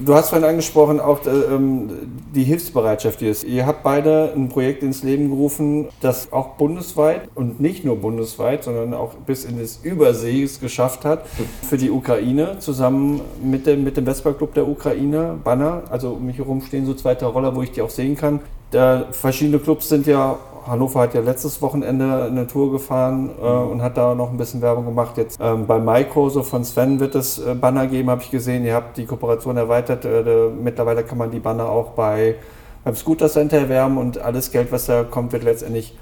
Du 0.05 0.13
hast 0.13 0.29
vorhin 0.29 0.47
angesprochen, 0.47 0.99
auch 0.99 1.25
äh, 1.25 1.29
ähm, 1.29 1.89
die 2.35 2.43
Hilfsbereitschaft 2.43 3.19
hier 3.19 3.31
ist. 3.31 3.43
Ihr 3.43 3.65
habt 3.65 3.81
beide 3.83 4.31
ein 4.35 4.49
Projekt 4.49 4.83
ins 4.83 5.01
Leben 5.01 5.29
gerufen, 5.29 5.87
das 5.99 6.31
auch 6.31 6.49
bundesweit 6.49 7.27
und 7.33 7.59
nicht 7.59 7.83
nur 7.83 7.97
bundesweit, 7.97 8.63
sondern 8.63 8.93
auch 8.93 9.13
bis 9.25 9.45
in 9.45 9.59
das 9.59 9.79
Übersee 9.83 10.43
es 10.43 10.59
geschafft 10.59 11.05
hat 11.05 11.25
für 11.67 11.77
die 11.77 11.89
Ukraine, 11.89 12.59
zusammen 12.59 13.21
mit 13.43 13.65
dem, 13.65 13.83
mit 13.83 13.97
dem 13.97 14.05
Vespa 14.05 14.33
Club 14.33 14.53
der 14.53 14.67
Ukraine, 14.67 15.39
Banner. 15.43 15.83
Also 15.89 16.11
um 16.11 16.25
mich 16.25 16.37
herum 16.37 16.61
stehen 16.61 16.85
so 16.85 16.93
zwei 16.93 17.13
Roller, 17.13 17.55
wo 17.55 17.63
ich 17.63 17.71
die 17.71 17.81
auch 17.81 17.89
sehen 17.89 18.15
kann. 18.15 18.41
Da, 18.71 19.05
verschiedene 19.11 19.59
Clubs 19.59 19.89
sind 19.89 20.05
ja 20.07 20.37
Hannover 20.67 21.01
hat 21.01 21.13
ja 21.13 21.21
letztes 21.21 21.61
Wochenende 21.61 22.25
eine 22.25 22.47
Tour 22.47 22.71
gefahren 22.71 23.31
äh, 23.41 23.43
mhm. 23.43 23.71
und 23.71 23.81
hat 23.81 23.97
da 23.97 24.15
noch 24.15 24.31
ein 24.31 24.37
bisschen 24.37 24.61
Werbung 24.61 24.85
gemacht. 24.85 25.17
Jetzt 25.17 25.39
ähm, 25.41 25.67
bei 25.67 25.79
Maiko, 25.79 26.29
so 26.29 26.43
von 26.43 26.63
Sven 26.63 26.99
wird 26.99 27.15
es 27.15 27.39
äh, 27.39 27.55
Banner 27.55 27.87
geben, 27.87 28.09
habe 28.09 28.21
ich 28.21 28.31
gesehen. 28.31 28.65
Ihr 28.65 28.73
habt 28.73 28.97
die 28.97 29.05
Kooperation 29.05 29.57
erweitert. 29.57 30.05
Äh, 30.05 30.49
mittlerweile 30.49 31.03
kann 31.03 31.17
man 31.17 31.31
die 31.31 31.39
Banner 31.39 31.69
auch 31.69 31.91
bei, 31.91 32.35
beim 32.83 32.95
Scooter 32.95 33.29
Center 33.29 33.57
erwerben 33.57 33.97
und 33.97 34.17
alles 34.17 34.51
Geld, 34.51 34.71
was 34.71 34.85
da 34.85 35.03
kommt, 35.03 35.33
wird 35.33 35.43
letztendlich 35.43 35.95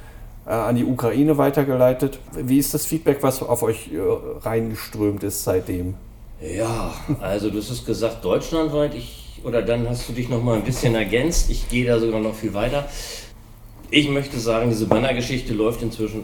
äh, 0.46 0.52
an 0.52 0.76
die 0.76 0.86
Ukraine 0.86 1.38
weitergeleitet. 1.38 2.20
Wie 2.34 2.58
ist 2.58 2.74
das 2.74 2.86
Feedback, 2.86 3.20
was 3.22 3.42
auf 3.42 3.64
euch 3.64 3.92
äh, 3.94 4.00
reingeströmt 4.44 5.24
ist 5.24 5.44
seitdem? 5.44 5.96
Ja, 6.42 6.94
also 7.20 7.52
du 7.52 7.60
hast 7.60 7.86
gesagt, 7.86 8.26
deutschlandweit. 8.26 8.96
Ich, 8.96 9.42
oder 9.44 9.62
dann 9.62 9.88
hast 9.88 10.10
du 10.10 10.14
dich 10.14 10.30
noch 10.30 10.42
mal 10.44 10.56
ein 10.56 10.64
bisschen 10.64 10.96
ergänzt. 10.96 11.50
Ich 11.52 11.70
gehe 11.70 11.86
da 11.86 12.00
sogar 12.00 12.20
noch 12.20 12.34
viel 12.34 12.54
weiter. 12.54 12.86
Ich 13.94 14.08
möchte 14.08 14.40
sagen, 14.40 14.70
diese 14.70 14.86
Bannergeschichte 14.86 15.54
läuft 15.54 15.82
inzwischen 15.82 16.24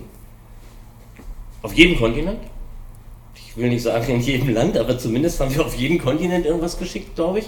auf 1.61 1.73
jedem 1.73 1.97
Kontinent. 1.97 2.39
Ich 3.35 3.57
will 3.57 3.67
nicht 3.67 3.83
sagen 3.83 4.09
in 4.09 4.21
jedem 4.21 4.53
Land, 4.53 4.77
aber 4.77 4.97
zumindest 4.97 5.41
haben 5.41 5.53
wir 5.53 5.65
auf 5.65 5.75
jedem 5.75 5.99
Kontinent 5.99 6.45
irgendwas 6.45 6.79
geschickt, 6.79 7.15
glaube 7.15 7.39
ich. 7.39 7.45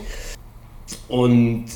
Und 1.07 1.67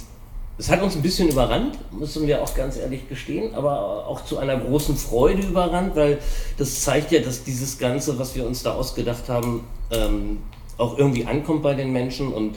es 0.57 0.69
hat 0.69 0.81
uns 0.81 0.93
ein 0.97 1.01
bisschen 1.01 1.29
überrannt, 1.29 1.77
müssen 1.97 2.27
wir 2.27 2.43
auch 2.43 2.53
ganz 2.53 2.75
ehrlich 2.75 3.07
gestehen, 3.07 3.55
aber 3.55 4.07
auch 4.07 4.25
zu 4.25 4.37
einer 4.37 4.57
großen 4.57 4.97
Freude 4.97 5.47
überrannt, 5.47 5.95
weil 5.95 6.19
das 6.57 6.81
zeigt 6.81 7.13
ja, 7.13 7.21
dass 7.21 7.45
dieses 7.45 7.79
Ganze, 7.79 8.19
was 8.19 8.35
wir 8.35 8.45
uns 8.45 8.61
da 8.61 8.73
ausgedacht 8.73 9.29
haben, 9.29 9.63
ähm, 9.89 10.39
auch 10.77 10.97
irgendwie 10.97 11.25
ankommt 11.25 11.63
bei 11.63 11.75
den 11.75 11.93
Menschen 11.93 12.33
und 12.33 12.55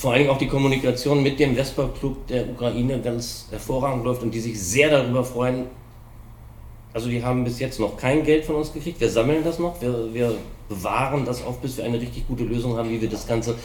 vor 0.00 0.12
allen 0.12 0.20
Dingen 0.20 0.30
auch 0.30 0.38
die 0.38 0.48
Kommunikation 0.48 1.22
mit 1.22 1.38
dem 1.38 1.54
Vespa 1.54 1.86
Club 1.98 2.26
der 2.28 2.48
Ukraine 2.48 3.00
ganz 3.00 3.46
hervorragend 3.50 4.02
läuft 4.02 4.22
und 4.22 4.30
die 4.30 4.40
sich 4.40 4.58
sehr 4.58 4.88
darüber 4.88 5.22
freuen. 5.22 5.66
Also 6.94 7.10
die 7.10 7.22
haben 7.22 7.44
bis 7.44 7.60
jetzt 7.60 7.78
noch 7.78 7.98
kein 7.98 8.24
Geld 8.24 8.46
von 8.46 8.54
uns 8.54 8.72
gekriegt. 8.72 8.98
Wir 8.98 9.10
sammeln 9.10 9.44
das 9.44 9.58
noch. 9.58 9.78
Wir, 9.82 10.14
wir 10.14 10.34
bewahren 10.70 11.26
das 11.26 11.44
auf, 11.44 11.60
bis 11.60 11.76
wir 11.76 11.84
eine 11.84 12.00
richtig 12.00 12.26
gute 12.26 12.44
Lösung 12.44 12.78
haben, 12.78 12.88
wie 12.88 13.02
wir 13.02 13.10
das 13.10 13.28
Ganze 13.28 13.56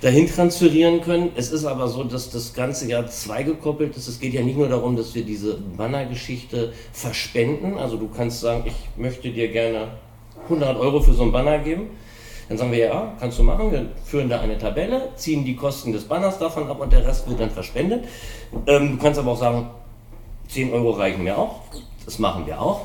dahin 0.00 0.26
transferieren 0.26 1.02
können. 1.02 1.32
Es 1.36 1.52
ist 1.52 1.66
aber 1.66 1.86
so, 1.88 2.02
dass 2.02 2.30
das 2.30 2.54
Ganze 2.54 2.88
ja 2.88 3.06
zweigekoppelt 3.06 3.94
ist. 3.94 4.08
Es 4.08 4.18
geht 4.18 4.32
ja 4.32 4.40
nicht 4.40 4.56
nur 4.56 4.68
darum, 4.68 4.96
dass 4.96 5.14
wir 5.14 5.22
diese 5.22 5.58
Bannergeschichte 5.76 6.72
verspenden. 6.94 7.76
Also 7.76 7.98
du 7.98 8.08
kannst 8.08 8.40
sagen, 8.40 8.64
ich 8.64 8.74
möchte 8.96 9.30
dir 9.30 9.48
gerne 9.48 9.88
100 10.44 10.78
Euro 10.78 11.02
für 11.02 11.12
so 11.12 11.24
ein 11.24 11.32
Banner 11.32 11.58
geben. 11.58 11.90
Dann 12.48 12.58
sagen 12.58 12.72
wir, 12.72 12.78
ja, 12.78 13.12
kannst 13.18 13.38
du 13.38 13.42
machen. 13.42 13.72
Wir 13.72 13.86
führen 14.04 14.28
da 14.28 14.40
eine 14.40 14.58
Tabelle, 14.58 15.10
ziehen 15.16 15.44
die 15.44 15.56
Kosten 15.56 15.92
des 15.92 16.04
Banners 16.04 16.38
davon 16.38 16.68
ab 16.68 16.80
und 16.80 16.92
der 16.92 17.06
Rest 17.06 17.28
wird 17.28 17.40
dann 17.40 17.50
verspendet. 17.50 18.04
Ähm, 18.66 18.92
du 18.92 18.98
kannst 18.98 19.18
aber 19.18 19.32
auch 19.32 19.38
sagen, 19.38 19.70
10 20.48 20.72
Euro 20.72 20.90
reichen 20.90 21.24
mir 21.24 21.38
auch. 21.38 21.62
Das 22.04 22.18
machen 22.18 22.46
wir 22.46 22.60
auch. 22.60 22.82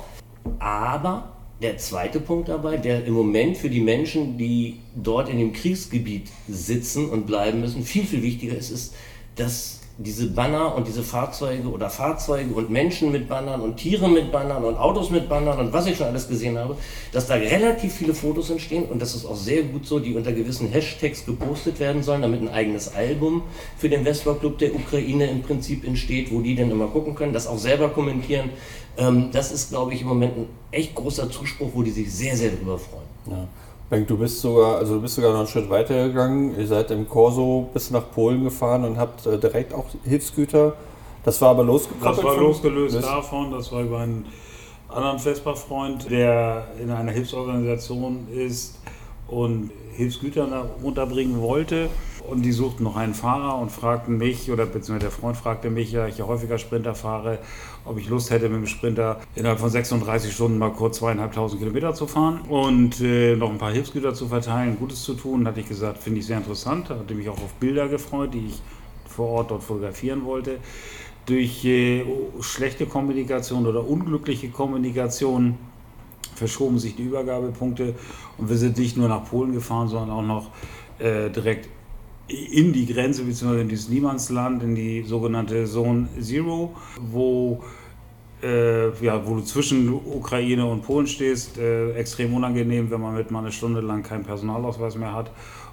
Aber 0.59 1.33
der 1.61 1.77
zweite 1.77 2.21
Punkt 2.21 2.47
dabei, 2.47 2.77
der 2.77 3.05
im 3.05 3.13
Moment 3.13 3.57
für 3.57 3.69
die 3.69 3.81
Menschen, 3.81 4.37
die 4.37 4.79
dort 4.95 5.27
in 5.27 5.37
dem 5.37 5.51
Kriegsgebiet 5.51 6.29
sitzen 6.47 7.09
und 7.09 7.27
bleiben 7.27 7.59
müssen, 7.59 7.83
viel, 7.83 8.05
viel 8.05 8.23
wichtiger 8.23 8.55
ist, 8.55 8.71
ist, 8.71 8.95
dass 9.35 9.78
diese 10.01 10.27
Banner 10.27 10.75
und 10.75 10.87
diese 10.87 11.03
Fahrzeuge 11.03 11.67
oder 11.67 11.89
Fahrzeuge 11.89 12.53
und 12.53 12.69
Menschen 12.69 13.11
mit 13.11 13.27
Bannern 13.27 13.59
und 13.59 13.75
Tiere 13.75 14.07
mit 14.07 14.31
Bannern 14.31 14.63
und 14.63 14.77
Autos 14.77 15.09
mit 15.09 15.27
Bannern 15.27 15.59
und 15.59 15.73
was 15.73 15.87
ich 15.87 15.97
schon 15.97 16.07
alles 16.07 16.29
gesehen 16.29 16.57
habe, 16.57 16.77
dass 17.11 17.27
da 17.27 17.33
relativ 17.33 17.93
viele 17.93 18.13
Fotos 18.13 18.49
entstehen 18.49 18.85
und 18.85 19.01
das 19.01 19.13
ist 19.13 19.25
auch 19.25 19.35
sehr 19.35 19.63
gut 19.63 19.85
so, 19.85 19.99
die 19.99 20.15
unter 20.15 20.31
gewissen 20.31 20.69
Hashtags 20.69 21.25
gepostet 21.25 21.81
werden 21.81 22.01
sollen, 22.01 22.21
damit 22.21 22.41
ein 22.41 22.47
eigenes 22.47 22.95
Album 22.95 23.43
für 23.77 23.89
den 23.89 24.05
Vespa 24.05 24.35
Club 24.35 24.57
der 24.59 24.73
Ukraine 24.73 25.29
im 25.29 25.41
Prinzip 25.41 25.85
entsteht, 25.85 26.31
wo 26.31 26.39
die 26.39 26.55
dann 26.55 26.71
immer 26.71 26.87
gucken 26.87 27.13
können, 27.13 27.33
das 27.33 27.45
auch 27.45 27.59
selber 27.59 27.89
kommentieren. 27.89 28.51
Ähm, 28.97 29.31
das 29.33 29.51
ist, 29.51 29.69
glaube 29.69 29.93
ich, 29.93 30.01
im 30.01 30.07
Moment 30.07 30.37
ein 30.37 30.45
echt 30.71 30.95
großer 30.95 31.29
Zuspruch, 31.29 31.71
wo 31.73 31.83
die 31.83 31.91
sich 31.91 32.09
sehr, 32.09 32.37
sehr 32.37 32.51
drüber 32.51 32.79
freuen. 32.79 33.03
Ja. 33.29 33.47
Benk, 33.89 34.07
du 34.07 34.17
bist 34.17 34.39
sogar, 34.41 34.77
also 34.77 34.95
du 34.95 35.01
bist 35.01 35.15
sogar 35.15 35.31
noch 35.31 35.39
einen 35.39 35.47
Schritt 35.47 35.67
weiter 35.69 36.07
gegangen. 36.07 36.59
Ihr 36.59 36.67
seid 36.67 36.91
im 36.91 37.09
Corso 37.09 37.69
bis 37.73 37.89
nach 37.89 38.11
Polen 38.11 38.43
gefahren 38.43 38.83
und 38.83 38.97
habt 38.97 39.25
äh, 39.25 39.39
direkt 39.39 39.73
auch 39.73 39.85
Hilfsgüter. 40.03 40.73
Das 41.23 41.41
war 41.41 41.49
aber 41.49 41.63
losgekoppelt. 41.63 42.17
Das 42.17 42.23
war 42.23 42.37
losgelöst 42.37 42.95
das 42.95 43.05
davon. 43.05 43.51
Das 43.51 43.71
war 43.71 43.81
über 43.81 43.99
einen 43.99 44.27
anderen 44.89 45.17
Vespa-Freund, 45.17 46.09
der 46.09 46.67
in 46.79 46.91
einer 46.91 47.11
Hilfsorganisation 47.11 48.27
ist 48.31 48.79
und 49.27 49.71
Hilfsgüter 49.93 50.69
unterbringen 50.83 51.41
wollte. 51.41 51.89
Und 52.27 52.43
die 52.43 52.51
suchten 52.51 52.83
noch 52.83 52.95
einen 52.95 53.13
Fahrer 53.13 53.57
und 53.59 53.71
fragten 53.71 54.17
mich, 54.17 54.51
oder 54.51 54.65
beziehungsweise 54.65 54.99
der 54.99 55.11
Freund 55.11 55.37
fragte 55.37 55.69
mich, 55.69 55.91
ja, 55.91 56.07
ich 56.07 56.17
ja 56.17 56.27
häufiger 56.27 56.57
Sprinter 56.57 56.95
fahre, 56.95 57.39
ob 57.85 57.97
ich 57.97 58.09
Lust 58.09 58.29
hätte, 58.29 58.49
mit 58.49 58.57
dem 58.57 58.67
Sprinter 58.67 59.19
innerhalb 59.35 59.59
von 59.59 59.69
36 59.69 60.33
Stunden 60.33 60.57
mal 60.57 60.71
kurz 60.71 60.97
zweieinhalbtausend 60.97 61.61
Kilometer 61.61 61.93
zu 61.93 62.07
fahren 62.07 62.41
und 62.49 63.01
äh, 63.01 63.35
noch 63.35 63.49
ein 63.49 63.57
paar 63.57 63.71
Hilfsgüter 63.71 64.13
zu 64.13 64.27
verteilen, 64.27 64.77
Gutes 64.77 65.03
zu 65.03 65.13
tun. 65.13 65.47
Hatte 65.47 65.59
ich 65.59 65.67
gesagt, 65.67 66.03
finde 66.03 66.19
ich 66.19 66.25
sehr 66.25 66.37
interessant. 66.37 66.89
Hatte 66.89 67.15
mich 67.15 67.29
auch 67.29 67.41
auf 67.41 67.53
Bilder 67.53 67.87
gefreut, 67.87 68.33
die 68.33 68.47
ich 68.47 68.61
vor 69.07 69.29
Ort 69.29 69.51
dort 69.51 69.63
fotografieren 69.63 70.25
wollte. 70.25 70.57
Durch 71.25 71.63
äh, 71.65 72.05
schlechte 72.41 72.85
Kommunikation 72.85 73.65
oder 73.67 73.87
unglückliche 73.87 74.49
Kommunikation 74.49 75.57
verschoben 76.35 76.79
sich 76.79 76.95
die 76.95 77.03
Übergabepunkte 77.03 77.95
und 78.37 78.49
wir 78.49 78.55
sind 78.55 78.77
nicht 78.77 78.97
nur 78.97 79.09
nach 79.09 79.25
Polen 79.25 79.51
gefahren, 79.51 79.89
sondern 79.89 80.09
auch 80.09 80.23
noch 80.23 80.51
äh, 80.99 81.29
direkt 81.29 81.67
in 82.29 82.73
die 82.73 82.85
Grenze 82.85 83.23
bzw. 83.23 83.61
in 83.61 83.69
dieses 83.69 83.89
Niemandsland, 83.89 84.63
in 84.63 84.75
die 84.75 85.03
sogenannte 85.03 85.65
Zone 85.65 86.07
Zero, 86.19 86.75
wo, 86.99 87.63
äh, 88.43 88.89
ja, 89.03 89.25
wo 89.25 89.35
du 89.35 89.41
zwischen 89.41 89.89
Ukraine 89.89 90.65
und 90.65 90.83
Polen 90.83 91.07
stehst. 91.07 91.57
Äh, 91.57 91.93
extrem 91.93 92.33
unangenehm, 92.33 92.89
wenn 92.91 93.01
man 93.01 93.15
mit 93.15 93.31
mal 93.31 93.39
eine 93.39 93.51
Stunde 93.51 93.81
lang 93.81 94.03
keinen 94.03 94.23
Personalausweis 94.23 94.95
mehr 94.95 95.13
hat 95.13 95.31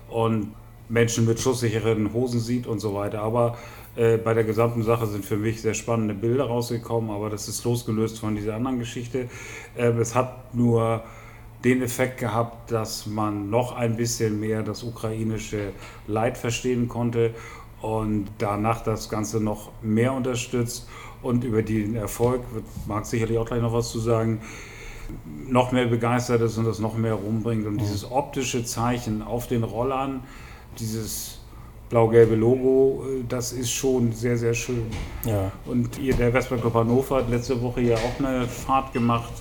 und 0.09 0.53
Menschen 0.89 1.27
mit 1.27 1.41
schusssicheren 1.41 2.13
Hosen 2.13 2.41
sieht 2.41 2.67
und 2.67 2.79
so 2.79 2.95
weiter. 2.95 3.21
Aber 3.21 3.59
äh, 3.97 4.17
bei 4.17 4.35
der 4.35 4.45
gesamten 4.45 4.83
Sache 4.83 5.07
sind 5.07 5.25
für 5.25 5.37
mich 5.37 5.61
sehr 5.61 5.75
spannende 5.75 6.15
Bilder 6.15 6.45
rausgekommen, 6.45 7.11
aber 7.11 7.31
das 7.31 7.49
ist 7.49 7.65
losgelöst 7.65 8.19
von 8.19 8.35
dieser 8.35 8.55
anderen 8.55 8.79
Geschichte. 8.79 9.29
Äh, 9.77 9.89
es 9.89 10.15
hat 10.15 10.55
nur 10.55 11.03
den 11.65 11.83
Effekt 11.83 12.19
gehabt, 12.19 12.71
dass 12.71 13.07
man 13.07 13.51
noch 13.51 13.77
ein 13.77 13.97
bisschen 13.97 14.39
mehr 14.41 14.63
das 14.63 14.83
ukrainische 14.83 15.73
Leid 16.07 16.39
verstehen 16.39 16.89
konnte 16.89 17.35
und 17.81 18.27
danach 18.39 18.83
das 18.83 19.09
Ganze 19.09 19.41
noch 19.41 19.71
mehr 19.83 20.13
unterstützt 20.13 20.89
und 21.23 21.45
über 21.45 21.63
den 21.63 21.97
Erfolg, 21.97 22.43
Marc 22.87 23.07
sicherlich 23.07 23.39
auch 23.39 23.47
gleich 23.47 23.63
noch 23.63 23.73
was 23.73 23.91
zu 23.91 23.99
sagen, 23.99 24.41
noch 25.49 25.73
mehr 25.73 25.87
begeistert 25.87 26.41
ist 26.43 26.59
und 26.59 26.65
das 26.65 26.79
noch 26.79 26.97
mehr 26.97 27.15
rumbringt. 27.15 27.67
Und 27.67 27.75
mhm. 27.75 27.79
dieses 27.79 28.11
optische 28.11 28.65
Zeichen 28.65 29.23
auf 29.23 29.47
den 29.47 29.63
Rollern, 29.63 30.23
dieses 30.79 31.39
blau-gelbe 31.89 32.35
Logo, 32.35 33.05
das 33.29 33.53
ist 33.53 33.71
schon 33.71 34.13
sehr, 34.13 34.37
sehr 34.37 34.55
schön. 34.55 34.87
Ja. 35.25 35.53
Und 35.65 35.99
ihr, 35.99 36.15
der 36.15 36.33
Vespa 36.33 36.57
Club 36.57 36.75
Hannover 36.75 37.17
hat 37.17 37.31
letzte 37.31 37.61
Woche 37.63 37.81
ja 37.81 37.97
auch 37.97 38.19
eine 38.19 38.47
Fahrt 38.47 38.93
gemacht 38.93 39.33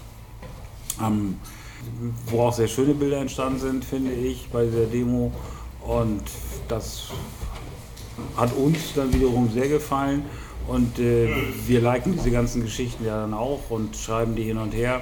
am 1.00 1.36
wo 2.28 2.42
auch 2.42 2.54
sehr 2.54 2.68
schöne 2.68 2.94
Bilder 2.94 3.18
entstanden 3.18 3.60
sind, 3.60 3.86
finde 3.86 4.12
ich, 4.14 4.50
bei 4.52 4.66
der 4.66 4.86
Demo. 4.86 5.32
Und 5.86 6.24
das 6.68 7.10
hat 8.36 8.56
uns 8.56 8.94
dann 8.96 9.14
wiederum 9.14 9.50
sehr 9.52 9.68
gefallen. 9.68 10.24
Und 10.68 10.98
äh, 10.98 11.30
wir 11.68 11.82
liken 11.82 12.14
diese 12.14 12.32
ganzen 12.32 12.64
Geschichten 12.64 13.06
ja 13.06 13.22
dann 13.22 13.34
auch 13.34 13.60
und 13.70 13.96
schreiben 13.96 14.36
die 14.36 14.44
hin 14.44 14.58
und 14.58 14.74
her. 14.74 15.02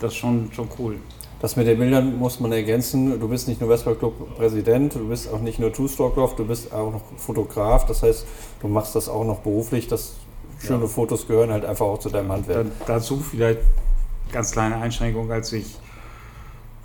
Das 0.00 0.12
ist 0.12 0.18
schon, 0.18 0.50
schon 0.52 0.68
cool. 0.78 0.96
Das 1.40 1.54
mit 1.54 1.68
den 1.68 1.78
Bildern 1.78 2.18
muss 2.18 2.40
man 2.40 2.50
ergänzen. 2.50 3.20
Du 3.20 3.28
bist 3.28 3.46
nicht 3.46 3.60
nur 3.60 3.70
Vespa 3.70 3.94
Club 3.94 4.36
Präsident, 4.36 4.96
du 4.96 5.08
bist 5.08 5.32
auch 5.32 5.38
nicht 5.38 5.60
nur 5.60 5.72
Two-Stroke 5.72 6.34
du 6.36 6.44
bist 6.44 6.72
auch 6.72 6.92
noch 6.92 7.02
Fotograf. 7.16 7.86
Das 7.86 8.02
heißt, 8.02 8.26
du 8.60 8.68
machst 8.68 8.96
das 8.96 9.08
auch 9.08 9.24
noch 9.24 9.38
beruflich. 9.38 9.86
Das 9.86 10.14
schöne 10.60 10.82
ja. 10.82 10.88
Fotos 10.88 11.28
gehören 11.28 11.52
halt 11.52 11.64
einfach 11.64 11.86
auch 11.86 12.00
zu 12.00 12.08
deinem 12.08 12.32
Handwerk. 12.32 12.66
Da, 12.80 12.94
dazu 12.94 13.18
vielleicht 13.18 13.60
ganz 14.32 14.50
kleine 14.50 14.76
Einschränkung, 14.76 15.30
als 15.30 15.52
ich 15.52 15.76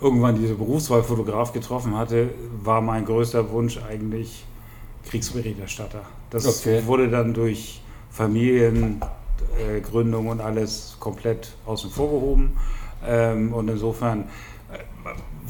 irgendwann 0.00 0.36
diese 0.36 0.54
Berufswahl 0.54 1.02
Fotograf 1.02 1.52
getroffen 1.52 1.96
hatte, 1.96 2.30
war 2.62 2.80
mein 2.80 3.04
größter 3.04 3.50
Wunsch 3.50 3.80
eigentlich 3.88 4.44
Kriegsberichterstatter. 5.08 6.02
Das 6.30 6.46
okay. 6.46 6.82
wurde 6.86 7.10
dann 7.10 7.34
durch 7.34 7.82
Familiengründung 8.10 10.28
und 10.28 10.40
alles 10.40 10.96
komplett 11.00 11.56
außen 11.66 11.90
vor 11.90 12.10
gehoben. 12.10 12.56
Ähm, 13.06 13.52
und 13.52 13.68
insofern 13.68 14.24
äh, 14.72 14.78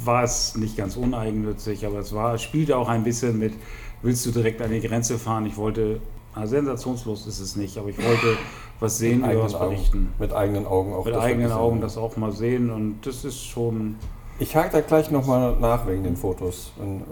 war 0.04 0.24
es 0.24 0.56
nicht 0.56 0.76
ganz 0.76 0.96
uneigennützig, 0.96 1.86
aber 1.86 2.00
es 2.00 2.12
war, 2.12 2.36
spielte 2.38 2.76
auch 2.76 2.88
ein 2.88 3.04
bisschen 3.04 3.38
mit, 3.38 3.54
willst 4.02 4.26
du 4.26 4.32
direkt 4.32 4.60
an 4.60 4.70
die 4.70 4.80
Grenze 4.80 5.18
fahren? 5.18 5.46
Ich 5.46 5.56
wollte, 5.56 6.00
na, 6.34 6.46
sensationslos 6.46 7.26
ist 7.26 7.40
es 7.40 7.56
nicht, 7.56 7.78
aber 7.78 7.90
ich 7.90 7.98
wollte 7.98 8.36
was 8.80 8.98
sehen, 8.98 9.20
über 9.20 9.44
was 9.44 9.58
berichten. 9.58 10.12
Mit 10.18 10.32
eigenen 10.32 10.66
Augen 10.66 10.92
auch. 10.92 11.04
Mit 11.04 11.14
eigenen 11.14 11.52
Augen 11.52 11.80
das 11.80 11.96
auch 11.96 12.16
mal 12.16 12.32
sehen 12.32 12.70
und 12.70 13.06
das 13.06 13.24
ist 13.24 13.44
schon 13.44 13.96
ich 14.38 14.54
hake 14.56 14.70
da 14.70 14.80
gleich 14.80 15.10
nochmal 15.10 15.56
nach 15.60 15.86
wegen 15.86 16.04
den 16.04 16.16
Fotos. 16.16 16.72
Ähm, 16.80 17.02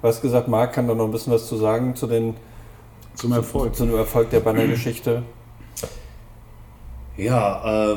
du 0.00 0.08
hast 0.08 0.22
gesagt, 0.22 0.48
Marc 0.48 0.72
kann 0.72 0.88
da 0.88 0.94
noch 0.94 1.04
ein 1.04 1.10
bisschen 1.10 1.32
was 1.32 1.48
zu 1.48 1.56
sagen 1.56 1.94
zu 1.94 2.06
den, 2.06 2.34
zum 3.14 3.32
Erfolg. 3.32 3.74
Zu, 3.74 3.84
zu 3.84 3.90
dem 3.90 3.98
Erfolg 3.98 4.30
der 4.30 4.40
Bannergeschichte. 4.40 5.22
Ja, 7.16 7.92
äh, 7.92 7.96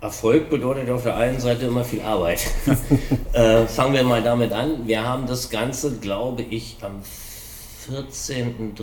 Erfolg 0.00 0.50
bedeutet 0.50 0.90
auf 0.90 1.02
der 1.02 1.16
einen 1.16 1.40
Seite 1.40 1.66
immer 1.66 1.84
viel 1.84 2.02
Arbeit. 2.02 2.46
äh, 3.32 3.66
fangen 3.66 3.94
wir 3.94 4.04
mal 4.04 4.22
damit 4.22 4.52
an. 4.52 4.86
Wir 4.86 5.02
haben 5.02 5.26
das 5.26 5.48
Ganze, 5.50 5.98
glaube 5.98 6.42
ich, 6.42 6.76
am 6.82 7.00
14.3., 7.88 8.76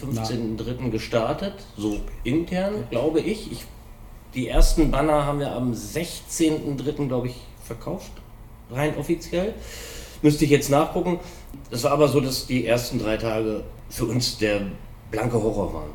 15.3. 0.00 0.90
gestartet, 0.90 1.54
so 1.76 1.98
intern, 2.24 2.84
glaube 2.90 3.20
ich. 3.20 3.50
ich. 3.50 3.64
Die 4.34 4.48
ersten 4.48 4.90
Banner 4.90 5.24
haben 5.24 5.40
wir 5.40 5.52
am 5.52 5.72
16.3., 5.72 7.08
glaube 7.08 7.28
ich, 7.28 7.36
verkauft, 7.68 8.10
rein 8.70 8.96
offiziell. 8.98 9.54
Müsste 10.22 10.44
ich 10.44 10.50
jetzt 10.50 10.68
nachgucken. 10.68 11.20
Es 11.70 11.84
war 11.84 11.92
aber 11.92 12.08
so, 12.08 12.20
dass 12.20 12.46
die 12.46 12.66
ersten 12.66 12.98
drei 12.98 13.16
Tage 13.16 13.62
für 13.88 14.06
uns 14.06 14.38
der 14.38 14.62
blanke 15.12 15.40
Horror 15.40 15.72
waren. 15.72 15.90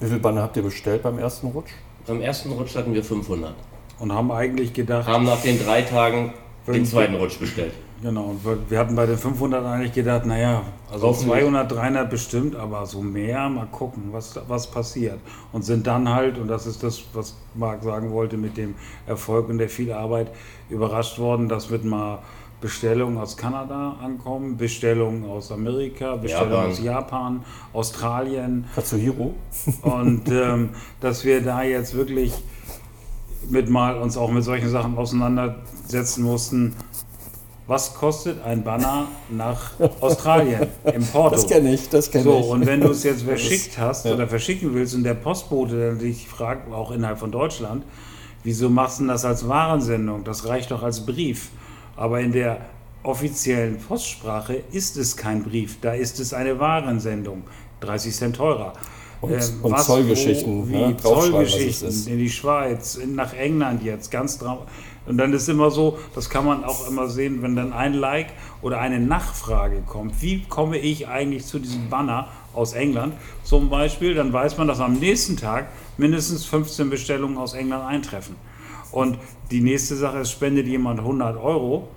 Wie 0.00 0.06
viele 0.06 0.18
Banner 0.18 0.42
habt 0.42 0.56
ihr 0.56 0.64
bestellt 0.64 1.02
beim 1.02 1.18
ersten 1.18 1.46
Rutsch? 1.48 1.70
Beim 2.06 2.20
ersten 2.20 2.50
Rutsch 2.50 2.74
hatten 2.74 2.92
wir 2.92 3.04
500. 3.04 3.54
Und 4.00 4.12
haben 4.12 4.32
eigentlich 4.32 4.72
gedacht. 4.72 5.06
Haben 5.06 5.24
nach 5.24 5.40
den 5.40 5.62
drei 5.64 5.82
Tagen 5.82 6.34
den 6.66 6.84
zweiten 6.84 7.14
Rutsch 7.14 7.38
bestellt. 7.38 7.72
Genau, 8.02 8.34
wir 8.68 8.78
hatten 8.78 8.94
bei 8.94 9.06
den 9.06 9.16
500 9.16 9.64
eigentlich 9.64 9.92
gedacht, 9.92 10.26
naja, 10.26 10.62
also 10.92 11.12
200, 11.12 11.70
300 11.70 12.10
bestimmt, 12.10 12.54
aber 12.54 12.84
so 12.86 13.00
mehr, 13.00 13.48
mal 13.48 13.66
gucken, 13.66 14.08
was, 14.10 14.38
was 14.46 14.66
passiert. 14.70 15.18
Und 15.52 15.64
sind 15.64 15.86
dann 15.86 16.08
halt, 16.08 16.38
und 16.38 16.48
das 16.48 16.66
ist 16.66 16.82
das, 16.82 17.02
was 17.14 17.36
Marc 17.54 17.82
sagen 17.82 18.12
wollte, 18.12 18.36
mit 18.36 18.56
dem 18.56 18.74
Erfolg 19.06 19.48
und 19.48 19.58
der 19.58 19.68
viel 19.68 19.92
Arbeit 19.92 20.30
überrascht 20.68 21.18
worden, 21.18 21.48
dass 21.48 21.70
mit 21.70 21.84
mal 21.84 22.18
Bestellungen 22.60 23.18
aus 23.18 23.36
Kanada 23.36 23.96
ankommen, 24.02 24.56
Bestellungen 24.56 25.28
aus 25.28 25.52
Amerika, 25.52 26.16
Bestellungen 26.16 26.52
Japan. 26.52 26.70
aus 26.70 26.82
Japan, 26.82 27.44
Australien. 27.74 28.64
Katsuhiro. 28.74 29.34
Und 29.82 30.30
ähm, 30.30 30.70
dass 31.00 31.24
wir 31.24 31.42
da 31.42 31.62
jetzt 31.62 31.94
wirklich 31.94 32.32
mit 33.50 33.68
mal 33.68 33.98
uns 33.98 34.16
auch 34.16 34.30
mit 34.30 34.44
solchen 34.44 34.70
Sachen 34.70 34.96
auseinandersetzen 34.96 36.24
mussten. 36.24 36.74
Was 37.66 37.94
kostet 37.94 38.44
ein 38.44 38.62
Banner 38.62 39.08
nach 39.30 39.72
Australien 40.00 40.66
im 40.84 41.04
Porto? 41.06 41.36
Das 41.36 41.46
kenne 41.46 41.72
ich, 41.72 41.88
das 41.88 42.10
kenne 42.10 42.24
so, 42.24 42.38
ich. 42.38 42.44
So, 42.44 42.52
und 42.52 42.66
wenn 42.66 42.80
du 42.80 42.90
es 42.90 43.04
jetzt 43.04 43.22
verschickt 43.22 43.78
hast 43.78 44.04
oder 44.04 44.28
verschicken 44.28 44.74
willst 44.74 44.94
und 44.94 45.04
der 45.04 45.14
Postbote 45.14 45.88
dann 45.88 45.98
dich 45.98 46.28
fragt, 46.28 46.70
auch 46.70 46.90
innerhalb 46.90 47.18
von 47.18 47.32
Deutschland, 47.32 47.84
wieso 48.42 48.68
machst 48.68 49.00
du 49.00 49.06
das 49.06 49.24
als 49.24 49.48
Warensendung? 49.48 50.24
Das 50.24 50.46
reicht 50.46 50.72
doch 50.72 50.82
als 50.82 51.06
Brief. 51.06 51.50
Aber 51.96 52.20
in 52.20 52.32
der 52.32 52.58
offiziellen 53.02 53.78
Postsprache 53.78 54.62
ist 54.72 54.96
es 54.96 55.16
kein 55.16 55.42
Brief, 55.42 55.78
da 55.80 55.92
ist 55.92 56.20
es 56.20 56.34
eine 56.34 56.58
Warensendung, 56.58 57.44
30 57.80 58.14
Cent 58.14 58.36
teurer. 58.36 58.72
Und, 59.20 59.32
ähm, 59.32 59.40
und 59.62 59.72
was, 59.72 59.86
Zollgeschichten, 59.86 60.62
wo, 60.62 60.68
wie 60.68 60.76
ne? 60.76 60.96
Zollgeschichten 60.96 62.06
in 62.08 62.18
die 62.18 62.30
Schweiz, 62.30 62.96
in, 62.96 63.14
nach 63.14 63.32
England 63.32 63.82
jetzt, 63.82 64.10
ganz 64.10 64.38
drauf. 64.38 64.66
Und 65.06 65.18
dann 65.18 65.32
ist 65.32 65.48
immer 65.48 65.70
so, 65.70 65.98
das 66.14 66.30
kann 66.30 66.46
man 66.46 66.64
auch 66.64 66.88
immer 66.88 67.08
sehen, 67.08 67.42
wenn 67.42 67.56
dann 67.56 67.72
ein 67.72 67.94
Like 67.94 68.28
oder 68.62 68.80
eine 68.80 69.00
Nachfrage 69.00 69.82
kommt. 69.86 70.22
Wie 70.22 70.44
komme 70.44 70.78
ich 70.78 71.08
eigentlich 71.08 71.44
zu 71.44 71.58
diesem 71.58 71.90
Banner 71.90 72.28
aus 72.54 72.72
England 72.72 73.14
zum 73.42 73.68
Beispiel? 73.68 74.14
Dann 74.14 74.32
weiß 74.32 74.56
man, 74.56 74.66
dass 74.66 74.80
am 74.80 74.94
nächsten 74.94 75.36
Tag 75.36 75.68
mindestens 75.98 76.46
15 76.46 76.88
Bestellungen 76.88 77.36
aus 77.36 77.54
England 77.54 77.84
eintreffen. 77.84 78.36
Und 78.92 79.18
die 79.50 79.60
nächste 79.60 79.96
Sache 79.96 80.18
ist, 80.18 80.30
spendet 80.30 80.66
jemand 80.66 81.00
100 81.00 81.36
Euro 81.36 81.88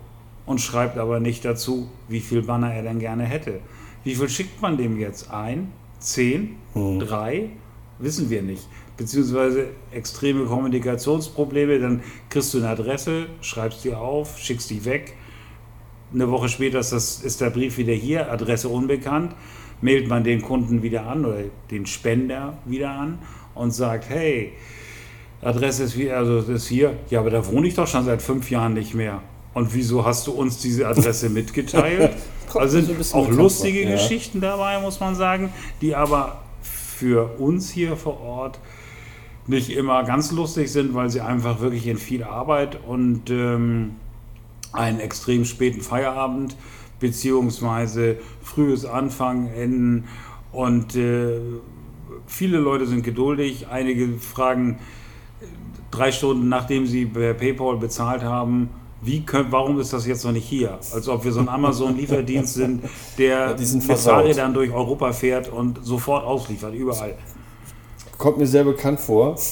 und 0.46 0.60
schreibt 0.60 0.98
aber 0.98 1.20
nicht 1.20 1.46
dazu, 1.46 1.89
wie 2.08 2.22
viel 2.22 2.41
Banner 2.41 2.74
er 2.74 2.84
denn 2.84 3.00
gerne 3.00 3.24
hätte. 3.24 3.60
Wie 4.04 4.15
viel 4.15 4.30
schickt 4.30 4.62
man 4.62 4.78
dem 4.78 5.00
jetzt 5.00 5.30
ein? 5.32 5.72
Zehn? 6.00 6.56
Hm. 6.74 7.00
Drei? 7.00 7.50
Wissen 8.00 8.30
wir 8.30 8.41
nicht. 8.41 8.67
Beziehungsweise 8.97 9.67
extreme 9.91 10.45
Kommunikationsprobleme, 10.45 11.79
dann 11.79 12.01
kriegst 12.29 12.53
du 12.53 12.57
eine 12.57 12.69
Adresse, 12.69 13.27
schreibst 13.41 13.83
die 13.83 13.93
auf, 13.93 14.39
schickst 14.39 14.69
die 14.71 14.83
weg. 14.86 15.13
Eine 16.13 16.31
Woche 16.31 16.49
später 16.49 16.79
ist, 16.79 16.91
das, 16.91 17.21
ist 17.21 17.39
der 17.41 17.51
Brief 17.51 17.77
wieder 17.77 17.93
hier, 17.93 18.31
Adresse 18.31 18.69
unbekannt. 18.69 19.36
Mailt 19.81 20.07
man 20.07 20.23
den 20.23 20.41
Kunden 20.41 20.81
wieder 20.81 21.05
an 21.05 21.25
oder 21.25 21.43
den 21.69 21.86
Spender 21.86 22.57
wieder 22.65 22.89
an 22.89 23.19
und 23.53 23.71
sagt, 23.71 24.10
hey, 24.10 24.53
Adresse 25.41 25.83
ist, 25.83 25.97
wie, 25.97 26.10
also 26.10 26.39
ist 26.39 26.67
hier. 26.67 26.95
Ja, 27.10 27.19
aber 27.19 27.29
da 27.29 27.45
wohne 27.45 27.67
ich 27.67 27.75
doch 27.75 27.88
schon 27.88 28.05
seit 28.05 28.21
fünf 28.23 28.49
Jahren 28.49 28.73
nicht 28.73 28.95
mehr. 28.95 29.21
Und 29.53 29.73
wieso 29.73 30.05
hast 30.05 30.25
du 30.25 30.31
uns 30.31 30.57
diese 30.57 30.88
Adresse 30.88 31.29
mitgeteilt? 31.31 32.15
also 32.53 32.81
sind 32.81 33.13
auch 33.13 33.29
lustige 33.29 33.83
ja. 33.83 33.91
Geschichten 33.91 34.41
dabei, 34.41 34.79
muss 34.79 34.99
man 34.99 35.15
sagen, 35.15 35.53
die 35.81 35.95
aber 35.95 36.41
für 36.62 37.39
uns 37.39 37.69
hier 37.69 37.95
vor 37.95 38.19
Ort 38.21 38.60
nicht 39.47 39.69
immer 39.69 40.03
ganz 40.03 40.31
lustig 40.31 40.71
sind, 40.71 40.93
weil 40.93 41.10
sie 41.10 41.21
einfach 41.21 41.62
wirklich 41.62 41.88
in 41.88 41.97
viel 41.97 42.23
Arbeit 42.23 42.77
und 42.86 43.29
ähm, 43.29 43.95
einen 44.73 44.99
extrem 44.99 45.45
späten 45.45 45.81
Feierabend 45.81 46.55
beziehungsweise 46.99 48.17
frühes 48.41 48.86
Anfangen 48.86 49.47
enden. 49.47 50.03
Und 50.51 50.95
äh, 50.95 51.39
viele 52.25 52.57
Leute 52.57 52.88
sind 52.88 53.03
geduldig, 53.03 53.67
einige 53.69 54.17
fragen, 54.17 54.79
drei 55.91 56.12
Stunden 56.12 56.49
nachdem 56.49 56.86
sie 56.86 57.05
per 57.05 57.33
PayPal 57.33 57.77
bezahlt 57.77 58.23
haben, 58.23 58.69
wie 59.01 59.21
können, 59.21 59.51
warum 59.51 59.79
ist 59.79 59.93
das 59.93 60.07
jetzt 60.07 60.25
noch 60.25 60.31
nicht 60.31 60.47
hier? 60.47 60.71
Als 60.71 61.07
ob 61.07 61.23
wir 61.23 61.31
so 61.31 61.39
ein 61.39 61.49
Amazon-Lieferdienst 61.49 62.55
sind, 62.55 62.83
der 63.17 63.55
ja, 63.60 63.75
mit 63.75 63.97
Fahrrädern 63.99 64.53
durch 64.53 64.71
Europa 64.71 65.13
fährt 65.13 65.49
und 65.49 65.86
sofort 65.86 66.25
ausliefert, 66.25 66.73
überall 66.73 67.15
kommt 68.17 68.38
mir 68.38 68.47
sehr 68.47 68.63
bekannt 68.63 68.99
vor. 68.99 69.38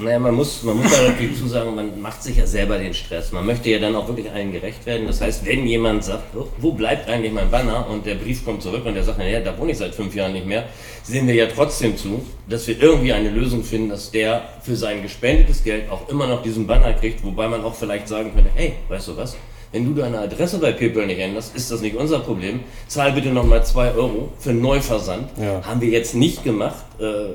Naja, 0.00 0.18
man 0.18 0.34
muss, 0.34 0.62
man 0.62 0.76
muss 0.76 0.90
da 0.92 1.08
natürlich 1.08 1.38
zu 1.38 1.46
sagen, 1.46 1.74
man 1.74 2.00
macht 2.00 2.22
sich 2.22 2.36
ja 2.36 2.46
selber 2.46 2.78
den 2.78 2.94
Stress. 2.94 3.32
Man 3.32 3.46
möchte 3.46 3.68
ja 3.70 3.78
dann 3.78 3.94
auch 3.94 4.06
wirklich 4.08 4.30
allen 4.30 4.52
gerecht 4.52 4.86
werden. 4.86 5.06
Das 5.06 5.20
heißt, 5.20 5.44
wenn 5.44 5.66
jemand 5.66 6.04
sagt, 6.04 6.36
oh, 6.36 6.46
wo 6.58 6.72
bleibt 6.72 7.08
eigentlich 7.08 7.32
mein 7.32 7.50
Banner 7.50 7.86
und 7.88 8.06
der 8.06 8.14
Brief 8.14 8.44
kommt 8.44 8.62
zurück 8.62 8.84
und 8.86 8.94
der 8.94 9.04
sagt, 9.04 9.18
naja, 9.18 9.40
da 9.40 9.56
wohne 9.58 9.72
ich 9.72 9.78
seit 9.78 9.94
fünf 9.94 10.14
Jahren 10.14 10.32
nicht 10.32 10.46
mehr, 10.46 10.64
sehen 11.02 11.26
wir 11.26 11.34
ja 11.34 11.46
trotzdem 11.46 11.96
zu, 11.96 12.22
dass 12.48 12.66
wir 12.66 12.80
irgendwie 12.80 13.12
eine 13.12 13.30
Lösung 13.30 13.64
finden, 13.64 13.90
dass 13.90 14.10
der 14.10 14.42
für 14.62 14.76
sein 14.76 15.02
gespendetes 15.02 15.62
Geld 15.64 15.90
auch 15.90 16.08
immer 16.08 16.26
noch 16.26 16.42
diesen 16.42 16.66
Banner 16.66 16.92
kriegt, 16.94 17.24
wobei 17.24 17.48
man 17.48 17.62
auch 17.62 17.74
vielleicht 17.74 18.08
sagen 18.08 18.32
könnte, 18.34 18.50
hey, 18.54 18.74
weißt 18.88 19.08
du 19.08 19.16
was? 19.16 19.36
Wenn 19.72 19.84
du 19.84 20.00
deine 20.00 20.18
Adresse 20.20 20.58
bei 20.58 20.72
PayPal 20.72 21.06
nicht 21.06 21.18
änderst, 21.18 21.54
ist 21.54 21.70
das 21.70 21.82
nicht 21.82 21.94
unser 21.94 22.20
Problem. 22.20 22.60
Zahl 22.86 23.12
bitte 23.12 23.28
nochmal 23.28 23.64
2 23.64 23.92
Euro 23.92 24.32
für 24.38 24.54
Neuversand. 24.54 25.28
Ja. 25.38 25.62
Haben 25.62 25.82
wir 25.82 25.88
jetzt 25.88 26.14
nicht 26.14 26.42
gemacht. 26.42 26.84
Äh, 26.98 27.34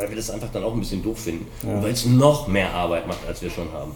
weil 0.00 0.08
wir 0.08 0.16
das 0.16 0.30
einfach 0.30 0.48
dann 0.50 0.64
auch 0.64 0.72
ein 0.72 0.80
bisschen 0.80 1.02
doof 1.02 1.18
finden. 1.18 1.46
Ja. 1.62 1.82
weil 1.82 1.92
es 1.92 2.06
noch 2.06 2.48
mehr 2.48 2.72
Arbeit 2.72 3.06
macht, 3.06 3.26
als 3.28 3.42
wir 3.42 3.50
schon 3.50 3.70
haben. 3.72 3.94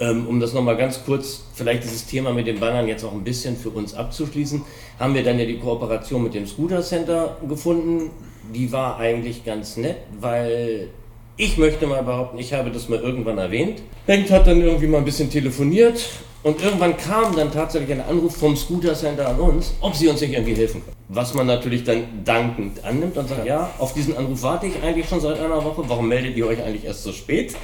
Ähm, 0.00 0.26
um 0.26 0.40
das 0.40 0.54
nochmal 0.54 0.76
ganz 0.78 1.04
kurz, 1.04 1.42
vielleicht 1.54 1.84
dieses 1.84 2.06
Thema 2.06 2.32
mit 2.32 2.46
den 2.46 2.58
Bannern 2.58 2.88
jetzt 2.88 3.04
auch 3.04 3.12
ein 3.12 3.22
bisschen 3.22 3.56
für 3.56 3.68
uns 3.68 3.94
abzuschließen, 3.94 4.62
haben 4.98 5.14
wir 5.14 5.22
dann 5.22 5.38
ja 5.38 5.44
die 5.44 5.58
Kooperation 5.58 6.22
mit 6.22 6.32
dem 6.32 6.46
Scooter 6.46 6.80
Center 6.80 7.36
gefunden. 7.46 8.10
Die 8.54 8.72
war 8.72 8.98
eigentlich 8.98 9.44
ganz 9.44 9.76
nett, 9.76 9.98
weil 10.18 10.88
ich 11.36 11.58
möchte 11.58 11.86
mal 11.86 12.02
behaupten, 12.02 12.38
ich 12.38 12.54
habe 12.54 12.70
das 12.70 12.88
mal 12.88 12.98
irgendwann 12.98 13.36
erwähnt. 13.36 13.82
Bengt 14.06 14.30
hat 14.30 14.46
dann 14.46 14.62
irgendwie 14.62 14.86
mal 14.86 14.98
ein 14.98 15.04
bisschen 15.04 15.30
telefoniert 15.30 16.00
und 16.42 16.60
irgendwann 16.60 16.96
kam 16.96 17.36
dann 17.36 17.52
tatsächlich 17.52 17.92
ein 17.92 18.00
Anruf 18.00 18.36
vom 18.36 18.56
Scooter 18.56 18.94
Center 18.94 19.28
an 19.28 19.38
uns, 19.38 19.74
ob 19.80 19.94
sie 19.94 20.08
uns 20.08 20.20
nicht 20.20 20.32
irgendwie 20.32 20.54
helfen 20.54 20.82
können. 20.84 20.96
Was 21.08 21.34
man 21.34 21.46
natürlich 21.46 21.84
dann 21.84 22.24
dankend 22.24 22.84
annimmt 22.84 23.16
und 23.16 23.28
sagt, 23.28 23.46
ja, 23.46 23.70
auf 23.78 23.94
diesen 23.94 24.16
Anruf 24.16 24.42
warte 24.42 24.66
ich 24.66 24.82
eigentlich 24.82 25.08
schon 25.08 25.20
seit 25.20 25.38
einer 25.38 25.62
Woche, 25.62 25.84
warum 25.86 26.08
meldet 26.08 26.36
ihr 26.36 26.46
euch 26.46 26.60
eigentlich 26.60 26.84
erst 26.84 27.04
so 27.04 27.12
spät? 27.12 27.54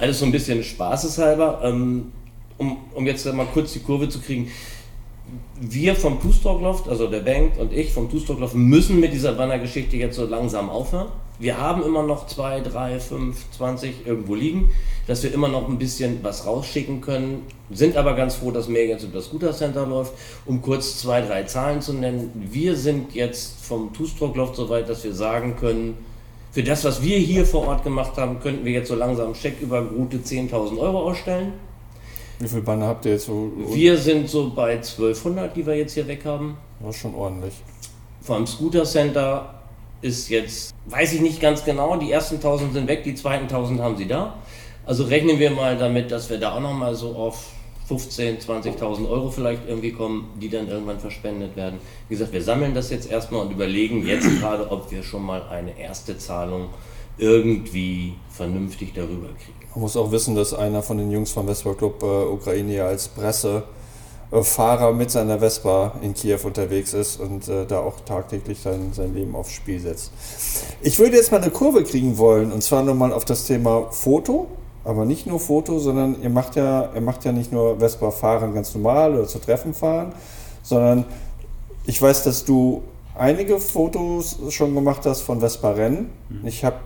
Alles 0.00 0.18
so 0.18 0.24
ein 0.24 0.32
bisschen 0.32 0.64
spaßeshalber, 0.64 1.60
ähm, 1.62 2.12
um, 2.56 2.78
um 2.94 3.06
jetzt 3.06 3.30
mal 3.34 3.46
kurz 3.52 3.74
die 3.74 3.80
Kurve 3.80 4.08
zu 4.08 4.20
kriegen. 4.20 4.50
Wir 5.60 5.94
vom 5.94 6.20
Two-Stroke 6.20 6.66
also 6.88 7.08
der 7.08 7.20
Bank 7.20 7.58
und 7.58 7.72
ich 7.72 7.92
vom 7.92 8.10
Two-Stroke 8.10 8.56
müssen 8.56 8.98
mit 8.98 9.12
dieser 9.12 9.32
Bannergeschichte 9.32 9.96
jetzt 9.96 10.16
so 10.16 10.24
langsam 10.24 10.70
aufhören. 10.70 11.08
Wir 11.42 11.58
haben 11.58 11.82
immer 11.82 12.02
noch 12.02 12.26
zwei, 12.26 12.60
drei, 12.60 13.00
fünf, 13.00 13.50
zwanzig 13.50 14.06
irgendwo 14.06 14.34
liegen 14.34 14.70
dass 15.06 15.22
wir 15.22 15.34
immer 15.34 15.48
noch 15.48 15.68
ein 15.68 15.78
bisschen 15.78 16.22
was 16.22 16.46
rausschicken 16.46 17.00
können, 17.00 17.42
sind 17.70 17.96
aber 17.96 18.14
ganz 18.14 18.36
froh, 18.36 18.50
dass 18.50 18.68
mehr 18.68 18.86
jetzt 18.86 19.02
über 19.02 19.14
das 19.14 19.26
Scooter 19.26 19.52
Center 19.52 19.86
läuft. 19.86 20.12
Um 20.46 20.62
kurz 20.62 20.98
zwei, 20.98 21.22
drei 21.22 21.42
Zahlen 21.44 21.80
zu 21.80 21.92
nennen, 21.92 22.30
wir 22.34 22.76
sind 22.76 23.14
jetzt 23.14 23.64
vom 23.64 23.92
Two-Stroke-Loft 23.92 24.56
so 24.56 24.68
weit, 24.68 24.88
dass 24.88 25.02
wir 25.04 25.12
sagen 25.12 25.56
können, 25.56 25.96
für 26.52 26.62
das, 26.62 26.84
was 26.84 27.02
wir 27.02 27.18
hier 27.18 27.46
vor 27.46 27.66
Ort 27.66 27.82
gemacht 27.82 28.16
haben, 28.16 28.38
könnten 28.40 28.64
wir 28.64 28.72
jetzt 28.72 28.88
so 28.88 28.94
langsam 28.94 29.26
einen 29.26 29.34
Scheck 29.34 29.60
über 29.60 29.82
gute 29.82 30.18
10.000 30.18 30.78
Euro 30.78 31.10
ausstellen. 31.10 31.54
Wie 32.38 32.48
viele 32.48 32.60
Banner 32.60 32.88
habt 32.88 33.06
ihr 33.06 33.12
jetzt 33.12 33.26
so? 33.26 33.50
Wir 33.70 33.96
sind 33.96 34.28
so 34.28 34.50
bei 34.50 34.72
1200, 34.72 35.56
die 35.56 35.66
wir 35.66 35.76
jetzt 35.76 35.94
hier 35.94 36.06
weg 36.06 36.24
haben. 36.26 36.58
Das 36.80 36.94
ist 36.94 37.00
schon 37.00 37.14
ordentlich. 37.14 37.54
Vom 38.20 38.46
Scooter 38.46 38.84
Center 38.84 39.61
ist 40.02 40.28
jetzt, 40.28 40.74
weiß 40.86 41.14
ich 41.14 41.20
nicht 41.20 41.40
ganz 41.40 41.64
genau, 41.64 41.96
die 41.96 42.10
ersten 42.10 42.36
1000 42.36 42.74
sind 42.74 42.88
weg, 42.88 43.04
die 43.04 43.14
zweiten 43.14 43.44
1000 43.44 43.80
haben 43.80 43.96
sie 43.96 44.06
da. 44.06 44.36
Also 44.84 45.04
rechnen 45.04 45.38
wir 45.38 45.52
mal 45.52 45.78
damit, 45.78 46.10
dass 46.10 46.28
wir 46.28 46.38
da 46.38 46.56
auch 46.56 46.60
noch 46.60 46.74
mal 46.74 46.94
so 46.94 47.14
auf 47.14 47.46
15.000, 47.88 48.44
20.000 48.44 49.08
Euro 49.08 49.30
vielleicht 49.30 49.62
irgendwie 49.68 49.92
kommen, 49.92 50.30
die 50.40 50.48
dann 50.48 50.68
irgendwann 50.68 50.98
verspendet 50.98 51.56
werden. 51.56 51.78
Wie 52.08 52.14
gesagt, 52.14 52.32
wir 52.32 52.42
sammeln 52.42 52.74
das 52.74 52.90
jetzt 52.90 53.10
erstmal 53.10 53.42
und 53.42 53.52
überlegen 53.52 54.06
jetzt 54.06 54.28
gerade, 54.40 54.70
ob 54.70 54.90
wir 54.90 55.02
schon 55.02 55.22
mal 55.22 55.42
eine 55.48 55.78
erste 55.78 56.18
Zahlung 56.18 56.68
irgendwie 57.18 58.14
vernünftig 58.30 58.92
darüber 58.94 59.28
kriege. 59.28 59.68
Man 59.74 59.82
muss 59.82 59.96
auch 59.96 60.10
wissen, 60.10 60.34
dass 60.34 60.54
einer 60.54 60.82
von 60.82 60.98
den 60.98 61.10
Jungs 61.10 61.30
vom 61.30 61.46
Vespa 61.46 61.74
Club 61.74 62.02
äh, 62.02 62.06
Ukraine 62.06 62.84
als 62.84 63.08
Pressefahrer 64.32 64.92
mit 64.94 65.10
seiner 65.10 65.40
Vespa 65.40 65.92
in 66.00 66.14
Kiew 66.14 66.38
unterwegs 66.44 66.94
ist 66.94 67.20
und 67.20 67.48
äh, 67.48 67.66
da 67.66 67.80
auch 67.80 68.00
tagtäglich 68.00 68.60
sein, 68.60 68.92
sein 68.94 69.14
Leben 69.14 69.36
aufs 69.36 69.52
Spiel 69.52 69.78
setzt. 69.78 70.10
Ich 70.80 70.98
würde 70.98 71.16
jetzt 71.16 71.30
mal 71.30 71.42
eine 71.42 71.50
Kurve 71.50 71.84
kriegen 71.84 72.16
wollen 72.16 72.50
und 72.50 72.62
zwar 72.62 72.82
nochmal 72.82 73.12
auf 73.12 73.26
das 73.26 73.44
Thema 73.44 73.88
Foto. 73.90 74.46
Aber 74.84 75.04
nicht 75.04 75.28
nur 75.28 75.38
Foto, 75.38 75.78
sondern 75.78 76.20
ihr 76.22 76.30
macht 76.30 76.56
ja, 76.56 76.90
ihr 76.92 77.00
macht 77.00 77.24
ja 77.24 77.30
nicht 77.30 77.52
nur 77.52 77.78
Vespa 77.78 78.10
fahren 78.10 78.52
ganz 78.52 78.74
normal 78.74 79.14
oder 79.14 79.28
zu 79.28 79.38
Treffen 79.38 79.74
fahren, 79.74 80.12
sondern 80.64 81.04
ich 81.86 82.02
weiß, 82.02 82.24
dass 82.24 82.44
du 82.44 82.82
einige 83.16 83.60
Fotos 83.60 84.38
schon 84.48 84.74
gemacht 84.74 85.06
hast 85.06 85.20
von 85.20 85.38
Vespa 85.38 85.70
Rennen. 85.70 86.10
Mhm. 86.28 86.48
Ich 86.48 86.64
habe 86.64 86.78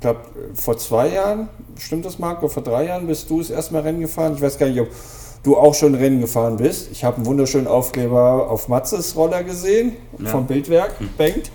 glaube, 0.00 0.20
vor 0.54 0.78
zwei 0.78 1.08
Jahren, 1.08 1.48
stimmt 1.76 2.04
das, 2.04 2.20
Marco? 2.20 2.46
Vor 2.46 2.62
drei 2.62 2.86
Jahren 2.86 3.08
bist 3.08 3.28
du 3.28 3.40
das 3.40 3.50
erste 3.50 3.72
Mal 3.72 3.82
Rennen 3.82 4.00
gefahren. 4.00 4.34
Ich 4.36 4.40
weiß 4.40 4.56
gar 4.58 4.68
nicht, 4.68 4.80
ob 4.80 4.88
du 5.46 5.56
auch 5.56 5.74
schon 5.74 5.94
Rennen 5.94 6.20
gefahren 6.20 6.56
bist. 6.56 6.90
Ich 6.90 7.04
habe 7.04 7.16
einen 7.16 7.26
wunderschönen 7.26 7.68
Aufkleber 7.68 8.50
auf 8.50 8.68
Matzes 8.68 9.14
Roller 9.16 9.44
gesehen, 9.44 9.92
ja. 10.18 10.28
vom 10.28 10.46
Bildwerk, 10.46 11.00
mhm. 11.00 11.10
Bengt. 11.16 11.50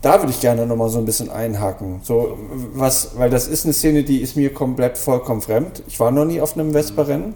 Da 0.00 0.18
würde 0.20 0.30
ich 0.30 0.40
gerne 0.40 0.66
nochmal 0.66 0.88
so 0.88 0.98
ein 0.98 1.04
bisschen 1.04 1.30
einhaken. 1.30 2.00
So, 2.02 2.38
was, 2.74 3.16
weil 3.16 3.30
das 3.30 3.46
ist 3.48 3.64
eine 3.64 3.72
Szene, 3.72 4.02
die 4.02 4.18
ist 4.18 4.36
mir 4.36 4.52
komplett 4.52 4.98
vollkommen 4.98 5.40
fremd. 5.40 5.82
Ich 5.86 5.98
war 6.00 6.10
noch 6.10 6.24
nie 6.24 6.40
auf 6.40 6.56
einem 6.56 6.72
Vespa-Rennen. 6.72 7.34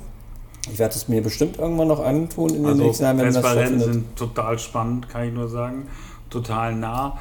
Ich 0.72 0.78
werde 0.78 0.96
es 0.96 1.06
mir 1.06 1.22
bestimmt 1.22 1.58
irgendwann 1.58 1.88
noch 1.88 2.04
antun 2.04 2.50
in 2.50 2.56
den 2.56 2.66
also, 2.66 2.82
nächsten 2.82 3.04
Jahren, 3.04 3.18
wenn 3.18 3.32
Vespa-Rennen 3.32 3.80
sind 3.80 4.16
total 4.16 4.58
spannend, 4.58 5.08
kann 5.08 5.28
ich 5.28 5.32
nur 5.32 5.48
sagen. 5.48 5.86
Total 6.28 6.74
nah. 6.74 7.18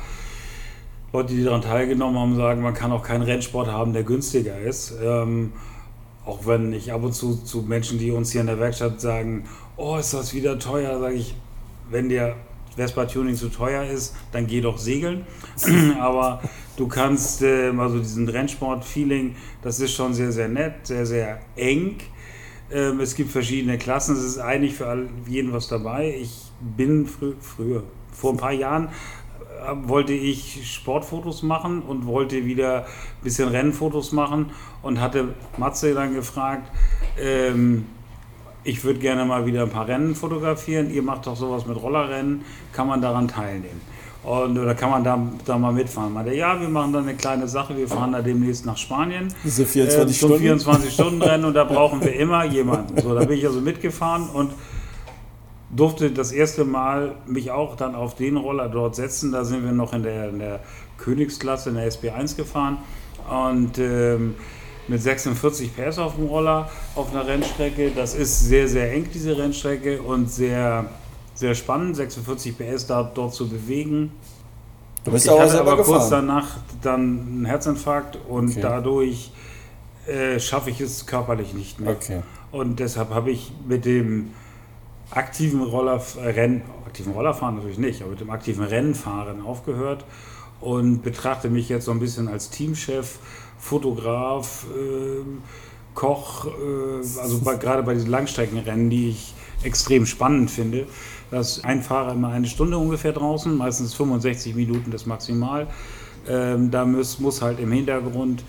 Leute, 1.13 1.33
die 1.33 1.43
daran 1.43 1.61
teilgenommen 1.61 2.19
haben, 2.19 2.36
sagen, 2.36 2.61
man 2.61 2.73
kann 2.73 2.91
auch 2.91 3.03
keinen 3.03 3.21
Rennsport 3.21 3.67
haben, 3.67 3.93
der 3.93 4.03
günstiger 4.03 4.59
ist. 4.59 4.93
Ähm, 5.03 5.53
auch 6.26 6.45
wenn 6.45 6.73
ich 6.73 6.91
ab 6.91 7.03
und 7.03 7.13
zu 7.13 7.36
zu 7.38 7.61
Menschen, 7.61 7.99
die 7.99 8.11
uns 8.11 8.32
hier 8.32 8.41
in 8.41 8.47
der 8.47 8.59
Werkstatt 8.59 8.99
sagen, 8.99 9.45
oh, 9.78 9.97
ist 9.97 10.13
das 10.13 10.34
wieder 10.34 10.57
teuer, 10.59 10.99
sage 10.99 11.15
ich, 11.15 11.36
wenn 11.89 12.09
dir 12.09 12.36
Vespa 12.76 13.05
Tuning 13.05 13.36
zu 13.36 13.49
teuer 13.49 13.86
ist, 13.86 14.15
dann 14.32 14.47
geh 14.47 14.61
doch 14.61 14.78
segeln. 14.78 15.26
Aber 15.99 16.41
du 16.78 16.88
kannst, 16.88 17.41
äh, 17.41 17.71
also 17.78 17.99
diesen 17.99 18.28
Rennsport-Feeling, 18.28 19.36
das 19.61 19.80
ist 19.80 19.93
schon 19.93 20.13
sehr, 20.13 20.32
sehr 20.32 20.49
nett, 20.49 20.88
sehr, 20.88 21.05
sehr 21.05 21.39
eng. 21.55 21.97
Ähm, 22.71 22.99
es 22.99 23.15
gibt 23.15 23.32
verschiedene 23.32 23.78
Klassen, 23.78 24.15
es 24.15 24.23
ist 24.23 24.39
eigentlich 24.39 24.76
für 24.76 25.07
jeden 25.28 25.53
was 25.53 25.67
dabei. 25.67 26.15
Ich 26.19 26.51
bin 26.59 27.05
frü 27.05 27.34
früher, 27.39 27.84
vor 28.11 28.32
ein 28.32 28.38
paar 28.38 28.53
Jahren 28.53 28.89
wollte 29.84 30.14
ich 30.14 30.74
Sportfotos 30.74 31.43
machen 31.43 31.82
und 31.82 32.06
wollte 32.06 32.45
wieder 32.45 32.80
ein 32.80 33.24
bisschen 33.24 33.49
Rennfotos 33.49 34.12
machen 34.12 34.51
und 34.82 34.99
hatte 34.99 35.34
Matze 35.58 35.93
dann 35.93 36.14
gefragt, 36.14 36.70
ähm, 37.20 37.86
ich 38.64 38.84
würde 38.84 38.99
gerne 38.99 39.26
mal 39.26 39.45
wieder 39.45 39.64
ein 39.64 39.70
paar 39.70 39.88
Rennen 39.88 40.16
fotografieren, 40.16 40.91
ihr 40.91 41.03
macht 41.03 41.28
doch 41.28 41.36
sowas 41.36 41.66
mit 41.66 41.82
Rollerrennen, 41.82 42.43
kann 42.74 42.88
man 42.88 43.01
daran 43.01 43.28
teilnehmen? 43.28 43.82
Und, 44.24 44.58
oder 44.58 44.74
kann 44.74 44.89
man 44.89 45.03
da, 45.03 45.20
da 45.45 45.58
mal 45.58 45.72
mitfahren? 45.72 46.12
Meinte, 46.12 46.34
ja, 46.34 46.60
wir 46.60 46.68
machen 46.68 46.91
da 46.91 46.99
eine 46.99 47.14
kleine 47.14 47.47
Sache, 47.47 47.78
wir 47.78 47.88
fahren 47.88 48.12
da 48.12 48.24
demnächst 48.24 48.66
nach 48.66 48.76
Spanien. 48.76 49.32
Diese 49.43 49.68
24 49.68 50.16
äh, 50.16 50.18
Stunden? 50.18 50.39
24 50.39 50.93
Stunden 50.93 51.22
Rennen 51.22 51.45
und 51.45 51.53
da 51.53 51.64
brauchen 51.64 52.01
wir 52.01 52.14
immer 52.16 52.43
jemanden. 52.43 52.99
So, 52.99 53.14
da 53.14 53.24
bin 53.24 53.38
ich 53.38 53.45
also 53.45 53.62
mitgefahren 53.62 54.28
und 54.30 54.51
durfte 55.76 56.11
das 56.11 56.32
erste 56.32 56.65
Mal 56.65 57.15
mich 57.26 57.51
auch 57.51 57.76
dann 57.76 57.95
auf 57.95 58.15
den 58.15 58.38
Roller 58.38 58.69
dort 58.69 58.95
setzen. 58.95 59.32
Da 59.32 59.43
sind 59.43 59.63
wir 59.63 59.71
noch 59.71 59.93
in 59.93 60.03
der, 60.03 60.30
in 60.30 60.39
der 60.39 60.59
Königsklasse, 60.97 61.69
in 61.69 61.76
der 61.76 61.91
SB1 61.91 62.36
gefahren 62.36 62.78
und 63.30 63.78
ähm, 63.78 64.36
mit 64.88 65.01
46 65.01 65.71
PS 65.76 65.97
auf 65.97 66.15
dem 66.15 66.28
Roller 66.28 66.69
auf 66.95 67.11
einer 67.11 67.26
Rennstrecke. 67.26 67.91
Das 67.91 68.15
ist 68.15 68.39
sehr, 68.41 68.67
sehr 68.67 68.93
eng, 68.93 69.07
diese 69.13 69.38
Rennstrecke 69.38 70.01
und 70.01 70.32
sehr, 70.32 70.86
sehr 71.34 71.55
spannend, 71.55 71.95
46 71.95 72.57
PS 72.57 72.88
da, 72.88 73.03
dort 73.03 73.34
zu 73.34 73.49
bewegen. 73.49 74.11
Du 75.03 75.11
bist 75.11 75.26
ich 75.26 75.32
auch 75.32 75.39
hatte 75.39 75.59
aber 75.59 75.78
gefahren. 75.78 75.97
kurz 75.97 76.09
danach 76.09 76.57
dann 76.82 77.01
einen 77.01 77.45
Herzinfarkt 77.45 78.17
und 78.28 78.51
okay. 78.51 78.61
dadurch 78.61 79.32
äh, 80.07 80.39
schaffe 80.39 80.69
ich 80.69 80.82
es 80.82 81.05
körperlich 81.05 81.53
nicht 81.53 81.80
mehr. 81.80 81.91
Okay. 81.91 82.21
Und 82.51 82.80
deshalb 82.80 83.09
habe 83.09 83.32
ich 83.32 83.51
mit 83.67 83.86
dem 83.86 84.32
aktiven 85.12 85.62
Rollerrennen, 85.62 86.64
aktiven 86.86 87.14
Rollerfahren 87.14 87.56
natürlich 87.56 87.78
nicht, 87.78 88.01
aber 88.01 88.12
mit 88.12 88.22
dem 88.22 88.30
aktiven 88.30 88.64
Rennfahren 88.64 89.41
aufgehört 89.41 90.06
und 90.62 91.03
betrachte 91.03 91.49
mich 91.49 91.70
jetzt 91.70 91.86
so 91.86 91.91
ein 91.91 91.99
bisschen 91.99 92.28
als 92.28 92.49
Teamchef, 92.49 93.20
Fotograf, 93.60 94.66
äh, 94.76 95.24
Koch, 95.93 96.47
äh, 96.47 97.20
also 97.20 97.39
bei, 97.39 97.56
gerade 97.56 97.84
bei 97.84 97.93
diesen 97.93 98.10
Langstreckenrennen, 98.10 98.89
die 98.89 99.10
ich 99.10 99.34
extrem 99.64 100.06
spannend 100.06 100.51
finde. 100.51 100.88
dass 101.32 101.64
ein 101.64 101.82
Fahrer 101.82 102.14
immer 102.14 102.30
eine 102.30 102.45
Stunde 102.45 102.78
ungefähr 102.78 103.12
draußen, 103.12 103.58
meistens 103.58 103.95
65 103.95 104.53
Minuten 104.56 104.91
das 104.91 105.08
maximal. 105.08 105.68
Ähm, 106.30 106.70
da 106.70 106.86
muss, 106.86 107.20
muss 107.20 107.41
halt 107.41 107.60
im 107.60 107.72
Hintergrund 107.72 108.43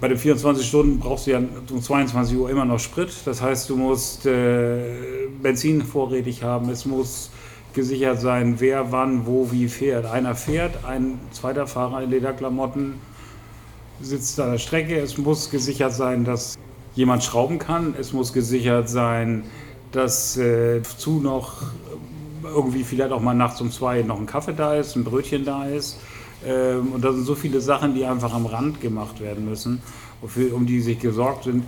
bei 0.00 0.08
den 0.08 0.18
24 0.18 0.66
Stunden 0.66 0.98
brauchst 0.98 1.26
du 1.26 1.32
ja 1.32 1.38
um 1.70 1.82
22 1.82 2.36
Uhr 2.36 2.50
immer 2.50 2.64
noch 2.64 2.78
Sprit. 2.78 3.10
Das 3.24 3.40
heißt, 3.40 3.70
du 3.70 3.76
musst 3.76 4.26
äh, 4.26 5.28
Benzin 5.42 5.82
vorrätig 5.82 6.42
haben. 6.42 6.70
Es 6.70 6.86
muss 6.86 7.30
gesichert 7.74 8.20
sein, 8.20 8.56
wer 8.58 8.92
wann, 8.92 9.26
wo, 9.26 9.50
wie 9.50 9.68
fährt. 9.68 10.06
Einer 10.06 10.34
fährt, 10.34 10.84
ein 10.84 11.20
zweiter 11.30 11.66
Fahrer 11.66 12.02
in 12.02 12.10
Lederklamotten 12.10 12.94
sitzt 14.00 14.38
an 14.40 14.52
der 14.52 14.58
Strecke. 14.58 14.98
Es 14.98 15.18
muss 15.18 15.50
gesichert 15.50 15.94
sein, 15.94 16.24
dass 16.24 16.58
jemand 16.94 17.24
schrauben 17.24 17.58
kann. 17.58 17.94
Es 17.98 18.12
muss 18.12 18.32
gesichert 18.32 18.88
sein, 18.88 19.44
dass 19.92 20.36
äh, 20.36 20.82
zu 20.82 21.20
noch 21.20 21.62
irgendwie 22.44 22.84
vielleicht 22.84 23.12
auch 23.12 23.20
mal 23.20 23.34
nachts 23.34 23.60
um 23.60 23.70
zwei 23.70 24.02
noch 24.02 24.18
ein 24.18 24.26
Kaffee 24.26 24.54
da 24.54 24.74
ist, 24.74 24.96
ein 24.96 25.04
Brötchen 25.04 25.44
da 25.44 25.66
ist. 25.66 25.98
Ähm, 26.46 26.92
und 26.92 27.04
da 27.04 27.12
sind 27.12 27.24
so 27.24 27.34
viele 27.34 27.60
Sachen, 27.60 27.94
die 27.94 28.04
einfach 28.04 28.32
am 28.34 28.46
Rand 28.46 28.80
gemacht 28.80 29.20
werden 29.20 29.44
müssen, 29.44 29.82
um 30.52 30.66
die 30.66 30.80
sich 30.80 30.98
gesorgt 30.98 31.44
sind, 31.44 31.64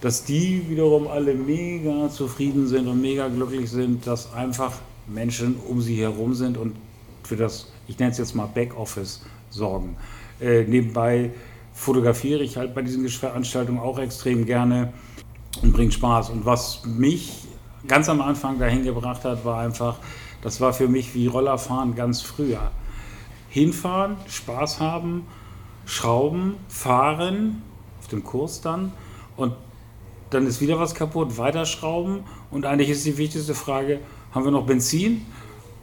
dass 0.00 0.24
die 0.24 0.68
wiederum 0.68 1.08
alle 1.08 1.34
mega 1.34 2.10
zufrieden 2.10 2.66
sind 2.66 2.86
und 2.86 3.00
mega 3.00 3.28
glücklich 3.28 3.70
sind, 3.70 4.06
dass 4.06 4.32
einfach 4.32 4.72
Menschen 5.06 5.56
um 5.68 5.80
sie 5.80 5.96
herum 6.00 6.34
sind 6.34 6.58
und 6.58 6.76
für 7.22 7.36
das, 7.36 7.72
ich 7.88 7.98
nenne 7.98 8.12
es 8.12 8.18
jetzt 8.18 8.34
mal 8.34 8.46
Backoffice 8.46 9.22
sorgen. 9.50 9.96
Äh, 10.40 10.64
nebenbei 10.64 11.30
fotografiere 11.72 12.42
ich 12.42 12.56
halt 12.56 12.74
bei 12.74 12.82
diesen 12.82 13.08
Veranstaltungen 13.08 13.78
auch 13.78 13.98
extrem 13.98 14.46
gerne 14.46 14.92
und 15.62 15.72
bringt 15.72 15.94
Spaß. 15.94 16.30
Und 16.30 16.44
was 16.44 16.84
mich 16.84 17.44
ganz 17.88 18.08
am 18.08 18.20
Anfang 18.20 18.58
dahin 18.58 18.84
gebracht 18.84 19.24
hat, 19.24 19.44
war 19.44 19.60
einfach, 19.60 19.98
das 20.42 20.60
war 20.60 20.72
für 20.72 20.88
mich 20.88 21.14
wie 21.14 21.26
Rollerfahren 21.26 21.94
ganz 21.94 22.20
früher 22.20 22.70
hinfahren, 23.56 24.18
Spaß 24.28 24.80
haben, 24.80 25.26
schrauben, 25.86 26.56
fahren, 26.68 27.62
auf 28.00 28.08
dem 28.08 28.22
Kurs 28.22 28.60
dann 28.60 28.92
und 29.34 29.54
dann 30.28 30.46
ist 30.46 30.60
wieder 30.60 30.78
was 30.78 30.94
kaputt, 30.94 31.38
weiterschrauben 31.38 32.24
und 32.50 32.66
eigentlich 32.66 32.90
ist 32.90 33.06
die 33.06 33.16
wichtigste 33.16 33.54
Frage, 33.54 34.00
haben 34.32 34.44
wir 34.44 34.50
noch 34.50 34.66
Benzin? 34.66 35.24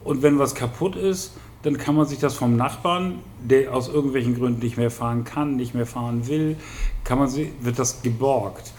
Und 0.04 0.22
wenn 0.22 0.38
was 0.38 0.54
kaputt 0.54 0.94
ist, 0.94 1.32
dann 1.64 1.76
kann 1.76 1.96
man 1.96 2.06
sich 2.06 2.20
das 2.20 2.34
vom 2.34 2.54
Nachbarn, 2.54 3.18
der 3.42 3.74
aus 3.74 3.88
irgendwelchen 3.88 4.36
Gründen 4.36 4.60
nicht 4.60 4.76
mehr 4.76 4.92
fahren 4.92 5.24
kann, 5.24 5.56
nicht 5.56 5.74
mehr 5.74 5.86
fahren 5.86 6.28
will, 6.28 6.56
kann 7.02 7.18
man, 7.18 7.34
wird 7.34 7.76
das 7.76 8.02
geborgt. 8.02 8.72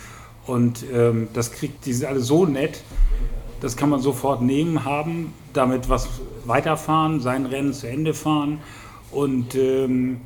Und 0.47 0.85
ähm, 0.93 1.27
das 1.33 1.51
kriegt, 1.51 1.85
die 1.85 1.91
sind 1.91 2.07
alle 2.07 2.21
so 2.21 2.45
nett, 2.45 2.81
das 3.59 3.75
kann 3.75 3.89
man 3.89 3.99
sofort 3.99 4.41
nehmen, 4.41 4.85
haben, 4.85 5.33
damit 5.51 5.89
was 5.89 6.07
weiterfahren, 6.45 7.19
sein 7.19 7.45
Rennen 7.45 7.73
zu 7.73 7.89
Ende 7.89 8.13
fahren 8.13 8.59
und 9.11 9.55
ähm, 9.55 10.21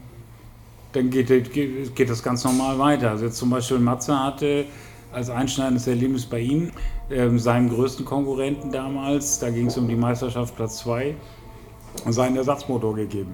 dann 0.94 1.10
geht, 1.10 1.28
geht, 1.28 1.96
geht, 1.96 2.10
das 2.10 2.24
ganz 2.24 2.44
normal 2.44 2.80
weiter. 2.80 3.12
Also 3.12 3.26
jetzt 3.26 3.38
zum 3.38 3.50
Beispiel 3.50 3.80
Matze 3.80 4.18
hatte 4.18 4.66
als 5.12 5.30
einschneidendes 5.30 5.88
Erlebnis 5.88 6.26
bei 6.26 6.40
ihm, 6.40 6.72
äh, 7.10 7.30
seinem 7.38 7.70
größten 7.70 8.06
Konkurrenten 8.06 8.72
damals, 8.72 9.40
da 9.40 9.50
ging 9.50 9.68
es 9.68 9.78
um 9.78 9.88
die 9.88 9.96
Meisterschaft 9.96 10.56
Platz 10.56 10.80
2, 10.80 11.16
seinen 12.10 12.38
Ersatzmotor 12.38 12.96
gegeben. 12.96 13.34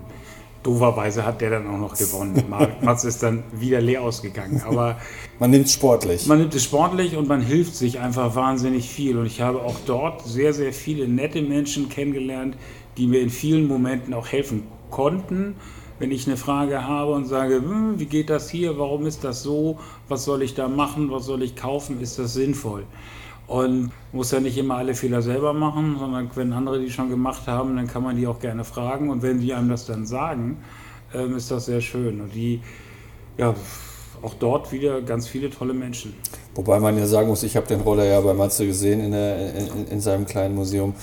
Doverweise 0.64 1.24
hat 1.26 1.42
der 1.42 1.52
dann 1.52 1.68
auch 1.68 1.78
noch 1.78 1.96
gewonnen. 1.96 2.44
Matze 2.82 3.08
ist 3.08 3.22
dann 3.22 3.44
wieder 3.54 3.82
leer 3.82 4.02
ausgegangen. 4.02 4.64
Aber 4.66 4.98
man 5.40 5.52
nimmt 5.52 5.68
es 5.68 5.74
sportlich. 5.74 6.26
Man 6.26 6.40
nimmt 6.40 6.56
es 6.56 6.64
sportlich 6.64 7.16
und 7.16 7.28
man 7.28 7.42
hilft 7.42 7.76
sich 7.76 8.00
einfach 8.00 8.36
wahnsinnig 8.36 8.90
viel. 8.90 9.18
Und 9.18 9.28
ich 9.28 9.42
habe 9.42 9.62
auch 9.62 9.76
dort 9.86 10.26
sehr, 10.26 10.54
sehr 10.54 10.74
viele 10.74 11.08
nette 11.08 11.44
Menschen 11.44 11.88
kennengelernt, 11.90 12.58
die 12.98 13.06
mir 13.06 13.22
in 13.22 13.30
vielen 13.30 13.68
Momenten 13.68 14.14
auch 14.16 14.28
helfen 14.28 14.64
konnten. 14.96 15.56
Wenn 16.00 16.12
ich 16.12 16.26
eine 16.26 16.38
Frage 16.38 16.88
habe 16.88 17.12
und 17.12 17.26
sage, 17.26 17.56
hm, 17.56 18.00
wie 18.00 18.06
geht 18.06 18.30
das 18.30 18.50
hier, 18.50 18.80
warum 18.80 19.06
ist 19.06 19.24
das 19.24 19.44
so, 19.44 19.78
was 20.08 20.24
soll 20.24 20.42
ich 20.42 20.56
da 20.56 20.68
machen, 20.68 21.12
was 21.12 21.26
soll 21.26 21.44
ich 21.44 21.56
kaufen, 21.56 22.02
ist 22.02 22.18
das 22.18 22.34
sinnvoll? 22.34 22.86
Und 23.48 23.92
muss 24.12 24.32
ja 24.32 24.40
nicht 24.40 24.58
immer 24.58 24.76
alle 24.76 24.96
Fehler 24.96 25.22
selber 25.22 25.54
machen, 25.54 25.98
sondern 26.00 26.30
wenn 26.36 26.54
andere 26.54 26.80
die 26.80 26.90
schon 26.90 27.10
gemacht 27.10 27.46
haben, 27.48 27.76
dann 27.76 27.88
kann 27.88 28.04
man 28.04 28.16
die 28.16 28.26
auch 28.26 28.40
gerne 28.40 28.64
fragen. 28.64 29.10
Und 29.10 29.22
wenn 29.22 29.40
die 29.40 29.54
einem 29.54 29.70
das 29.70 29.86
dann 29.86 30.06
sagen, 30.06 30.58
ähm, 31.14 31.36
ist 31.36 31.52
das 31.52 31.66
sehr 31.66 31.82
schön. 31.82 32.22
Und 32.22 32.34
die, 32.34 32.62
ja, 33.38 33.54
auch 34.22 34.34
dort 34.34 34.72
wieder 34.72 35.02
ganz 35.02 35.28
viele 35.28 35.50
tolle 35.50 35.74
Menschen. 35.74 36.16
Wobei 36.56 36.80
man 36.80 36.98
ja 36.98 37.06
sagen 37.06 37.28
muss, 37.28 37.44
ich 37.44 37.56
habe 37.56 37.68
den 37.68 37.82
Roller 37.82 38.06
ja 38.06 38.22
bei 38.22 38.34
Matze 38.34 38.66
gesehen 38.66 39.02
in, 39.02 39.12
der, 39.12 39.54
in, 39.56 39.88
in 39.88 40.00
seinem 40.02 40.26
kleinen 40.26 40.56
Museum. 40.56 40.94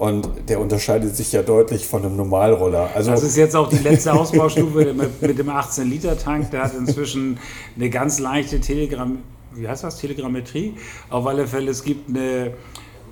Und 0.00 0.30
der 0.48 0.60
unterscheidet 0.60 1.14
sich 1.14 1.30
ja 1.32 1.42
deutlich 1.42 1.86
von 1.86 2.02
einem 2.02 2.16
Normalroller. 2.16 2.88
Also 2.94 3.10
das 3.10 3.22
ist 3.22 3.36
jetzt 3.36 3.54
auch 3.54 3.68
die 3.68 3.76
letzte 3.76 4.14
Ausbaustufe 4.14 4.94
mit, 4.94 5.20
mit 5.20 5.38
dem 5.38 5.50
18-Liter-Tank. 5.50 6.50
Der 6.52 6.62
hat 6.62 6.74
inzwischen 6.74 7.38
eine 7.76 7.90
ganz 7.90 8.18
leichte 8.18 8.60
Telegram, 8.62 9.18
wie 9.52 9.68
heißt 9.68 9.84
das? 9.84 9.98
Telegrammetrie. 9.98 10.72
Auf 11.10 11.26
alle 11.26 11.46
Fälle, 11.46 11.70
es 11.70 11.84
gibt 11.84 12.08
eine, 12.08 12.52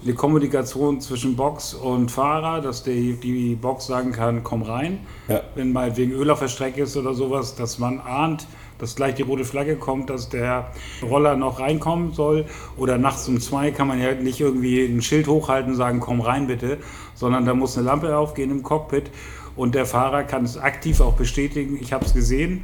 eine 0.03 0.15
Kommunikation 0.15 0.99
zwischen 1.03 1.37
Box 1.37 1.75
und 1.75 2.11
Fahrer, 2.11 2.63
dass 2.63 2.85
die, 2.85 3.13
die 3.21 3.55
Box 3.55 3.87
sagen 3.87 4.13
kann, 4.13 4.43
komm 4.43 4.63
rein. 4.63 5.01
Ja. 5.29 5.43
Wenn 5.57 5.73
mal 5.73 5.95
wegen 5.99 6.13
Öl 6.13 6.31
auf 6.31 6.39
der 6.39 6.49
Strecke 6.49 6.85
ist 6.85 6.97
oder 6.97 7.13
sowas, 7.13 7.55
dass 7.55 7.79
man 7.79 8.01
ahnt, 8.01 8.47
dass 8.79 8.97
gleich 8.97 9.15
die 9.17 9.23
rote 9.23 9.45
Flagge 9.45 9.77
kommt, 9.77 10.09
dass 10.11 10.29
der 10.29 10.73
Roller 11.03 11.37
noch 11.37 11.61
reinkommen 11.61 12.13
soll. 12.13 12.47
Oder 12.77 12.97
nachts 12.99 13.29
um 13.29 13.41
zwei 13.41 13.71
kann 13.71 13.89
man 13.89 14.01
ja 14.01 14.15
nicht 14.15 14.41
irgendwie 14.41 14.85
ein 14.85 15.03
Schild 15.03 15.27
hochhalten 15.27 15.73
und 15.73 15.77
sagen, 15.77 16.01
komm 16.01 16.21
rein 16.21 16.47
bitte, 16.47 16.79
sondern 17.15 17.45
da 17.45 17.55
muss 17.55 17.77
eine 17.77 17.87
Lampe 17.87 18.17
aufgehen 18.17 18.51
im 18.51 18.63
Cockpit 18.63 19.11
und 19.59 19.75
der 19.75 19.87
Fahrer 19.87 20.23
kann 20.23 20.45
es 20.45 20.57
aktiv 20.57 21.01
auch 21.01 21.15
bestätigen, 21.15 21.79
ich 21.81 21.93
habe 21.93 22.05
es 22.05 22.15
gesehen, 22.15 22.63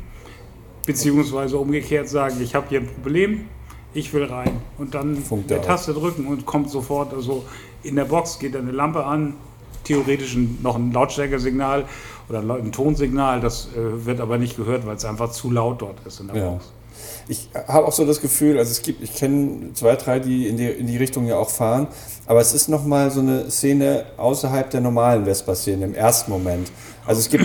beziehungsweise 0.87 1.59
umgekehrt 1.59 2.09
sagen, 2.09 2.37
ich 2.41 2.55
habe 2.55 2.67
hier 2.69 2.81
ein 2.81 2.87
Problem, 2.87 3.47
ich 3.95 4.13
will 4.13 4.25
rein. 4.25 4.61
Und 4.79 4.95
dann 4.95 5.17
Funkt 5.17 5.51
die 5.51 5.57
Taste 5.57 5.93
drücken 5.93 6.27
und 6.29 6.47
kommt 6.47 6.71
sofort, 6.71 7.13
also 7.13 7.45
in 7.83 7.97
der 7.97 8.05
Box 8.05 8.39
geht 8.39 8.55
eine 8.55 8.71
Lampe 8.71 9.05
an, 9.05 9.35
theoretisch 9.85 10.37
noch 10.63 10.77
ein 10.77 10.93
Lautstärkersignal 10.93 11.85
oder 12.29 12.41
ein 12.41 12.73
Tonsignal, 12.73 13.41
das 13.41 13.69
äh, 13.77 14.07
wird 14.07 14.21
aber 14.21 14.39
nicht 14.39 14.57
gehört, 14.57 14.87
weil 14.87 14.97
es 14.97 15.05
einfach 15.05 15.31
zu 15.31 15.51
laut 15.51 15.83
dort 15.83 16.05
ist 16.07 16.21
in 16.21 16.29
der 16.29 16.37
ja. 16.37 16.51
Box. 16.51 16.73
Ich 17.27 17.49
habe 17.69 17.87
auch 17.87 17.93
so 17.93 18.05
das 18.05 18.21
Gefühl, 18.21 18.59
also 18.59 18.71
es 18.71 18.83
gibt, 18.83 19.03
ich 19.03 19.15
kenne 19.15 19.73
zwei, 19.73 19.97
drei, 19.97 20.21
die 20.21 20.47
in 20.47 20.57
die, 20.57 20.67
in 20.67 20.87
die 20.87 20.97
Richtung 20.97 21.27
ja 21.27 21.37
auch 21.37 21.51
fahren, 21.51 21.87
aber 22.27 22.41
es 22.41 22.53
ist 22.53 22.69
nochmal 22.69 23.11
so 23.11 23.21
eine 23.21 23.51
Szene 23.51 24.05
außerhalb 24.17 24.71
der 24.71 24.81
normalen 24.81 25.25
Vespa-Szene 25.25 25.85
im 25.87 25.95
ersten 25.95 26.31
Moment. 26.31 26.71
Also 27.07 27.21
es 27.21 27.29
gibt 27.29 27.45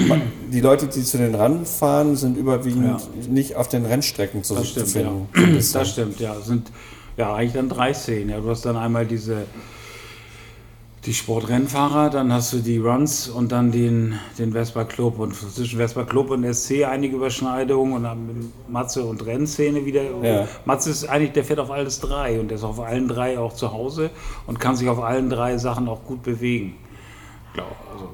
die 0.52 0.62
Leute, 0.62 0.88
die 0.88 1.04
zu 1.04 1.18
den 1.18 1.36
Rennen 1.36 1.66
fahren, 1.66 2.16
sind 2.16 2.38
überwiegend 2.38 3.02
ja. 3.02 3.28
nicht 3.30 3.56
auf 3.56 3.68
den 3.68 3.86
Rennstrecken 3.86 4.44
zu, 4.44 4.56
das 4.56 4.70
stimmt, 4.70 4.88
zu 4.88 4.94
finden. 4.94 5.30
Ja. 5.36 5.80
Das 5.80 5.90
stimmt, 5.90 6.20
ja. 6.20 6.36
Es 6.40 6.46
sind 6.46 6.72
ja 7.18 7.34
eigentlich 7.34 7.54
dann 7.54 7.68
drei 7.68 7.94
Szenen. 7.94 8.30
Ja, 8.30 8.40
du 8.40 8.50
hast 8.50 8.66
dann 8.66 8.78
einmal 8.78 9.06
diese 9.06 9.46
die 11.10 11.16
Sportrennfahrer, 11.16 12.12
dann 12.12 12.32
hast 12.32 12.54
du 12.54 12.60
die 12.60 12.78
Runs 12.78 13.28
und 13.30 13.52
dann 13.52 13.72
den, 13.72 14.20
den 14.38 14.52
Vespa 14.52 14.84
Club. 14.84 15.18
Und 15.18 15.34
zwischen 15.34 15.80
Vespa 15.80 16.04
Club 16.04 16.30
und 16.30 16.46
SC 16.54 16.86
einige 16.86 17.16
Überschneidungen 17.16 17.94
und 17.94 18.04
dann 18.04 18.54
Matze 18.68 19.04
und 19.04 19.26
Rennszene 19.26 19.88
wieder. 19.88 20.04
Ja. 20.22 20.48
Matze 20.66 20.92
ist 20.92 21.10
eigentlich, 21.10 21.32
der 21.32 21.44
fährt 21.44 21.58
auf 21.58 21.72
alles 21.72 22.00
drei 22.00 22.40
und 22.40 22.50
der 22.50 22.58
ist 22.58 22.64
auf 22.64 22.80
allen 22.80 23.08
drei 23.08 23.40
auch 23.40 23.54
zu 23.54 23.74
Hause 23.74 24.12
und 24.46 24.60
kann 24.60 24.76
sich 24.76 24.88
auf 24.88 25.02
allen 25.02 25.32
drei 25.32 25.58
Sachen 25.58 25.88
auch 25.88 26.04
gut 26.04 26.22
bewegen. 26.22 26.76
Glaub, 27.56 27.76
also. 27.92 28.10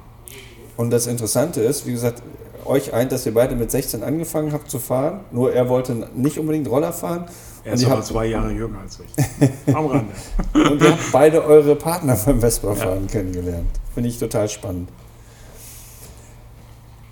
Und 0.78 0.88
das 0.88 1.06
Interessante 1.06 1.60
ist, 1.60 1.86
wie 1.86 1.92
gesagt, 1.92 2.22
euch 2.66 2.92
eint, 2.92 3.12
dass 3.12 3.26
ihr 3.26 3.34
beide 3.34 3.54
mit 3.54 3.70
16 3.70 4.02
angefangen 4.02 4.52
habt 4.52 4.70
zu 4.70 4.78
fahren. 4.78 5.20
Nur 5.30 5.52
er 5.52 5.68
wollte 5.68 6.08
nicht 6.14 6.38
unbedingt 6.38 6.68
Roller 6.68 6.92
fahren 6.92 7.26
er 7.66 7.72
ist 7.72 7.84
aber 7.84 8.00
zwei 8.00 8.26
Jahre 8.26 8.52
jünger 8.52 8.78
als 8.78 9.00
ich. 9.00 9.74
Am 9.74 9.86
Rande. 9.86 10.12
und 10.54 10.80
ihr 10.80 10.92
habt 10.92 11.10
beide 11.10 11.44
eure 11.44 11.74
Partner 11.74 12.16
beim 12.24 12.40
Vespa-Fahren 12.40 13.06
ja. 13.06 13.12
kennengelernt. 13.12 13.66
Finde 13.92 14.08
ich 14.08 14.18
total 14.18 14.48
spannend. 14.48 14.88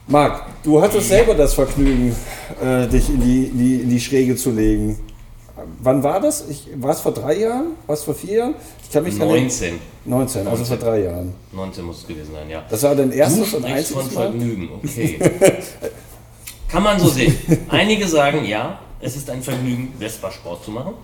Marc, 0.07 0.45
du 0.63 0.81
hattest 0.81 1.09
selber 1.09 1.35
das 1.35 1.55
Vergnügen, 1.55 2.15
äh, 2.63 2.87
dich 2.87 3.09
in 3.09 3.21
die, 3.21 3.47
in, 3.47 3.59
die, 3.59 3.81
in 3.81 3.91
die 3.91 4.01
Schräge 4.01 4.37
zu 4.37 4.53
legen. 4.53 5.01
Wann 5.81 6.03
war 6.03 6.21
das? 6.21 6.45
war 6.77 6.91
es 6.91 7.01
vor 7.01 7.13
drei 7.13 7.39
Jahren? 7.39 7.73
War 7.87 7.95
es 7.95 8.03
vor 8.03 8.15
vier 8.15 8.37
Jahren? 8.39 8.55
Ich 8.83 8.91
kann 8.91 9.05
mich 9.05 9.17
19. 9.17 9.79
19, 10.05 10.47
also 10.47 10.63
19. 10.63 10.67
vor 10.67 10.77
drei 10.77 11.03
Jahren. 11.03 11.35
19 11.53 11.85
muss 11.85 11.99
es 11.99 12.07
gewesen 12.07 12.33
sein, 12.33 12.51
ja. 12.51 12.65
Das 12.69 12.83
war 12.83 12.95
dein 12.95 13.13
erstes 13.13 13.51
du 13.51 13.57
und 13.59 13.65
einziges 13.65 13.91
von 13.91 14.11
Vergnügen, 14.11 14.69
okay. 14.83 15.19
kann 16.69 16.83
man 16.83 16.99
so 16.99 17.09
sehen. 17.09 17.37
Einige 17.69 18.07
sagen 18.07 18.45
ja, 18.45 18.79
es 19.01 19.17
ist 19.17 19.29
ein 19.31 19.43
Vergnügen, 19.43 19.93
Vespa-Sport 19.99 20.65
zu 20.65 20.71
machen. 20.71 20.95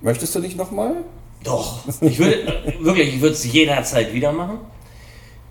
Möchtest 0.00 0.34
du 0.34 0.40
nicht 0.40 0.56
nochmal? 0.56 0.96
Doch. 1.42 1.80
Ich 2.00 2.18
würde, 2.18 2.72
wirklich, 2.80 3.14
ich 3.14 3.20
würde 3.20 3.34
es 3.34 3.44
jederzeit 3.50 4.12
wieder 4.12 4.32
machen. 4.32 4.58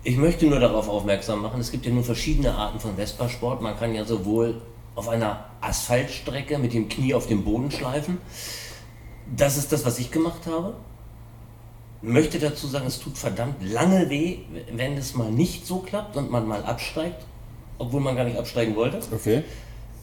Ich 0.02 0.16
möchte 0.16 0.46
nur 0.46 0.60
darauf 0.60 0.88
aufmerksam 0.88 1.40
machen, 1.42 1.60
es 1.60 1.70
gibt 1.70 1.86
ja 1.86 1.92
nur 1.92 2.04
verschiedene 2.04 2.52
Arten 2.52 2.78
von 2.78 2.96
Vespa-Sport. 2.96 3.62
Man 3.62 3.76
kann 3.78 3.94
ja 3.94 4.04
sowohl 4.04 4.60
auf 4.94 5.08
einer 5.08 5.44
Asphaltstrecke 5.60 6.58
mit 6.58 6.72
dem 6.72 6.88
Knie 6.88 7.14
auf 7.14 7.26
dem 7.26 7.44
Boden 7.44 7.70
schleifen. 7.70 8.18
Das 9.36 9.56
ist 9.56 9.72
das, 9.72 9.84
was 9.84 9.98
ich 9.98 10.10
gemacht 10.10 10.46
habe. 10.46 10.74
Möchte 12.02 12.38
dazu 12.38 12.66
sagen, 12.66 12.86
es 12.86 13.00
tut 13.00 13.16
verdammt 13.16 13.56
lange 13.62 14.10
weh, 14.10 14.38
wenn 14.72 14.96
es 14.96 15.14
mal 15.14 15.30
nicht 15.30 15.66
so 15.66 15.78
klappt 15.78 16.16
und 16.16 16.30
man 16.30 16.46
mal 16.46 16.62
absteigt, 16.62 17.24
obwohl 17.78 18.00
man 18.00 18.14
gar 18.14 18.24
nicht 18.24 18.38
absteigen 18.38 18.76
wollte. 18.76 19.00
Okay. 19.10 19.42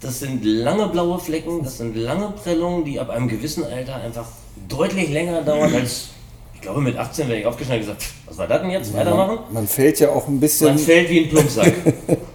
Das 0.01 0.19
sind 0.19 0.43
lange 0.43 0.87
blaue 0.87 1.19
Flecken, 1.19 1.63
das 1.63 1.77
sind 1.77 1.95
lange 1.95 2.31
Prellungen, 2.31 2.85
die 2.85 2.99
ab 2.99 3.11
einem 3.11 3.27
gewissen 3.27 3.63
Alter 3.63 3.97
einfach 3.97 4.25
deutlich 4.67 5.09
länger 5.09 5.43
dauern 5.43 5.73
als, 5.75 6.09
ich 6.55 6.61
glaube 6.61 6.81
mit 6.81 6.97
18 6.97 7.27
wäre 7.27 7.39
ich 7.39 7.45
aufgeschnitten 7.45 7.87
und 7.87 7.97
gesagt, 7.97 8.13
was 8.25 8.37
war 8.39 8.47
das 8.47 8.61
denn 8.61 8.71
jetzt, 8.71 8.93
weitermachen? 8.95 9.35
Man, 9.35 9.53
man, 9.53 9.67
fällt 9.67 9.99
ja 9.99 10.09
auch 10.09 10.27
ein 10.27 10.39
bisschen... 10.39 10.69
Man 10.69 10.79
fällt 10.79 11.07
wie 11.07 11.25
ein 11.25 11.29
Plumpsack. 11.29 11.73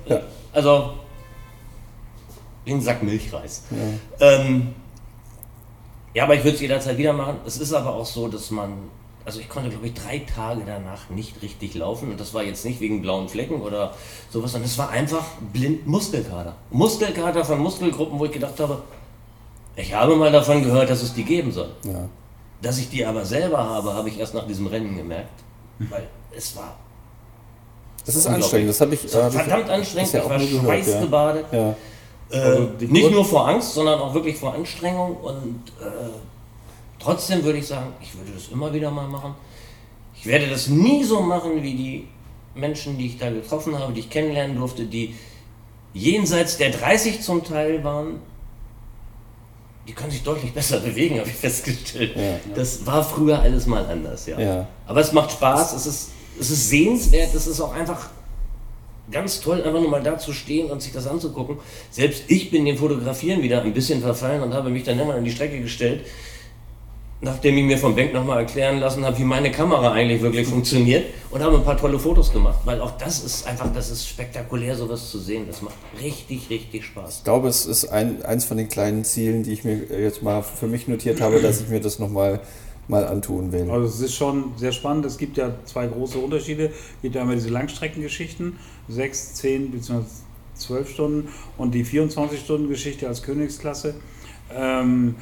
ja. 0.09 0.21
Also, 0.53 0.95
ein 2.75 2.81
Sack 2.81 3.03
Milchreis. 3.03 3.63
Ja, 3.71 4.29
ähm, 4.29 4.75
ja 6.15 6.25
aber 6.25 6.35
ich 6.35 6.45
würde 6.45 6.57
es 6.57 6.61
jederzeit 6.61 6.99
wieder 6.99 7.13
machen. 7.13 7.37
Es 7.47 7.59
ist 7.59 7.73
aber 7.73 7.95
auch 7.95 8.07
so, 8.07 8.29
dass 8.29 8.51
man 8.51 8.73
also 9.27 9.41
ich 9.41 9.49
konnte, 9.49 9.71
glaube 9.71 9.89
ich, 9.89 9.95
drei 9.95 10.21
Tage 10.21 10.63
danach 10.65 11.11
nicht 11.11 11.43
richtig 11.43 11.75
laufen. 11.75 12.13
Und 12.13 12.21
das 12.21 12.33
war 12.33 12.45
jetzt 12.45 12.65
nicht 12.65 12.81
wegen 12.81 13.03
blauen 13.03 13.29
Flecken 13.29 13.61
oder 13.61 13.93
sowas, 14.31 14.53
sondern 14.53 14.71
es 14.71 14.79
war 14.79 14.91
einfach 14.91 15.25
blind 15.53 15.85
Muskelkater. 15.85 16.55
Muskelkater 16.71 17.45
von 17.45 17.59
Muskelgruppen, 17.59 18.21
wo 18.21 18.25
ich 18.27 18.31
gedacht 18.31 18.59
habe, 18.61 18.85
ich 19.75 19.93
habe 19.93 20.15
mal 20.15 20.31
davon 20.31 20.63
gehört, 20.63 20.89
dass 20.91 21.03
es 21.03 21.13
die 21.13 21.25
geben 21.25 21.51
soll. 21.51 21.71
Ja. 21.83 22.09
Dass 22.63 22.79
ich 22.79 22.89
die 22.89 23.05
aber 23.05 23.25
selber 23.25 23.59
habe, 23.59 23.93
habe 23.95 24.09
ich 24.09 24.19
erst 24.19 24.33
nach 24.33 24.47
diesem 24.47 24.69
Rennen 24.69 24.97
gemerkt. 24.97 25.43
Weil 25.81 26.07
es 26.35 26.57
war. 26.57 26.77
Das 28.07 28.15
ist 28.15 28.29
anstrengend, 28.29 28.71
das 28.71 28.81
habe 28.81 28.95
ich. 28.95 29.03
Das 29.03 29.35
verdammt 29.35 29.69
anstrengend, 29.69 30.13
ja 30.13 30.21
ich 30.21 30.31
war 30.31 30.41
schweißgebadet. 30.41 31.47
Ja. 31.51 31.71
Äh, 31.71 31.75
also 32.31 32.71
nicht 32.81 33.11
nur 33.11 33.25
vor 33.25 33.49
Angst, 33.49 33.75
sondern 33.75 34.01
auch 34.01 34.13
wirklich 34.15 34.37
vor 34.37 34.55
Anstrengung 34.55 35.17
und 35.19 35.63
äh, 35.81 36.11
Trotzdem 37.07 37.45
würde 37.45 37.61
ich 37.61 37.67
sagen, 37.69 37.93
ich 38.01 38.17
würde 38.17 38.33
das 38.33 38.49
immer 38.49 38.73
wieder 38.73 38.91
mal 38.91 39.07
machen. 39.07 39.37
Ich 40.19 40.27
werde 40.27 40.49
das 40.49 40.67
nie 40.67 41.05
so 41.05 41.21
machen 41.21 41.63
wie 41.63 41.75
die 41.75 42.09
Menschen, 42.57 42.99
die 42.99 43.07
ich 43.07 43.19
da 43.19 43.31
getroffen 43.31 43.79
habe, 43.79 43.93
die 43.93 44.01
ich 44.01 44.11
kennenlernen 44.11 44.57
durfte, 44.57 44.87
die 44.87 45.15
jenseits 45.95 46.57
der 46.57 46.71
30 46.71 47.21
zum 47.21 47.45
Teil 47.45 47.85
waren. 47.85 48.21
Die 49.87 49.93
können 49.93 50.11
sich 50.11 50.25
deutlich 50.25 50.53
besser 50.53 50.81
bewegen, 50.81 51.19
habe 51.21 51.29
ich 51.29 51.37
festgestellt. 51.37 52.17
Ja, 52.17 52.41
Das 52.57 52.85
war 52.85 53.05
früher 53.05 53.39
alles 53.39 53.67
mal 53.67 53.87
anders, 53.87 54.27
ja. 54.27 54.41
ja. 54.41 54.69
Aber 54.87 55.01
es 55.01 55.13
macht 55.13 55.31
Spaß, 55.31 55.75
es 55.75 55.87
ist, 55.87 56.11
es 56.41 56.51
ist 56.51 56.69
sehenswert, 56.71 57.33
es 57.35 57.47
ist 57.47 57.61
auch 57.61 57.73
einfach 57.73 58.09
ganz 59.11 59.41
toll, 59.41 59.63
einfach 59.63 59.81
nur 59.81 59.91
mal 59.91 60.03
da 60.03 60.19
zu 60.19 60.33
stehen 60.33 60.71
und 60.71 60.83
sich 60.83 60.93
das 60.93 61.07
anzugucken. 61.07 61.59
Selbst 61.91 62.25
ich 62.29 62.51
bin 62.51 62.65
dem 62.65 62.77
Fotografieren 62.77 63.43
wieder 63.43 63.63
ein 63.63 63.73
bisschen 63.73 64.01
verfallen 64.01 64.43
und 64.43 64.55
habe 64.55 64.71
mich 64.71 64.85
dann 64.85 64.99
immer 64.99 65.15
an 65.15 65.25
die 65.25 65.31
Strecke 65.31 65.61
gestellt 65.61 66.01
nachdem 67.21 67.57
ich 67.57 67.65
mir 67.65 67.79
vom 67.79 67.97
Bank 67.97 68.13
nochmal 68.13 68.41
erklären 68.41 68.79
lassen 68.79 69.05
habe, 69.05 69.19
wie 69.19 69.25
meine 69.25 69.51
Kamera 69.51 69.93
eigentlich 69.93 70.21
wirklich 70.21 70.47
funktioniert 70.47 71.07
und 71.31 71.43
habe 71.43 71.57
ein 71.57 71.65
paar 71.65 71.77
tolle 71.77 71.99
Fotos 71.99 72.33
gemacht, 72.33 72.59
weil 72.65 72.81
auch 72.81 72.93
das 72.99 73.25
ist 73.25 73.47
einfach, 73.47 73.73
das 73.73 73.91
ist 73.91 74.07
spektakulär, 74.07 74.77
sowas 74.77 75.11
zu 75.11 75.19
sehen. 75.19 75.45
Das 75.47 75.63
macht 75.63 75.75
richtig, 76.01 76.51
richtig 76.51 76.85
Spaß. 76.85 77.19
Ich 77.19 77.25
glaube, 77.25 77.49
es 77.49 77.65
ist 77.65 77.87
ein, 77.87 78.23
eins 78.23 78.45
von 78.45 78.59
den 78.59 78.69
kleinen 78.69 79.05
Zielen, 79.05 79.43
die 79.43 79.53
ich 79.53 79.65
mir 79.65 79.85
jetzt 79.99 80.23
mal 80.23 80.43
für 80.43 80.67
mich 80.67 80.89
notiert 80.89 81.21
habe, 81.21 81.41
dass 81.41 81.61
ich 81.61 81.69
mir 81.69 81.81
das 81.81 81.99
nochmal 81.99 82.17
mal 82.17 82.41
antun 82.89 83.53
will. 83.53 83.71
Also 83.71 83.87
es 83.87 84.01
ist 84.01 84.15
schon 84.15 84.53
sehr 84.57 84.73
spannend. 84.73 85.05
Es 85.07 85.19
gibt 85.19 85.37
ja 85.37 85.55
zwei 85.65 85.87
große 85.87 86.19
Unterschiede. 86.19 86.67
Es 86.67 87.03
gibt 87.03 87.17
einmal 87.17 87.35
diese 87.35 87.51
Langstreckengeschichten, 87.51 88.59
sechs, 88.89 89.35
zehn 89.35 89.71
bzw. 89.71 90.05
zwölf 90.55 90.91
Stunden 90.91 91.29
und 91.59 91.75
die 91.75 91.85
24-Stunden-Geschichte 91.85 93.09
als 93.09 93.23
Königsklasse. 93.23 93.95
Ähm, 94.55 95.17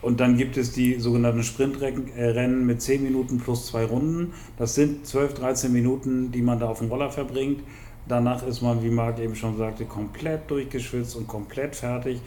und 0.00 0.20
dann 0.20 0.36
gibt 0.36 0.56
es 0.56 0.72
die 0.72 0.94
sogenannten 1.00 1.42
Sprintrennen 1.42 2.64
mit 2.64 2.80
10 2.80 3.02
Minuten 3.02 3.38
plus 3.38 3.66
zwei 3.66 3.84
Runden. 3.84 4.32
Das 4.56 4.74
sind 4.76 5.04
12, 5.06 5.34
13 5.34 5.72
Minuten, 5.72 6.30
die 6.30 6.40
man 6.40 6.60
da 6.60 6.68
auf 6.68 6.78
dem 6.78 6.88
Roller 6.88 7.10
verbringt. 7.10 7.62
Danach 8.06 8.46
ist 8.46 8.62
man, 8.62 8.82
wie 8.82 8.90
Marc 8.90 9.18
eben 9.18 9.34
schon 9.34 9.58
sagte, 9.58 9.84
komplett 9.84 10.50
durchgeschwitzt 10.50 11.16
und 11.16 11.26
komplett 11.26 11.74
fertig. 11.74 12.20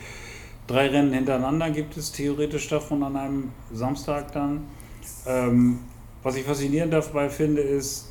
Drei 0.68 0.88
Rennen 0.90 1.14
hintereinander 1.14 1.72
gibt 1.72 1.98
es 1.98 2.12
theoretisch 2.12 2.68
davon 2.68 3.04
an 3.04 3.16
einem 3.16 3.50
Samstag 3.74 4.32
dann. 4.34 4.66
Ähm, 5.26 5.80
was 6.24 6.36
ich 6.36 6.44
faszinierend 6.44 6.94
dabei 6.94 7.30
finde, 7.30 7.62
ist, 7.62 8.08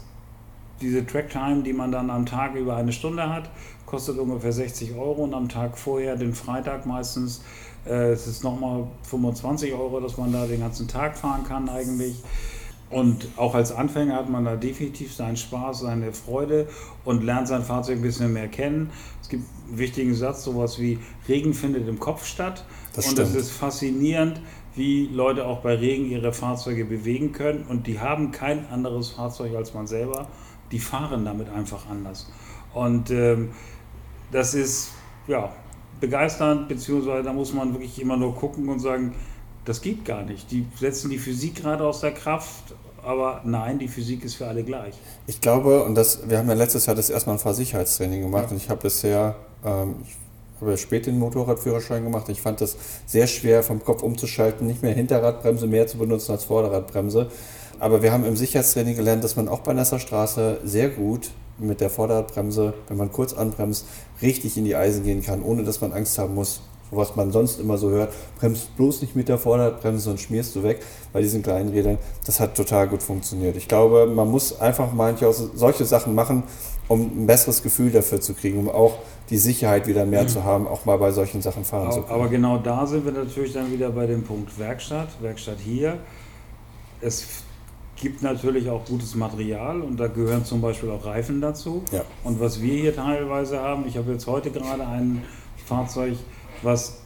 diese 0.80 1.06
Tracktime, 1.06 1.62
die 1.62 1.72
man 1.72 1.92
dann 1.92 2.10
am 2.10 2.26
Tag 2.26 2.54
über 2.54 2.76
eine 2.76 2.92
Stunde 2.92 3.28
hat, 3.28 3.50
kostet 3.86 4.18
ungefähr 4.18 4.52
60 4.52 4.94
Euro 4.94 5.24
und 5.24 5.34
am 5.34 5.48
Tag 5.48 5.76
vorher, 5.76 6.16
den 6.16 6.32
Freitag 6.32 6.86
meistens, 6.86 7.42
äh, 7.86 8.12
es 8.12 8.26
ist 8.26 8.44
nochmal 8.44 8.86
25 9.02 9.72
Euro, 9.72 10.00
dass 10.00 10.16
man 10.16 10.32
da 10.32 10.46
den 10.46 10.60
ganzen 10.60 10.88
Tag 10.88 11.18
fahren 11.18 11.44
kann 11.44 11.68
eigentlich. 11.68 12.22
Und 12.88 13.28
auch 13.36 13.54
als 13.54 13.70
Anfänger 13.70 14.16
hat 14.16 14.28
man 14.28 14.44
da 14.44 14.56
definitiv 14.56 15.14
seinen 15.14 15.36
Spaß, 15.36 15.80
seine 15.80 16.12
Freude 16.12 16.66
und 17.04 17.22
lernt 17.22 17.46
sein 17.46 17.62
Fahrzeug 17.62 17.98
ein 17.98 18.02
bisschen 18.02 18.32
mehr 18.32 18.48
kennen. 18.48 18.90
Es 19.22 19.28
gibt 19.28 19.44
einen 19.68 19.78
wichtigen 19.78 20.14
Satz, 20.14 20.42
sowas 20.42 20.80
wie 20.80 20.98
Regen 21.28 21.54
findet 21.54 21.86
im 21.86 22.00
Kopf 22.00 22.26
statt. 22.26 22.64
Das 22.94 23.08
und 23.08 23.18
es 23.20 23.34
ist 23.36 23.52
faszinierend, 23.52 24.40
wie 24.76 25.06
Leute 25.08 25.46
auch 25.46 25.60
bei 25.60 25.74
Regen 25.74 26.10
ihre 26.10 26.32
Fahrzeuge 26.32 26.84
bewegen 26.84 27.32
können. 27.32 27.64
Und 27.68 27.86
die 27.86 28.00
haben 28.00 28.30
kein 28.30 28.66
anderes 28.68 29.10
Fahrzeug 29.10 29.54
als 29.56 29.74
man 29.74 29.86
selber. 29.86 30.28
Die 30.72 30.78
fahren 30.78 31.24
damit 31.24 31.48
einfach 31.48 31.88
anders. 31.90 32.30
Und 32.72 33.10
ähm, 33.10 33.50
das 34.30 34.54
ist 34.54 34.92
ja 35.26 35.52
begeisternd, 36.00 36.68
beziehungsweise 36.68 37.24
da 37.24 37.32
muss 37.32 37.52
man 37.52 37.72
wirklich 37.72 38.00
immer 38.00 38.16
nur 38.16 38.34
gucken 38.34 38.68
und 38.68 38.78
sagen, 38.78 39.14
das 39.64 39.82
geht 39.82 40.04
gar 40.04 40.22
nicht. 40.22 40.50
Die 40.50 40.66
setzen 40.78 41.10
die 41.10 41.18
Physik 41.18 41.56
gerade 41.56 41.84
aus 41.84 42.00
der 42.00 42.12
Kraft, 42.12 42.74
aber 43.02 43.42
nein, 43.44 43.78
die 43.78 43.88
Physik 43.88 44.24
ist 44.24 44.36
für 44.36 44.46
alle 44.46 44.62
gleich. 44.62 44.94
Ich 45.26 45.40
glaube, 45.40 45.82
und 45.84 45.94
das, 45.94 46.28
wir 46.28 46.38
haben 46.38 46.48
ja 46.48 46.54
letztes 46.54 46.86
Jahr 46.86 46.96
das 46.96 47.10
erstmal 47.10 47.36
ein 47.36 47.38
Fahrsicherheitstraining 47.38 48.22
gemacht 48.22 48.44
Ja. 48.46 48.50
und 48.52 48.56
ich 48.56 48.70
habe 48.70 48.80
bisher, 48.82 49.36
ähm, 49.64 49.96
ich 50.04 50.16
habe 50.60 50.72
ja 50.72 50.76
spät 50.76 51.06
den 51.06 51.18
Motorradführerschein 51.18 52.04
gemacht. 52.04 52.28
Ich 52.28 52.40
fand 52.40 52.60
das 52.60 52.76
sehr 53.06 53.26
schwer 53.26 53.62
vom 53.62 53.82
Kopf 53.82 54.02
umzuschalten, 54.02 54.66
nicht 54.66 54.82
mehr 54.82 54.94
Hinterradbremse 54.94 55.66
mehr 55.66 55.86
zu 55.86 55.98
benutzen 55.98 56.32
als 56.32 56.44
Vorderradbremse. 56.44 57.28
Aber 57.78 58.02
wir 58.02 58.12
haben 58.12 58.24
im 58.24 58.36
Sicherheitstraining 58.36 58.96
gelernt, 58.96 59.24
dass 59.24 59.36
man 59.36 59.48
auch 59.48 59.60
bei 59.60 59.72
nasser 59.72 59.98
Straße 59.98 60.58
sehr 60.64 60.90
gut 60.90 61.30
mit 61.58 61.80
der 61.80 61.90
Vorderradbremse, 61.90 62.74
wenn 62.88 62.96
man 62.96 63.10
kurz 63.10 63.32
anbremst, 63.32 63.86
richtig 64.20 64.56
in 64.56 64.64
die 64.64 64.76
Eisen 64.76 65.02
gehen 65.02 65.22
kann, 65.22 65.42
ohne 65.42 65.64
dass 65.64 65.80
man 65.80 65.92
Angst 65.92 66.18
haben 66.18 66.34
muss, 66.34 66.60
was 66.90 67.16
man 67.16 67.30
sonst 67.32 67.60
immer 67.60 67.78
so 67.78 67.90
hört, 67.90 68.12
bremst 68.38 68.76
bloß 68.76 69.02
nicht 69.02 69.16
mit 69.16 69.28
der 69.28 69.38
Vorderradbremse, 69.38 70.04
sonst 70.04 70.22
schmierst 70.22 70.54
du 70.56 70.62
weg 70.62 70.80
bei 71.12 71.20
diesen 71.20 71.42
kleinen 71.42 71.70
Rädern. 71.70 71.98
Das 72.26 72.40
hat 72.40 72.54
total 72.54 72.88
gut 72.88 73.02
funktioniert. 73.02 73.56
Ich 73.56 73.68
glaube, 73.68 74.06
man 74.06 74.28
muss 74.30 74.60
einfach 74.60 74.92
manche 74.92 75.32
solche 75.32 75.84
Sachen 75.84 76.14
machen, 76.14 76.42
um 76.90 77.22
ein 77.22 77.26
besseres 77.26 77.62
Gefühl 77.62 77.92
dafür 77.92 78.20
zu 78.20 78.34
kriegen, 78.34 78.58
um 78.58 78.68
auch 78.68 78.98
die 79.30 79.38
Sicherheit 79.38 79.86
wieder 79.86 80.04
mehr 80.04 80.26
zu 80.26 80.42
haben, 80.42 80.66
auch 80.66 80.86
mal 80.86 80.96
bei 80.96 81.12
solchen 81.12 81.40
Sachen 81.40 81.64
fahren 81.64 81.92
zu 81.92 81.98
Aber, 81.98 82.08
können. 82.08 82.20
aber 82.20 82.28
genau 82.28 82.58
da 82.58 82.84
sind 82.84 83.04
wir 83.04 83.12
natürlich 83.12 83.52
dann 83.52 83.70
wieder 83.70 83.90
bei 83.90 84.06
dem 84.06 84.24
Punkt 84.24 84.58
Werkstatt, 84.58 85.08
Werkstatt 85.22 85.58
hier. 85.60 85.98
Es 87.00 87.44
gibt 87.94 88.24
natürlich 88.24 88.68
auch 88.68 88.84
gutes 88.84 89.14
Material 89.14 89.82
und 89.82 90.00
da 90.00 90.08
gehören 90.08 90.44
zum 90.44 90.60
Beispiel 90.60 90.90
auch 90.90 91.06
Reifen 91.06 91.40
dazu. 91.40 91.84
Ja. 91.92 92.02
Und 92.24 92.40
was 92.40 92.60
wir 92.60 92.74
hier 92.74 92.96
teilweise 92.96 93.60
haben, 93.60 93.86
ich 93.86 93.96
habe 93.96 94.10
jetzt 94.10 94.26
heute 94.26 94.50
gerade 94.50 94.84
ein 94.84 95.22
Fahrzeug, 95.64 96.16
was 96.62 96.98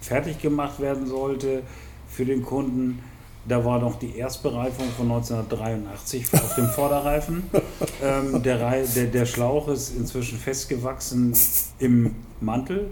fertig 0.00 0.40
gemacht 0.40 0.80
werden 0.80 1.06
sollte 1.06 1.64
für 2.08 2.24
den 2.24 2.42
Kunden. 2.42 3.02
Da 3.46 3.64
war 3.64 3.78
noch 3.78 3.98
die 3.98 4.16
Erstbereifung 4.16 4.86
von 4.96 5.10
1983 5.10 6.26
auf 6.34 6.54
dem 6.54 6.66
Vorderreifen. 6.68 7.44
ähm, 8.02 8.42
der, 8.42 8.58
der, 8.82 9.06
der 9.06 9.26
Schlauch 9.26 9.68
ist 9.68 9.96
inzwischen 9.96 10.38
festgewachsen 10.38 11.34
im 11.78 12.14
Mantel. 12.40 12.90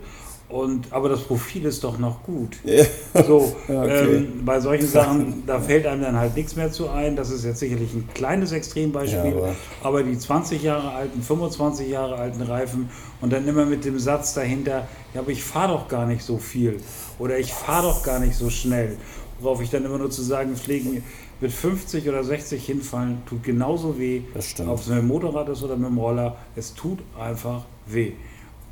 Und, 0.48 0.92
aber 0.92 1.08
das 1.08 1.22
Profil 1.22 1.64
ist 1.64 1.82
doch 1.82 1.98
noch 1.98 2.22
gut. 2.22 2.56
So, 3.26 3.56
Ja, 3.66 3.82
okay. 3.82 4.16
ähm, 4.16 4.44
bei 4.44 4.60
solchen 4.60 4.86
Sachen, 4.86 5.42
da 5.46 5.58
fällt 5.58 5.86
einem 5.86 6.02
dann 6.02 6.16
halt 6.16 6.36
nichts 6.36 6.54
mehr 6.54 6.70
zu 6.70 6.88
ein. 6.90 7.16
Das 7.16 7.30
ist 7.30 7.44
jetzt 7.44 7.60
sicherlich 7.60 7.92
ein 7.94 8.08
kleines 8.14 8.52
Extrembeispiel. 8.52 9.34
Ja, 9.36 9.54
aber, 9.82 10.02
die 10.02 10.16
20 10.16 10.62
Jahre 10.62 10.92
alten, 10.92 11.22
25 11.22 11.88
Jahre 11.88 12.16
alten 12.16 12.42
Reifen 12.42 12.90
und 13.20 13.32
dann 13.32 13.48
immer 13.48 13.64
mit 13.64 13.84
dem 13.84 13.98
Satz 13.98 14.34
dahinter, 14.34 14.86
ja, 15.14 15.20
aber 15.20 15.30
ich 15.30 15.42
fahre 15.42 15.72
doch 15.72 15.88
gar 15.88 16.06
nicht 16.06 16.22
so 16.22 16.36
viel 16.38 16.78
oder 17.18 17.38
ich 17.38 17.52
fahre 17.52 17.88
doch 17.88 18.02
gar 18.02 18.20
nicht 18.20 18.36
so 18.36 18.50
schnell. 18.50 18.98
Worauf 19.40 19.60
ich 19.60 19.70
dann 19.70 19.84
immer 19.84 19.98
nur 19.98 20.10
zu 20.10 20.22
sagen 20.22 20.56
pflege, 20.56 21.02
mit 21.40 21.52
50 21.52 22.08
oder 22.08 22.24
60 22.24 22.64
hinfallen 22.64 23.22
tut 23.26 23.42
genauso 23.42 23.98
weh, 23.98 24.22
ob 24.34 24.80
es 24.80 24.86
mit 24.86 24.98
dem 24.98 25.06
Motorrad 25.06 25.48
ist 25.48 25.62
oder 25.62 25.76
mit 25.76 25.88
dem 25.88 25.98
Roller. 25.98 26.36
Es 26.54 26.74
tut 26.74 26.98
einfach 27.18 27.64
weh. 27.86 28.12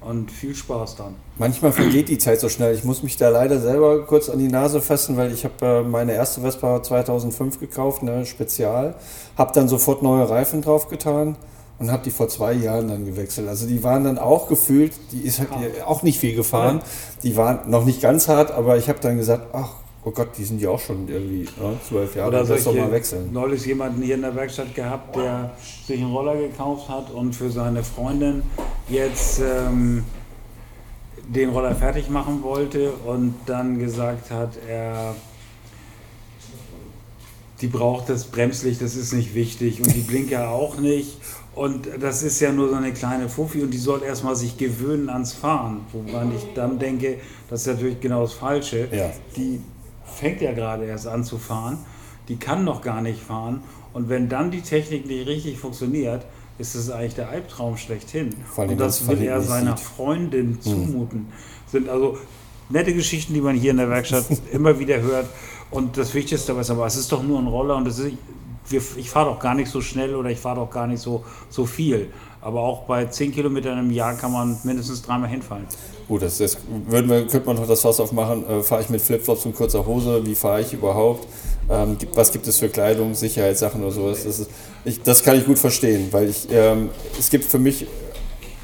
Und 0.01 0.31
viel 0.31 0.55
Spaß 0.55 0.97
dann. 0.97 1.15
Manchmal 1.39 1.73
vergeht 1.73 2.11
die 2.11 2.19
Zeit 2.19 2.39
so 2.39 2.51
schnell. 2.51 2.75
Ich 2.75 2.85
muss 2.85 3.03
mich 3.03 3.17
da 3.17 3.31
leider 3.31 3.59
selber 3.59 4.05
kurz 4.05 4.29
an 4.29 4.39
die 4.39 4.49
Nase 4.49 4.83
fassen, 4.83 5.17
weil 5.17 5.33
ich 5.33 5.45
habe 5.45 5.67
äh, 5.67 5.83
meine 5.83 6.13
erste 6.13 6.43
Vespa 6.43 6.83
2005 6.83 7.59
gekauft, 7.59 8.03
ne, 8.03 8.27
Spezial. 8.27 8.97
Habe 9.39 9.53
dann 9.55 9.67
sofort 9.67 10.03
neue 10.03 10.29
Reifen 10.29 10.61
draufgetan 10.61 11.37
und 11.79 11.91
habe 11.91 12.03
die 12.05 12.11
vor 12.11 12.29
zwei 12.29 12.53
Jahren 12.53 12.89
dann 12.89 13.07
gewechselt. 13.07 13.49
Also 13.49 13.67
die 13.67 13.83
waren 13.83 14.05
dann 14.05 14.19
auch 14.19 14.49
gefühlt, 14.49 14.93
die 15.13 15.23
ist 15.23 15.39
halt 15.39 15.51
auch 15.87 16.03
nicht 16.03 16.19
viel 16.19 16.35
gefahren. 16.35 16.83
Die 17.23 17.37
waren 17.37 17.71
noch 17.71 17.87
nicht 17.87 18.03
ganz 18.03 18.29
hart, 18.29 18.51
aber 18.51 18.77
ich 18.77 18.91
habe 18.91 19.01
dann 19.01 19.17
gesagt, 19.17 19.55
ach 19.55 19.71
oh 20.05 20.11
Gott, 20.11 20.29
die 20.37 20.45
sind 20.45 20.61
ja 20.61 20.71
auch 20.71 20.81
schon 20.81 21.09
irgendwie 21.09 21.49
ne, 21.61 21.77
zwölf 21.89 22.15
Jahre, 22.15 22.29
Oder 22.29 22.45
doch 22.45 22.59
solche, 22.59 22.81
mal 22.81 22.93
wechseln. 22.93 23.33
neulich 23.33 23.65
jemanden 23.65 24.03
hier 24.03 24.17
in 24.17 24.23
der 24.23 24.35
Werkstatt 24.35 24.75
gehabt, 24.75 25.17
der 25.17 25.53
sich 25.87 26.01
einen 26.01 26.13
Roller 26.13 26.37
gekauft 26.37 26.89
hat 26.89 27.11
und 27.11 27.35
für 27.35 27.51
seine 27.51 27.83
Freundin 27.83 28.43
jetzt 28.89 29.41
ähm, 29.41 30.05
den 31.27 31.51
Roller 31.51 31.75
fertig 31.75 32.11
machen 32.11 32.43
wollte 32.43 32.93
und 32.93 33.35
dann 33.47 33.79
gesagt 33.79 34.31
hat, 34.31 34.51
er 34.69 35.15
die 37.61 37.69
braucht 37.69 38.11
das 38.11 38.25
Bremslicht, 38.25 38.83
das 38.83 38.97
ist 38.97 39.13
nicht 39.13 39.35
wichtig 39.35 39.81
und 39.81 39.95
die 39.95 40.01
Blinker 40.01 40.51
auch 40.51 40.77
nicht. 40.77 41.19
Und 41.55 41.89
das 42.01 42.23
ist 42.23 42.41
ja 42.41 42.51
nur 42.51 42.69
so 42.69 42.75
eine 42.75 42.93
kleine 42.93 43.29
Fuffi 43.29 43.63
und 43.63 43.71
die 43.71 43.79
soll 43.79 44.03
erstmal 44.03 44.35
sich 44.35 44.59
gewöhnen 44.59 45.09
ans 45.09 45.33
Fahren. 45.33 45.87
Wobei 45.93 46.25
ich 46.37 46.53
dann 46.55 46.81
denke, 46.81 47.19
das 47.49 47.61
ist 47.61 47.69
natürlich 47.69 48.01
genau 48.01 48.23
das 48.23 48.33
Falsche. 48.33 48.89
Ja. 48.93 49.13
Die 49.37 49.61
fängt 50.15 50.41
ja 50.41 50.53
gerade 50.53 50.85
erst 50.85 51.07
an 51.07 51.25
zu 51.25 51.39
fahren, 51.39 51.79
die 52.29 52.37
kann 52.37 52.65
noch 52.65 52.83
gar 52.83 53.03
nicht 53.03 53.21
fahren. 53.23 53.63
Und 53.93 54.09
wenn 54.09 54.29
dann 54.29 54.51
die 54.51 54.63
Technik 54.63 55.07
nicht 55.07 55.27
richtig 55.27 55.59
funktioniert, 55.59 56.25
ist 56.59 56.75
es 56.75 56.91
eigentlich 56.91 57.15
der 57.15 57.29
Albtraum 57.29 57.77
schlechthin. 57.77 58.35
Und 58.57 58.81
das 58.81 59.07
will 59.09 59.23
er 59.23 59.41
seiner 59.41 59.77
sieht. 59.77 59.87
Freundin 59.87 60.61
zumuten. 60.61 61.27
Sind 61.71 61.89
also 61.89 62.19
nette 62.69 62.95
Geschichten, 62.95 63.35
die 63.35 63.41
man 63.41 63.57
hier 63.57 63.73
in 63.73 63.77
der 63.77 63.91
Werkstatt 63.91 64.27
immer 64.53 64.79
wieder 64.79 65.01
hört. 65.01 65.27
Und 65.71 65.97
das 65.97 66.15
Wichtigste 66.15 66.49
dabei 66.49 66.61
ist 66.61 66.71
aber, 66.71 66.87
es 66.87 66.97
ist 66.97 67.11
doch 67.11 67.23
nur 67.23 67.39
ein 67.39 67.47
Roller 67.47 67.77
und 67.77 67.89
ist, 67.89 68.01
ich 68.71 69.11
fahre 69.11 69.31
doch 69.31 69.41
gar 69.41 69.55
nicht 69.55 69.71
so 69.71 69.81
schnell 69.81 70.15
oder 70.15 70.31
ich 70.31 70.39
fahre 70.39 70.57
doch 70.57 70.71
gar 70.71 70.87
nicht 70.87 71.01
so, 71.01 71.25
so 71.51 71.67
viel. 71.67 72.11
Aber 72.45 72.61
auch 72.61 72.83
bei 72.83 73.07
10 73.07 73.33
Kilometern 73.33 73.79
im 73.79 73.91
Jahr 73.91 74.15
kann 74.15 74.31
man 74.31 74.59
mindestens 74.65 75.01
dreimal 75.01 75.31
hinfallen. 75.31 75.65
Gut, 76.07 76.21
das, 76.21 76.37
das 76.37 76.59
würden 76.87 77.09
wir, 77.09 77.27
könnte 77.27 77.47
man 77.47 77.57
noch 77.57 77.67
das 77.67 77.81
Fass 77.81 77.99
aufmachen. 77.99 78.47
Äh, 78.47 78.63
fahre 78.63 78.83
ich 78.83 78.91
mit 78.91 79.01
Flipflops 79.01 79.47
und 79.47 79.57
kurzer 79.57 79.87
Hose? 79.87 80.25
Wie 80.27 80.35
fahre 80.35 80.61
ich 80.61 80.75
überhaupt? 80.75 81.27
Ähm, 81.71 81.97
was 82.15 82.31
gibt 82.31 82.47
es 82.47 82.59
für 82.59 82.69
Kleidung, 82.69 83.15
Sicherheitssachen 83.15 83.83
oder 83.83 83.93
sowas? 83.93 84.25
Das, 84.25 84.41
ist, 84.41 84.51
ich, 84.85 85.03
das 85.03 85.23
kann 85.23 85.39
ich 85.39 85.47
gut 85.47 85.59
verstehen, 85.59 86.09
weil 86.11 86.29
ich, 86.29 86.47
ähm, 86.51 86.91
es 87.19 87.31
gibt 87.31 87.47
für 87.47 87.59
mich, 87.59 87.87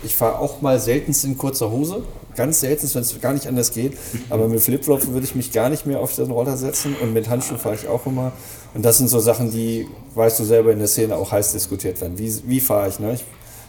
ich 0.04 0.14
fahre 0.14 0.38
auch 0.40 0.60
mal 0.60 0.78
seltenst 0.78 1.24
in 1.24 1.38
kurzer 1.38 1.70
Hose. 1.70 2.02
Ganz 2.36 2.60
selten, 2.60 2.86
wenn 2.92 3.00
es 3.00 3.18
gar 3.18 3.32
nicht 3.32 3.46
anders 3.46 3.72
geht. 3.72 3.96
Aber 4.28 4.46
mit 4.46 4.60
Flipflops 4.60 5.08
würde 5.08 5.24
ich 5.24 5.34
mich 5.34 5.52
gar 5.52 5.70
nicht 5.70 5.86
mehr 5.86 6.00
auf 6.00 6.14
den 6.14 6.30
Roller 6.30 6.58
setzen 6.58 6.94
und 7.00 7.14
mit 7.14 7.30
Handschuhen 7.30 7.58
fahre 7.58 7.76
ich 7.76 7.88
auch 7.88 8.04
immer. 8.04 8.32
Und 8.74 8.84
das 8.84 8.98
sind 8.98 9.08
so 9.08 9.20
Sachen, 9.20 9.50
die, 9.50 9.88
weißt 10.14 10.38
du 10.38 10.44
selber, 10.44 10.70
in 10.70 10.78
der 10.80 10.88
Szene 10.88 11.16
auch 11.16 11.32
heiß 11.32 11.52
diskutiert 11.52 11.98
werden. 12.02 12.18
Wie, 12.18 12.30
wie 12.44 12.60
fahre 12.60 12.90
ich? 12.90 12.98
Ne? 12.98 13.14
ich 13.14 13.24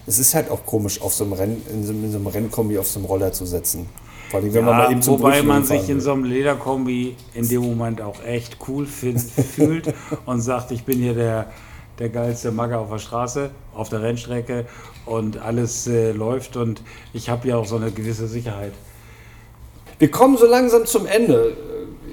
es 0.07 0.19
ist 0.19 0.33
halt 0.33 0.49
auch 0.49 0.65
komisch, 0.65 1.01
auf 1.01 1.13
so 1.13 1.23
einem 1.23 1.33
Renn, 1.33 1.61
in, 1.71 1.83
so, 1.85 1.91
in 1.93 2.11
so 2.11 2.17
einem 2.17 2.27
Rennkombi 2.27 2.77
auf 2.77 2.87
so 2.87 2.99
einem 2.99 3.05
Roller 3.05 3.31
zu 3.31 3.45
setzen. 3.45 3.87
Vor 4.29 4.39
allem, 4.39 4.53
wenn 4.53 4.65
man 4.65 4.77
Ja, 4.77 4.83
mal 4.85 4.91
eben 4.91 5.01
zum 5.01 5.19
wobei 5.19 5.41
man 5.43 5.63
sich 5.65 5.89
in 5.89 5.99
so 5.99 6.13
einem 6.13 6.23
Lederkombi 6.23 7.15
in 7.33 7.47
dem 7.47 7.61
Moment 7.61 8.01
auch 8.01 8.23
echt 8.23 8.57
cool 8.67 8.85
find, 8.85 9.21
fühlt 9.21 9.93
und 10.25 10.41
sagt, 10.41 10.71
ich 10.71 10.83
bin 10.85 10.99
hier 10.99 11.13
der, 11.13 11.51
der 11.99 12.09
geilste 12.09 12.51
Magger 12.51 12.79
auf 12.79 12.89
der 12.89 12.99
Straße, 12.99 13.51
auf 13.75 13.89
der 13.89 14.01
Rennstrecke 14.01 14.65
und 15.05 15.37
alles 15.37 15.87
äh, 15.87 16.11
läuft 16.13 16.55
und 16.55 16.81
ich 17.13 17.29
habe 17.29 17.47
ja 17.49 17.57
auch 17.57 17.65
so 17.65 17.75
eine 17.75 17.91
gewisse 17.91 18.27
Sicherheit. 18.27 18.73
Wir 19.99 20.09
kommen 20.09 20.37
so 20.37 20.47
langsam 20.47 20.85
zum 20.85 21.05
Ende. 21.05 21.55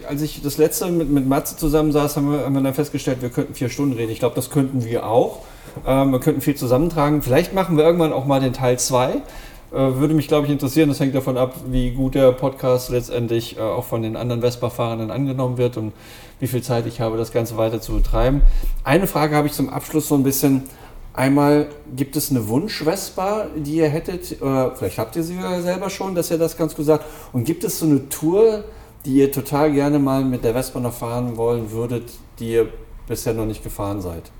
Äh, 0.03 0.07
Als 0.07 0.21
ich 0.21 0.43
das 0.43 0.59
letzte 0.59 0.91
mit, 0.91 1.09
mit 1.09 1.27
Matze 1.27 1.57
zusammensaß, 1.57 2.17
haben 2.17 2.33
wir, 2.33 2.45
haben 2.45 2.55
wir 2.55 2.63
dann 2.63 2.75
festgestellt, 2.75 3.23
wir 3.23 3.31
könnten 3.31 3.55
vier 3.55 3.69
Stunden 3.69 3.97
reden. 3.97 4.11
Ich 4.11 4.19
glaube, 4.19 4.35
das 4.35 4.51
könnten 4.51 4.85
wir 4.85 5.07
auch. 5.07 5.45
Ähm, 5.87 6.13
wir 6.13 6.21
könnten 6.21 6.41
viel 6.41 6.55
zusammentragen. 6.55 7.23
Vielleicht 7.23 7.55
machen 7.55 7.77
wir 7.77 7.85
irgendwann 7.85 8.13
auch 8.13 8.27
mal 8.27 8.41
den 8.41 8.53
Teil 8.53 8.79
2. 8.79 9.23
Äh, 9.71 9.77
würde 9.77 10.15
mich, 10.15 10.29
glaube 10.29 10.47
ich, 10.47 10.53
interessieren. 10.53 10.89
Das 10.89 11.01
hängt 11.01 11.15
davon 11.15 11.37
ab, 11.37 11.55
wie 11.67 11.91
gut 11.91 12.15
der 12.15 12.33
Podcast 12.33 12.89
letztendlich 12.89 13.59
äh, 13.59 13.61
auch 13.61 13.85
von 13.85 14.03
den 14.03 14.17
anderen 14.17 14.41
Vespa-Fahrern 14.41 15.11
angenommen 15.11 15.59
wird 15.59 15.77
und 15.77 15.93
wie 16.41 16.47
viel 16.47 16.63
Zeit 16.63 16.87
ich 16.87 17.01
habe, 17.01 17.17
das 17.19 17.33
Ganze 17.33 17.57
weiter 17.57 17.81
zu 17.81 17.93
betreiben. 17.93 18.43
Eine 18.85 19.07
Frage 19.07 19.37
habe 19.37 19.47
ich 19.47 19.53
zum 19.53 19.69
Abschluss 19.69 20.09
so 20.09 20.15
ein 20.15 20.23
bisschen. 20.23 20.65
Einmal, 21.13 21.67
gibt 21.97 22.15
es 22.15 22.31
eine 22.31 22.47
Wunsch-Vespa, 22.47 23.47
die 23.57 23.77
ihr 23.77 23.89
hättet, 23.89 24.41
oder 24.41 24.77
vielleicht 24.77 24.99
habt 24.99 25.17
ihr 25.17 25.25
sie 25.25 25.35
ja 25.35 25.61
selber 25.61 25.91
schon, 25.91 26.15
dass 26.15 26.31
ihr 26.31 26.39
das 26.39 26.57
ganz 26.57 26.77
gut 26.77 26.87
sagt. 26.87 27.05
Und 27.33 27.43
gibt 27.43 27.65
es 27.65 27.81
so 27.81 27.87
eine 27.87 28.09
Tour, 28.09 28.63
die 29.05 29.15
ihr 29.15 29.33
total 29.33 29.73
gerne 29.73 29.99
mal 29.99 30.25
mit 30.25 30.45
der 30.45 30.53
Vespa 30.53 30.79
noch 30.79 30.93
fahren 30.93 31.37
wollen 31.37 31.73
würdet, 31.73 32.05
die 32.39 32.53
ihr 32.53 32.69
bisher 33.09 33.35
noch 33.35 33.47
nicht 33.47 33.65
gefahren 33.65 34.01
seid? 34.01 34.31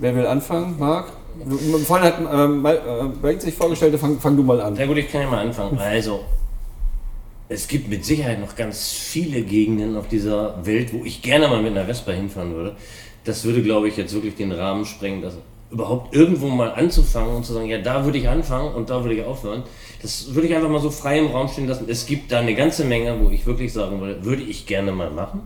Wer 0.00 0.16
will 0.16 0.26
anfangen? 0.26 0.76
Marc? 0.78 1.12
Vorhin 1.84 2.06
hat 2.06 2.14
ähm, 2.32 2.66
äh, 2.66 3.38
sich 3.38 3.54
vorgestellt, 3.54 3.98
fang, 3.98 4.18
fang, 4.18 4.36
du 4.36 4.42
mal 4.42 4.60
an. 4.60 4.74
Na 4.76 4.86
gut, 4.86 4.96
ich 4.96 5.10
kann 5.10 5.22
ja 5.22 5.30
mal 5.30 5.46
anfangen. 5.46 5.78
Also, 5.78 6.24
es 7.48 7.68
gibt 7.68 7.88
mit 7.88 8.04
Sicherheit 8.04 8.40
noch 8.40 8.56
ganz 8.56 8.90
viele 8.90 9.42
Gegenden 9.42 9.96
auf 9.96 10.08
dieser 10.08 10.64
Welt, 10.64 10.92
wo 10.92 11.04
ich 11.04 11.20
gerne 11.20 11.48
mal 11.48 11.62
mit 11.62 11.72
einer 11.72 11.84
Vespa 11.84 12.12
hinfahren 12.12 12.54
würde. 12.54 12.76
Das 13.24 13.44
würde, 13.44 13.62
glaube 13.62 13.88
ich, 13.88 13.96
jetzt 13.96 14.14
wirklich 14.14 14.36
den 14.36 14.52
Rahmen 14.52 14.86
sprengen, 14.86 15.20
das 15.20 15.34
überhaupt 15.70 16.14
irgendwo 16.14 16.48
mal 16.48 16.72
anzufangen 16.72 17.36
und 17.36 17.44
zu 17.44 17.52
sagen, 17.52 17.66
ja, 17.66 17.78
da 17.78 18.04
würde 18.04 18.18
ich 18.18 18.28
anfangen 18.28 18.74
und 18.74 18.90
da 18.90 19.04
würde 19.04 19.16
ich 19.16 19.24
aufhören. 19.24 19.62
Das 20.02 20.34
würde 20.34 20.48
ich 20.48 20.54
einfach 20.54 20.70
mal 20.70 20.80
so 20.80 20.90
frei 20.90 21.18
im 21.18 21.26
Raum 21.26 21.48
stehen 21.48 21.68
lassen. 21.68 21.84
Es 21.88 22.06
gibt 22.06 22.32
da 22.32 22.40
eine 22.40 22.54
ganze 22.54 22.84
Menge, 22.84 23.20
wo 23.20 23.28
ich 23.28 23.46
wirklich 23.46 23.72
sagen 23.72 24.00
würde, 24.00 24.24
würde 24.24 24.42
ich 24.42 24.66
gerne 24.66 24.92
mal 24.92 25.10
machen. 25.10 25.42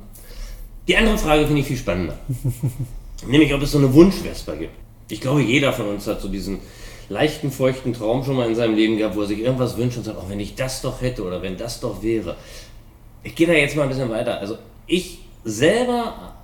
Die 0.87 0.97
andere 0.97 1.19
Frage 1.19 1.47
finde 1.47 1.61
ich 1.61 1.67
viel 1.67 1.77
spannender. 1.77 2.19
Nämlich, 3.27 3.55
ob 3.55 3.63
es 3.63 3.73
so 3.73 3.79
eine 3.79 3.93
Wunsch-Vespa 3.93 4.55
gibt. 4.55 4.75
Ich 5.09 5.21
glaube, 5.21 5.43
jeder 5.43 5.73
von 5.73 5.89
uns 5.89 6.07
hat 6.07 6.21
so 6.21 6.29
diesen 6.29 6.59
leichten, 7.09 7.51
feuchten 7.51 7.93
Traum 7.93 8.25
schon 8.25 8.37
mal 8.37 8.49
in 8.49 8.55
seinem 8.55 8.75
Leben 8.75 8.97
gehabt, 8.97 9.17
wo 9.17 9.23
er 9.23 9.27
sich 9.27 9.41
irgendwas 9.41 9.77
wünscht 9.77 9.99
und 9.99 10.05
sagt, 10.05 10.19
oh, 10.21 10.29
wenn 10.29 10.41
ich 10.41 10.55
das 10.55 10.83
doch 10.83 11.01
hätte 11.01 11.25
oder 11.25 11.43
wenn 11.43 11.57
das 11.57 11.81
doch 11.81 12.03
wäre. 12.03 12.37
Ich 13.23 13.35
gehe 13.35 13.47
da 13.47 13.53
jetzt 13.53 13.77
mal 13.77 13.83
ein 13.85 13.89
bisschen 13.89 14.11
weiter. 14.11 14.39
Also 14.39 14.59
ich 14.87 15.19
selber 15.45 16.35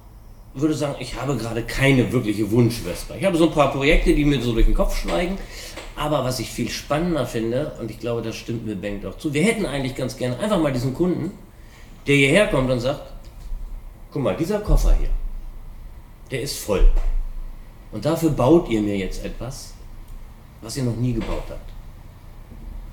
würde 0.55 0.75
sagen, 0.75 0.97
ich 0.99 1.21
habe 1.21 1.37
gerade 1.37 1.63
keine 1.63 2.11
wirkliche 2.13 2.51
Wunsch-Vespa. 2.51 3.15
Ich 3.15 3.25
habe 3.25 3.37
so 3.37 3.47
ein 3.49 3.53
paar 3.53 3.73
Projekte, 3.73 4.15
die 4.15 4.25
mir 4.25 4.41
so 4.43 4.53
durch 4.53 4.67
den 4.67 4.75
Kopf 4.75 4.97
schweigen. 4.97 5.39
Aber 5.97 6.25
was 6.25 6.41
ich 6.41 6.51
viel 6.51 6.71
spannender 6.71 7.27
finde, 7.27 7.73
und 7.81 7.91
ich 7.91 7.99
glaube, 7.99 8.23
das 8.23 8.37
stimmt 8.37 8.67
mir 8.67 8.75
Bengt 8.75 9.05
auch 9.05 9.19
zu, 9.19 9.35
wir 9.35 9.43
hätten 9.43 9.67
eigentlich 9.67 9.95
ganz 9.95 10.17
gerne 10.17 10.39
einfach 10.39 10.59
mal 10.59 10.73
diesen 10.73 10.95
Kunden, 10.95 11.33
der 12.07 12.17
hierher 12.17 12.47
kommt 12.49 12.71
und 12.71 12.81
sagt, 12.81 13.03
guck 14.11 14.23
mal, 14.23 14.35
dieser 14.37 14.61
Koffer 14.61 14.95
hier, 14.99 15.11
der 16.31 16.43
ist 16.43 16.59
voll. 16.59 16.89
Und 17.93 18.05
dafür 18.05 18.31
baut 18.31 18.69
ihr 18.69 18.81
mir 18.81 18.97
jetzt 18.97 19.25
etwas, 19.25 19.75
was 20.63 20.77
ihr 20.77 20.85
noch 20.85 20.97
nie 20.97 21.13
gebaut 21.13 21.45
habt. 21.49 21.71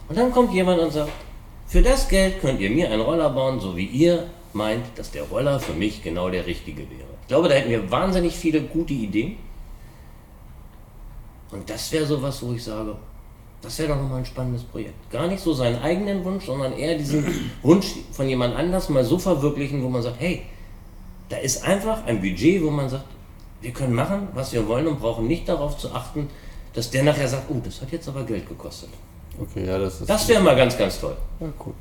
Und 0.09 0.17
dann 0.17 0.31
kommt 0.31 0.53
jemand 0.53 0.79
und 0.79 0.91
sagt, 0.91 1.11
für 1.67 1.81
das 1.81 2.07
Geld 2.07 2.39
könnt 2.39 2.59
ihr 2.61 2.69
mir 2.69 2.89
einen 2.89 3.01
Roller 3.01 3.29
bauen, 3.29 3.59
so 3.59 3.75
wie 3.75 3.85
ihr 3.85 4.29
meint, 4.53 4.85
dass 4.95 5.11
der 5.11 5.23
Roller 5.23 5.59
für 5.59 5.73
mich 5.73 6.01
genau 6.01 6.29
der 6.29 6.45
richtige 6.45 6.81
wäre. 6.89 7.07
Ich 7.21 7.27
glaube, 7.27 7.49
da 7.49 7.55
hätten 7.55 7.69
wir 7.69 7.91
wahnsinnig 7.91 8.35
viele 8.35 8.61
gute 8.61 8.93
Ideen. 8.93 9.35
Und 11.51 11.69
das 11.69 11.91
wäre 11.91 12.05
so 12.05 12.21
was, 12.21 12.41
wo 12.41 12.53
ich 12.53 12.63
sage, 12.63 12.95
das 13.61 13.77
wäre 13.79 13.89
doch 13.89 13.97
nochmal 13.97 14.19
ein 14.19 14.25
spannendes 14.25 14.63
Projekt. 14.63 15.11
Gar 15.11 15.27
nicht 15.27 15.41
so 15.41 15.53
seinen 15.53 15.81
eigenen 15.81 16.23
Wunsch, 16.23 16.45
sondern 16.45 16.73
eher 16.73 16.97
diesen 16.97 17.25
Wunsch 17.63 17.95
von 18.11 18.29
jemand 18.29 18.55
anders 18.55 18.89
mal 18.89 19.03
so 19.03 19.19
verwirklichen, 19.19 19.83
wo 19.83 19.89
man 19.89 20.01
sagt, 20.01 20.19
hey, 20.19 20.43
da 21.29 21.38
ist 21.38 21.63
einfach 21.63 22.05
ein 22.05 22.21
Budget, 22.21 22.63
wo 22.63 22.69
man 22.69 22.89
sagt, 22.89 23.05
wir 23.61 23.71
können 23.71 23.93
machen, 23.93 24.27
was 24.33 24.53
wir 24.53 24.67
wollen 24.67 24.87
und 24.87 24.99
brauchen 24.99 25.27
nicht 25.27 25.47
darauf 25.49 25.77
zu 25.77 25.93
achten, 25.93 26.29
dass 26.73 26.91
der 26.91 27.03
nachher 27.03 27.27
sagt, 27.27 27.45
oh, 27.49 27.59
das 27.63 27.81
hat 27.81 27.91
jetzt 27.91 28.07
aber 28.07 28.23
Geld 28.23 28.47
gekostet. 28.47 28.89
Okay, 29.39 29.65
ja, 29.65 29.77
das 29.77 30.01
ist. 30.01 30.09
Das 30.09 30.27
wäre 30.27 30.41
mal 30.41 30.55
ganz, 30.55 30.77
ganz 30.77 30.99
toll. 30.99 31.15
Ja, 31.39 31.47
cool. 31.65 31.73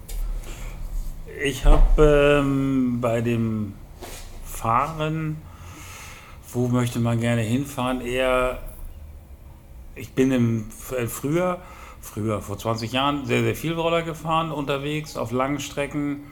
Ich 1.42 1.64
habe 1.64 2.40
ähm, 2.42 2.98
bei 3.00 3.20
dem 3.20 3.74
Fahren, 4.44 5.36
wo 6.52 6.68
möchte 6.68 6.98
man 6.98 7.20
gerne 7.20 7.42
hinfahren, 7.42 8.00
eher, 8.00 8.58
ich 9.94 10.12
bin 10.12 10.32
im 10.32 10.68
äh, 10.98 11.06
früher, 11.06 11.60
früher 12.00 12.40
vor 12.40 12.58
20 12.58 12.92
Jahren 12.92 13.26
sehr, 13.26 13.42
sehr 13.42 13.54
viel 13.54 13.74
Roller 13.74 14.02
gefahren 14.02 14.50
unterwegs 14.50 15.16
auf 15.16 15.30
langen 15.30 15.60
Strecken 15.60 16.24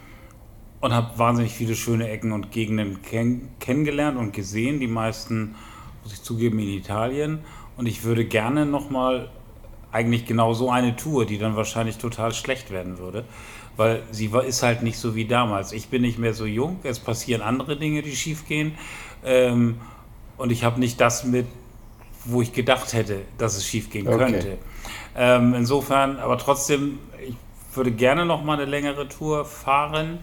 und 0.84 0.92
habe 0.92 1.18
wahnsinnig 1.18 1.54
viele 1.54 1.74
schöne 1.76 2.10
Ecken 2.10 2.30
und 2.32 2.52
Gegenden 2.52 3.00
kenn 3.00 3.48
kennengelernt 3.58 4.18
und 4.18 4.34
gesehen. 4.34 4.80
Die 4.80 4.86
meisten, 4.86 5.54
muss 6.02 6.12
ich 6.12 6.22
zugeben, 6.22 6.58
in 6.58 6.68
Italien. 6.68 7.38
Und 7.78 7.86
ich 7.86 8.04
würde 8.04 8.26
gerne 8.26 8.66
nochmal 8.66 9.30
eigentlich 9.92 10.26
genau 10.26 10.52
so 10.52 10.70
eine 10.70 10.94
Tour, 10.94 11.24
die 11.24 11.38
dann 11.38 11.56
wahrscheinlich 11.56 11.96
total 11.96 12.34
schlecht 12.34 12.70
werden 12.70 12.98
würde, 12.98 13.24
weil 13.78 14.02
sie 14.10 14.30
war, 14.30 14.44
ist 14.44 14.62
halt 14.62 14.82
nicht 14.82 14.98
so 14.98 15.14
wie 15.14 15.24
damals. 15.24 15.72
Ich 15.72 15.88
bin 15.88 16.02
nicht 16.02 16.18
mehr 16.18 16.34
so 16.34 16.44
jung, 16.44 16.80
es 16.82 17.00
passieren 17.00 17.40
andere 17.40 17.78
Dinge, 17.78 18.02
die 18.02 18.14
schief 18.14 18.46
gehen. 18.46 18.74
Ähm, 19.24 19.80
und 20.36 20.52
ich 20.52 20.64
habe 20.64 20.78
nicht 20.80 21.00
das 21.00 21.24
mit, 21.24 21.46
wo 22.26 22.42
ich 22.42 22.52
gedacht 22.52 22.92
hätte, 22.92 23.22
dass 23.38 23.56
es 23.56 23.66
schief 23.66 23.88
gehen 23.88 24.06
okay. 24.06 24.18
könnte. 24.18 24.58
Ähm, 25.16 25.54
insofern, 25.54 26.18
aber 26.18 26.36
trotzdem, 26.36 26.98
ich 27.26 27.36
würde 27.74 27.90
gerne 27.90 28.26
noch 28.26 28.44
mal 28.44 28.58
eine 28.60 28.66
längere 28.66 29.08
Tour 29.08 29.46
fahren 29.46 30.18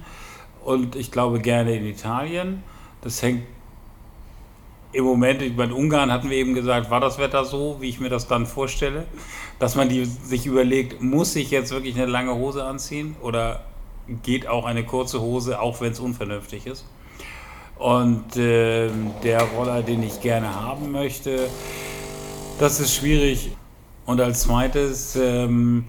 und 0.64 0.96
ich 0.96 1.12
glaube 1.12 1.40
gerne 1.40 1.76
in 1.76 1.86
Italien. 1.86 2.64
Das 3.02 3.22
hängt 3.22 3.44
im 4.94 5.06
Moment, 5.06 5.42
ich 5.42 5.56
meine, 5.56 5.74
Ungarn 5.74 6.12
hatten 6.12 6.30
wir 6.30 6.38
eben 6.38 6.54
gesagt, 6.54 6.90
war 6.90 7.00
das 7.00 7.18
Wetter 7.18 7.46
so, 7.46 7.78
wie 7.80 7.90
ich 7.90 8.00
mir 8.00 8.10
das 8.10 8.28
dann 8.28 8.46
vorstelle, 8.46 9.06
dass 9.60 9.76
man 9.76 9.88
die, 9.88 10.06
sich 10.06 10.46
überlegt, 10.46 11.02
muss 11.02 11.36
ich 11.36 11.50
jetzt 11.50 11.72
wirklich 11.72 11.96
eine 11.96 12.08
lange 12.08 12.36
Hose 12.36 12.64
anziehen 12.66 13.16
oder 13.22 13.64
geht 14.24 14.48
auch 14.48 14.66
eine 14.66 14.84
kurze 14.84 15.22
Hose, 15.22 15.62
auch 15.62 15.80
wenn 15.80 15.94
es 15.94 16.00
unvernünftig 16.00 16.66
ist. 16.68 16.86
Und 17.78 18.36
äh, 18.36 18.90
der 19.24 19.42
Roller, 19.42 19.82
den 19.82 20.04
ich 20.04 20.22
gerne 20.22 20.54
haben 20.54 20.92
möchte, 20.92 21.48
das 22.60 22.80
ist 22.80 22.94
schwierig. 22.94 23.52
Und 24.06 24.20
als 24.20 24.42
zweites, 24.42 25.16
ähm, 25.16 25.86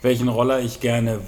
welchen 0.00 0.28
Roller 0.28 0.60
ich 0.60 0.80
gerne 0.80 1.20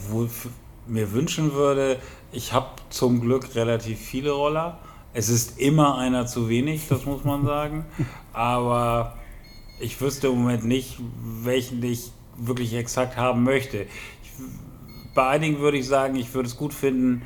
mir 0.86 1.12
wünschen 1.12 1.52
würde, 1.54 1.98
ich 2.32 2.52
habe 2.52 2.68
zum 2.90 3.20
Glück 3.20 3.54
relativ 3.54 3.98
viele 3.98 4.30
Roller. 4.30 4.78
Es 5.12 5.28
ist 5.28 5.58
immer 5.58 5.98
einer 5.98 6.26
zu 6.26 6.48
wenig, 6.48 6.86
das 6.88 7.04
muss 7.04 7.24
man 7.24 7.44
sagen. 7.44 7.84
Aber 8.32 9.16
ich 9.80 10.00
wüsste 10.00 10.28
im 10.28 10.42
Moment 10.42 10.64
nicht, 10.64 10.98
welchen 11.42 11.82
ich 11.82 12.12
wirklich 12.36 12.74
exakt 12.74 13.16
haben 13.16 13.42
möchte. 13.42 13.82
Ich, 14.22 14.30
bei 15.14 15.26
einigen 15.28 15.58
würde 15.58 15.78
ich 15.78 15.86
sagen, 15.86 16.16
ich 16.16 16.32
würde 16.32 16.48
es 16.48 16.56
gut 16.56 16.72
finden, 16.72 17.22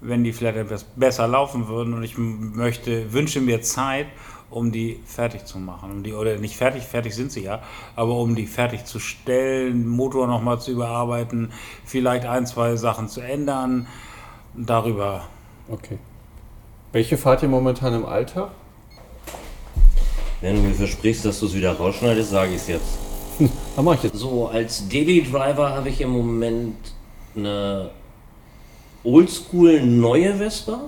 wenn 0.00 0.22
die 0.22 0.32
vielleicht 0.32 0.58
etwas 0.58 0.84
besser 0.84 1.26
laufen 1.26 1.66
würden 1.66 1.94
und 1.94 2.02
ich 2.02 2.16
möchte, 2.16 3.12
wünsche 3.12 3.40
mir 3.40 3.62
Zeit, 3.62 4.06
um 4.50 4.70
die 4.70 5.00
fertig 5.04 5.46
zu 5.46 5.58
machen. 5.58 5.90
Um 5.90 6.02
die, 6.02 6.12
oder 6.12 6.36
nicht 6.36 6.56
fertig, 6.56 6.84
fertig 6.84 7.14
sind 7.14 7.32
sie 7.32 7.42
ja, 7.42 7.62
aber 7.96 8.14
um 8.16 8.36
die 8.36 8.46
fertig 8.46 8.84
zu 8.84 9.00
stellen, 9.00 9.88
Motor 9.88 10.28
nochmal 10.28 10.60
zu 10.60 10.70
überarbeiten, 10.70 11.50
vielleicht 11.84 12.26
ein, 12.26 12.46
zwei 12.46 12.76
Sachen 12.76 13.08
zu 13.08 13.20
ändern 13.20 13.88
darüber. 14.56 15.28
Okay. 15.68 15.98
Welche 16.92 17.16
fahrt 17.16 17.42
ihr 17.42 17.48
momentan 17.48 17.94
im 17.94 18.06
Alltag? 18.06 18.50
Wenn 20.40 20.56
du 20.56 20.62
mir 20.62 20.74
versprichst, 20.74 21.24
dass 21.24 21.40
du 21.40 21.46
es 21.46 21.54
wieder 21.54 21.72
rausschneidest, 21.72 22.30
sage 22.30 22.50
ich 22.50 22.56
es 22.56 22.68
jetzt. 22.68 22.98
Was 23.74 23.84
mache 23.84 23.96
ich 23.96 24.02
jetzt? 24.04 24.16
So, 24.16 24.48
als 24.48 24.88
Daily 24.88 25.22
Driver 25.22 25.70
habe 25.70 25.88
ich 25.88 26.00
im 26.00 26.10
Moment 26.10 26.76
eine 27.34 27.90
oldschool 29.02 29.82
neue 29.82 30.34
Vespa. 30.36 30.80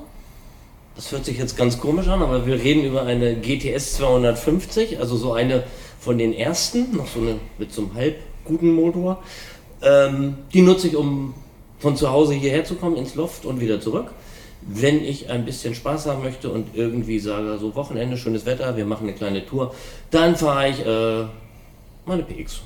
Das 0.94 1.12
hört 1.12 1.24
sich 1.24 1.38
jetzt 1.38 1.56
ganz 1.56 1.80
komisch 1.80 2.08
an, 2.08 2.22
aber 2.22 2.46
wir 2.46 2.54
reden 2.54 2.84
über 2.84 3.02
eine 3.02 3.36
GTS 3.36 3.94
250, 3.94 4.98
also 4.98 5.16
so 5.16 5.32
eine 5.32 5.64
von 6.00 6.18
den 6.18 6.32
ersten, 6.32 6.96
noch 6.96 7.06
so 7.06 7.20
eine 7.20 7.36
mit 7.58 7.72
so 7.72 7.82
einem 7.82 7.94
halb 7.94 8.16
guten 8.44 8.72
Motor. 8.72 9.22
Ähm, 9.82 10.38
die 10.52 10.62
nutze 10.62 10.88
ich, 10.88 10.96
um 10.96 11.34
von 11.78 11.96
zu 11.96 12.10
Hause 12.10 12.34
hierher 12.34 12.64
zu 12.64 12.76
kommen, 12.76 12.96
ins 12.96 13.14
Loft 13.14 13.44
und 13.44 13.60
wieder 13.60 13.80
zurück. 13.80 14.12
Wenn 14.62 15.04
ich 15.04 15.30
ein 15.30 15.44
bisschen 15.44 15.74
Spaß 15.74 16.06
haben 16.06 16.22
möchte 16.22 16.50
und 16.50 16.74
irgendwie 16.74 17.18
sage, 17.18 17.58
so 17.58 17.74
Wochenende, 17.74 18.16
schönes 18.16 18.46
Wetter, 18.46 18.76
wir 18.76 18.86
machen 18.86 19.06
eine 19.06 19.16
kleine 19.16 19.44
Tour, 19.46 19.74
dann 20.10 20.34
fahre 20.34 20.68
ich 20.68 20.84
äh, 20.84 21.26
meine 22.06 22.22
PX. 22.22 22.62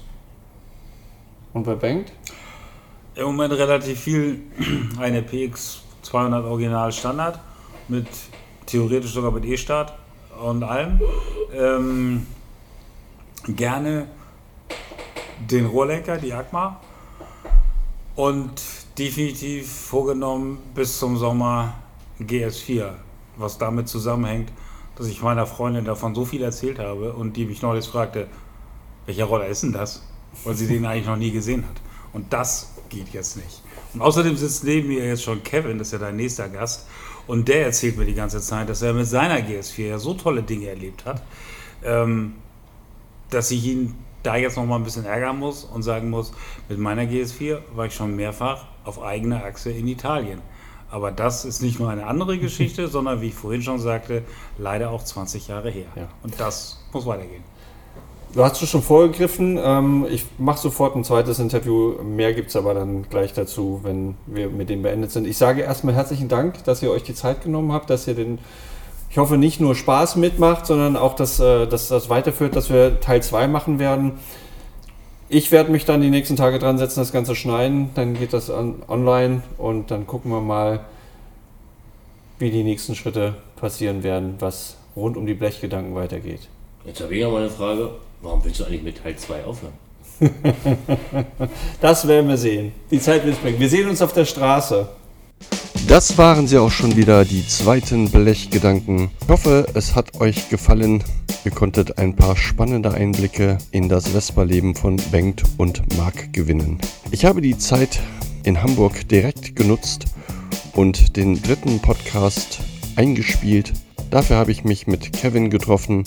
Und 1.52 1.64
bei 1.64 1.74
Bengt? 1.74 2.12
Im 3.16 3.24
Moment 3.24 3.52
relativ 3.52 4.00
viel 4.00 4.40
eine 4.98 5.22
PX 5.22 5.82
200 6.02 6.44
Original 6.44 6.92
Standard 6.92 7.38
mit 7.88 8.06
theoretisch 8.66 9.12
sogar 9.12 9.32
mit 9.32 9.44
E-Start 9.44 9.92
und 10.42 10.62
allem. 10.62 11.00
Ähm, 11.52 12.26
gerne 13.48 14.06
den 15.50 15.66
Rohrlenker, 15.66 16.18
die 16.18 16.32
Agma 16.32 16.80
und 18.14 18.62
definitiv 19.01 19.66
vorgenommen 19.66 20.59
bis 20.74 20.98
zum 20.98 21.16
Sommer 21.16 21.74
GS4, 22.20 22.90
was 23.38 23.57
damit 23.57 23.88
zusammenhängt, 23.88 24.53
dass 24.96 25.07
ich 25.07 25.22
meiner 25.22 25.46
Freundin 25.46 25.86
davon 25.86 26.14
so 26.14 26.26
viel 26.26 26.42
erzählt 26.42 26.78
habe 26.78 27.14
und 27.14 27.34
die 27.38 27.46
mich 27.46 27.62
neulich 27.62 27.86
fragte, 27.86 28.26
welcher 29.07 29.24
Roller 29.24 29.46
ist 29.46 29.62
denn 29.62 29.72
das? 29.72 30.07
Weil 30.44 30.55
sie 30.55 30.66
den 30.66 30.84
eigentlich 30.84 31.07
noch 31.07 31.16
nie 31.16 31.30
gesehen 31.30 31.64
hat. 31.66 31.80
Und 32.12 32.30
das 32.30 32.74
geht 32.90 33.09
jetzt 33.14 33.38
nicht. 33.38 33.62
Und 33.94 34.03
außerdem 34.03 34.36
sitzt 34.36 34.64
neben 34.64 34.88
mir 34.88 35.07
jetzt 35.07 35.22
schon 35.22 35.42
Kevin, 35.42 35.78
das 35.78 35.88
ist 35.88 35.92
ja 35.94 35.98
dein 35.98 36.16
nächster 36.16 36.51
Gast, 36.51 36.86
und 37.26 37.48
der 37.48 37.64
erzählt 37.64 37.96
mir 37.96 38.05
die 38.05 38.14
ganze 38.14 38.40
Zeit, 38.42 38.68
dass 38.68 38.82
er 38.82 38.92
mit 38.92 39.07
seiner 39.07 39.36
GS4 39.36 39.86
ja 39.86 39.98
so 39.98 40.12
tolle 40.12 40.42
Dinge 40.42 40.66
erlebt 40.66 41.07
hat, 41.07 41.22
ähm, 41.82 42.34
dass 43.30 43.51
ich 43.51 43.64
ihn 43.64 43.94
da 44.22 44.36
jetzt 44.36 44.57
noch 44.57 44.66
mal 44.66 44.76
ein 44.76 44.84
bisschen 44.84 45.07
ärgern 45.07 45.38
muss 45.38 45.64
und 45.64 45.82
sagen 45.82 46.11
muss, 46.11 46.32
mit 46.68 46.78
meiner 46.78 47.03
GS4 47.03 47.61
war 47.74 47.86
ich 47.86 47.94
schon 47.94 48.14
mehrfach 48.14 48.66
auf 48.91 49.01
eigener 49.01 49.45
Achse 49.45 49.70
in 49.70 49.86
Italien. 49.86 50.41
Aber 50.91 51.12
das 51.12 51.45
ist 51.45 51.62
nicht 51.62 51.78
nur 51.78 51.88
eine 51.88 52.07
andere 52.07 52.38
Geschichte, 52.38 52.88
sondern 52.97 53.20
wie 53.20 53.28
ich 53.28 53.34
vorhin 53.34 53.62
schon 53.62 53.78
sagte, 53.78 54.22
leider 54.59 54.91
auch 54.91 55.05
20 55.05 55.47
Jahre 55.47 55.70
her. 55.70 55.86
Ja. 55.95 56.09
Und 56.24 56.41
das 56.41 56.82
muss 56.93 57.07
weitergehen. 57.07 57.45
du 58.34 58.43
hast 58.43 58.66
schon 58.66 58.82
vorgegriffen. 58.82 59.59
Ähm, 59.62 60.07
ich 60.11 60.26
mache 60.38 60.59
sofort 60.59 60.97
ein 60.97 61.05
zweites 61.05 61.38
Interview. 61.38 62.03
Mehr 62.03 62.34
gibt 62.34 62.49
es 62.49 62.57
aber 62.57 62.74
dann 62.74 63.09
gleich 63.09 63.32
dazu, 63.32 63.80
wenn 63.84 64.16
wir 64.26 64.51
mit 64.51 64.68
dem 64.68 64.82
beendet 64.82 65.12
sind. 65.12 65.28
Ich 65.28 65.38
sage 65.38 65.62
erstmal 65.62 65.95
herzlichen 65.95 66.28
Dank, 66.28 66.64
dass 66.64 66.82
ihr 66.82 66.91
euch 66.91 67.05
die 67.05 67.14
Zeit 67.14 67.45
genommen 67.45 67.72
habt, 67.72 67.91
dass 67.91 68.09
ihr 68.09 68.14
den, 68.14 68.41
ich 69.09 69.18
hoffe, 69.18 69.38
nicht 69.38 69.61
nur 69.61 69.76
Spaß 69.76 70.16
mitmacht, 70.16 70.66
sondern 70.66 70.97
auch, 70.97 71.14
dass, 71.14 71.38
äh, 71.38 71.68
dass 71.68 71.86
das 71.86 72.11
weiterführt, 72.11 72.57
dass 72.57 72.68
wir 72.68 72.99
Teil 72.99 73.22
2 73.22 73.47
machen 73.47 73.78
werden. 73.78 74.18
Ich 75.33 75.53
werde 75.53 75.70
mich 75.70 75.85
dann 75.85 76.01
die 76.01 76.11
nächsten 76.11 76.35
Tage 76.35 76.59
dran 76.59 76.76
setzen, 76.76 76.99
das 76.99 77.12
Ganze 77.12 77.37
schneiden. 77.37 77.91
Dann 77.95 78.14
geht 78.14 78.33
das 78.33 78.51
an, 78.51 78.83
online 78.89 79.45
und 79.59 79.93
dann 79.93 80.05
gucken 80.05 80.33
wir 80.33 80.41
mal, 80.41 80.81
wie 82.41 82.51
die 82.51 82.64
nächsten 82.64 82.97
Schritte 82.97 83.37
passieren 83.55 84.03
werden, 84.03 84.35
was 84.41 84.76
rund 84.97 85.16
um 85.16 85.26
die 85.26 85.35
Blechgedanken 85.35 85.95
weitergeht. 85.95 86.49
Jetzt 86.85 87.01
habe 87.01 87.14
ich 87.14 87.22
noch 87.22 87.31
mal 87.31 87.43
eine 87.43 87.51
Frage. 87.51 87.91
Warum 88.22 88.45
willst 88.45 88.59
du 88.59 88.64
eigentlich 88.64 88.83
mit 88.83 89.01
Teil 89.01 89.14
2 89.14 89.45
aufhören? 89.45 89.72
das 91.81 92.09
werden 92.09 92.28
wir 92.28 92.37
sehen. 92.37 92.72
Die 92.91 92.99
Zeit 92.99 93.24
wird 93.24 93.41
bringen. 93.41 93.61
Wir 93.61 93.68
sehen 93.68 93.89
uns 93.89 94.03
auf 94.03 94.12
der 94.12 94.24
Straße. 94.24 94.89
Das 95.87 96.18
waren 96.18 96.49
sie 96.49 96.59
auch 96.59 96.72
schon 96.72 96.97
wieder, 96.97 97.24
die 97.24 97.47
zweiten 97.47 98.11
Blechgedanken. 98.11 99.11
Ich 99.22 99.28
hoffe, 99.28 99.66
es 99.74 99.95
hat 99.95 100.20
euch 100.20 100.49
gefallen. 100.49 101.05
Ihr 101.43 101.51
konntet 101.51 101.97
ein 101.97 102.14
paar 102.14 102.36
spannende 102.36 102.93
Einblicke 102.93 103.57
in 103.70 103.88
das 103.88 104.09
Vespa-Leben 104.09 104.74
von 104.74 104.97
Bengt 105.11 105.43
und 105.57 105.97
Marc 105.97 106.34
gewinnen. 106.34 106.78
Ich 107.12 107.24
habe 107.24 107.41
die 107.41 107.57
Zeit 107.57 107.99
in 108.45 108.62
Hamburg 108.62 109.09
direkt 109.09 109.57
genutzt 109.57 110.05
und 110.74 111.16
den 111.16 111.41
dritten 111.41 111.80
Podcast 111.80 112.61
eingespielt. 112.97 113.72
Dafür 114.11 114.36
habe 114.36 114.53
ich 114.53 114.64
mich 114.64 114.86
mit 114.86 115.14
Kevin 115.14 115.49
getroffen, 115.49 116.05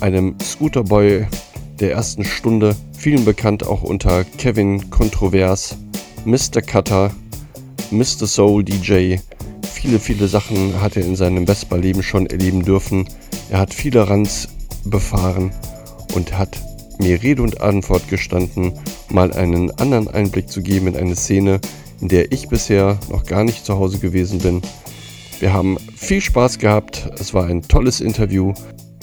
einem 0.00 0.34
Scooterboy 0.42 1.26
der 1.78 1.92
ersten 1.92 2.24
Stunde, 2.24 2.74
vielen 2.92 3.24
bekannt 3.24 3.64
auch 3.64 3.82
unter 3.82 4.24
Kevin 4.24 4.90
Kontrovers, 4.90 5.76
Mr. 6.24 6.60
Cutter, 6.60 7.12
Mr. 7.92 8.26
Soul 8.26 8.64
DJ. 8.64 9.18
Viele, 9.72 10.00
viele 10.00 10.26
Sachen 10.26 10.80
hat 10.80 10.96
er 10.96 11.04
in 11.04 11.14
seinem 11.14 11.46
Vespa-Leben 11.46 12.02
schon 12.02 12.26
erleben 12.26 12.64
dürfen. 12.64 13.08
Er 13.48 13.60
hat 13.60 13.74
viele 13.74 14.08
Rands 14.08 14.48
befahren 14.84 15.50
und 16.14 16.38
hat 16.38 16.60
mir 16.98 17.22
Rede 17.22 17.42
und 17.42 17.60
Antwort 17.60 18.08
gestanden, 18.08 18.72
mal 19.08 19.32
einen 19.32 19.70
anderen 19.78 20.08
Einblick 20.08 20.48
zu 20.48 20.62
geben 20.62 20.88
in 20.88 20.96
eine 20.96 21.16
Szene, 21.16 21.60
in 22.00 22.08
der 22.08 22.32
ich 22.32 22.48
bisher 22.48 22.98
noch 23.10 23.24
gar 23.24 23.44
nicht 23.44 23.64
zu 23.64 23.78
Hause 23.78 23.98
gewesen 23.98 24.40
bin. 24.40 24.62
Wir 25.40 25.52
haben 25.52 25.76
viel 25.96 26.20
Spaß 26.20 26.58
gehabt. 26.58 27.10
Es 27.18 27.34
war 27.34 27.46
ein 27.46 27.62
tolles 27.62 28.00
Interview. 28.00 28.52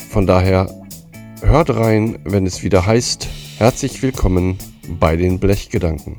Von 0.10 0.26
daher 0.26 0.70
hört 1.42 1.76
rein, 1.76 2.20
wenn 2.24 2.46
es 2.46 2.64
wieder 2.64 2.86
heißt, 2.86 3.28
herzlich 3.58 4.02
willkommen 4.02 4.58
bei 5.00 5.18
den 5.18 5.40
Blechgedanken. 5.40 6.18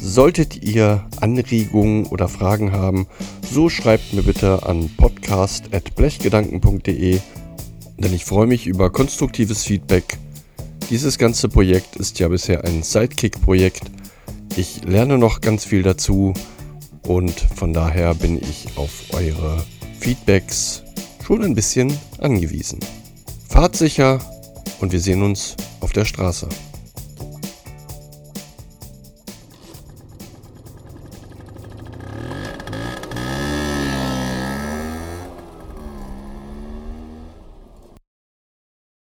Solltet 0.00 0.62
ihr 0.62 1.04
Anregungen 1.20 2.06
oder 2.06 2.28
Fragen 2.28 2.70
haben, 2.72 3.06
so 3.42 3.68
schreibt 3.68 4.14
mir 4.14 4.22
bitte 4.22 4.66
an 4.66 4.88
podcast.blechgedanken.de, 4.96 7.18
denn 8.02 8.14
ich 8.14 8.24
freue 8.24 8.46
mich 8.46 8.66
über 8.66 8.90
konstruktives 8.90 9.64
Feedback. 9.64 10.18
Dieses 10.90 11.18
ganze 11.18 11.48
Projekt 11.48 11.96
ist 11.96 12.18
ja 12.18 12.28
bisher 12.28 12.64
ein 12.64 12.82
Sidekick-Projekt. 12.82 13.82
Ich 14.56 14.84
lerne 14.84 15.18
noch 15.18 15.40
ganz 15.40 15.64
viel 15.64 15.82
dazu 15.82 16.32
und 17.02 17.32
von 17.56 17.72
daher 17.72 18.14
bin 18.14 18.38
ich 18.38 18.68
auf 18.76 19.04
eure 19.12 19.64
Feedbacks 20.00 20.82
schon 21.24 21.42
ein 21.42 21.54
bisschen 21.54 21.96
angewiesen. 22.18 22.80
Fahrt 23.48 23.76
sicher, 23.76 24.20
und 24.80 24.92
wir 24.92 25.00
sehen 25.00 25.22
uns 25.22 25.56
auf 25.80 25.92
der 25.92 26.04
Straße. 26.04 26.48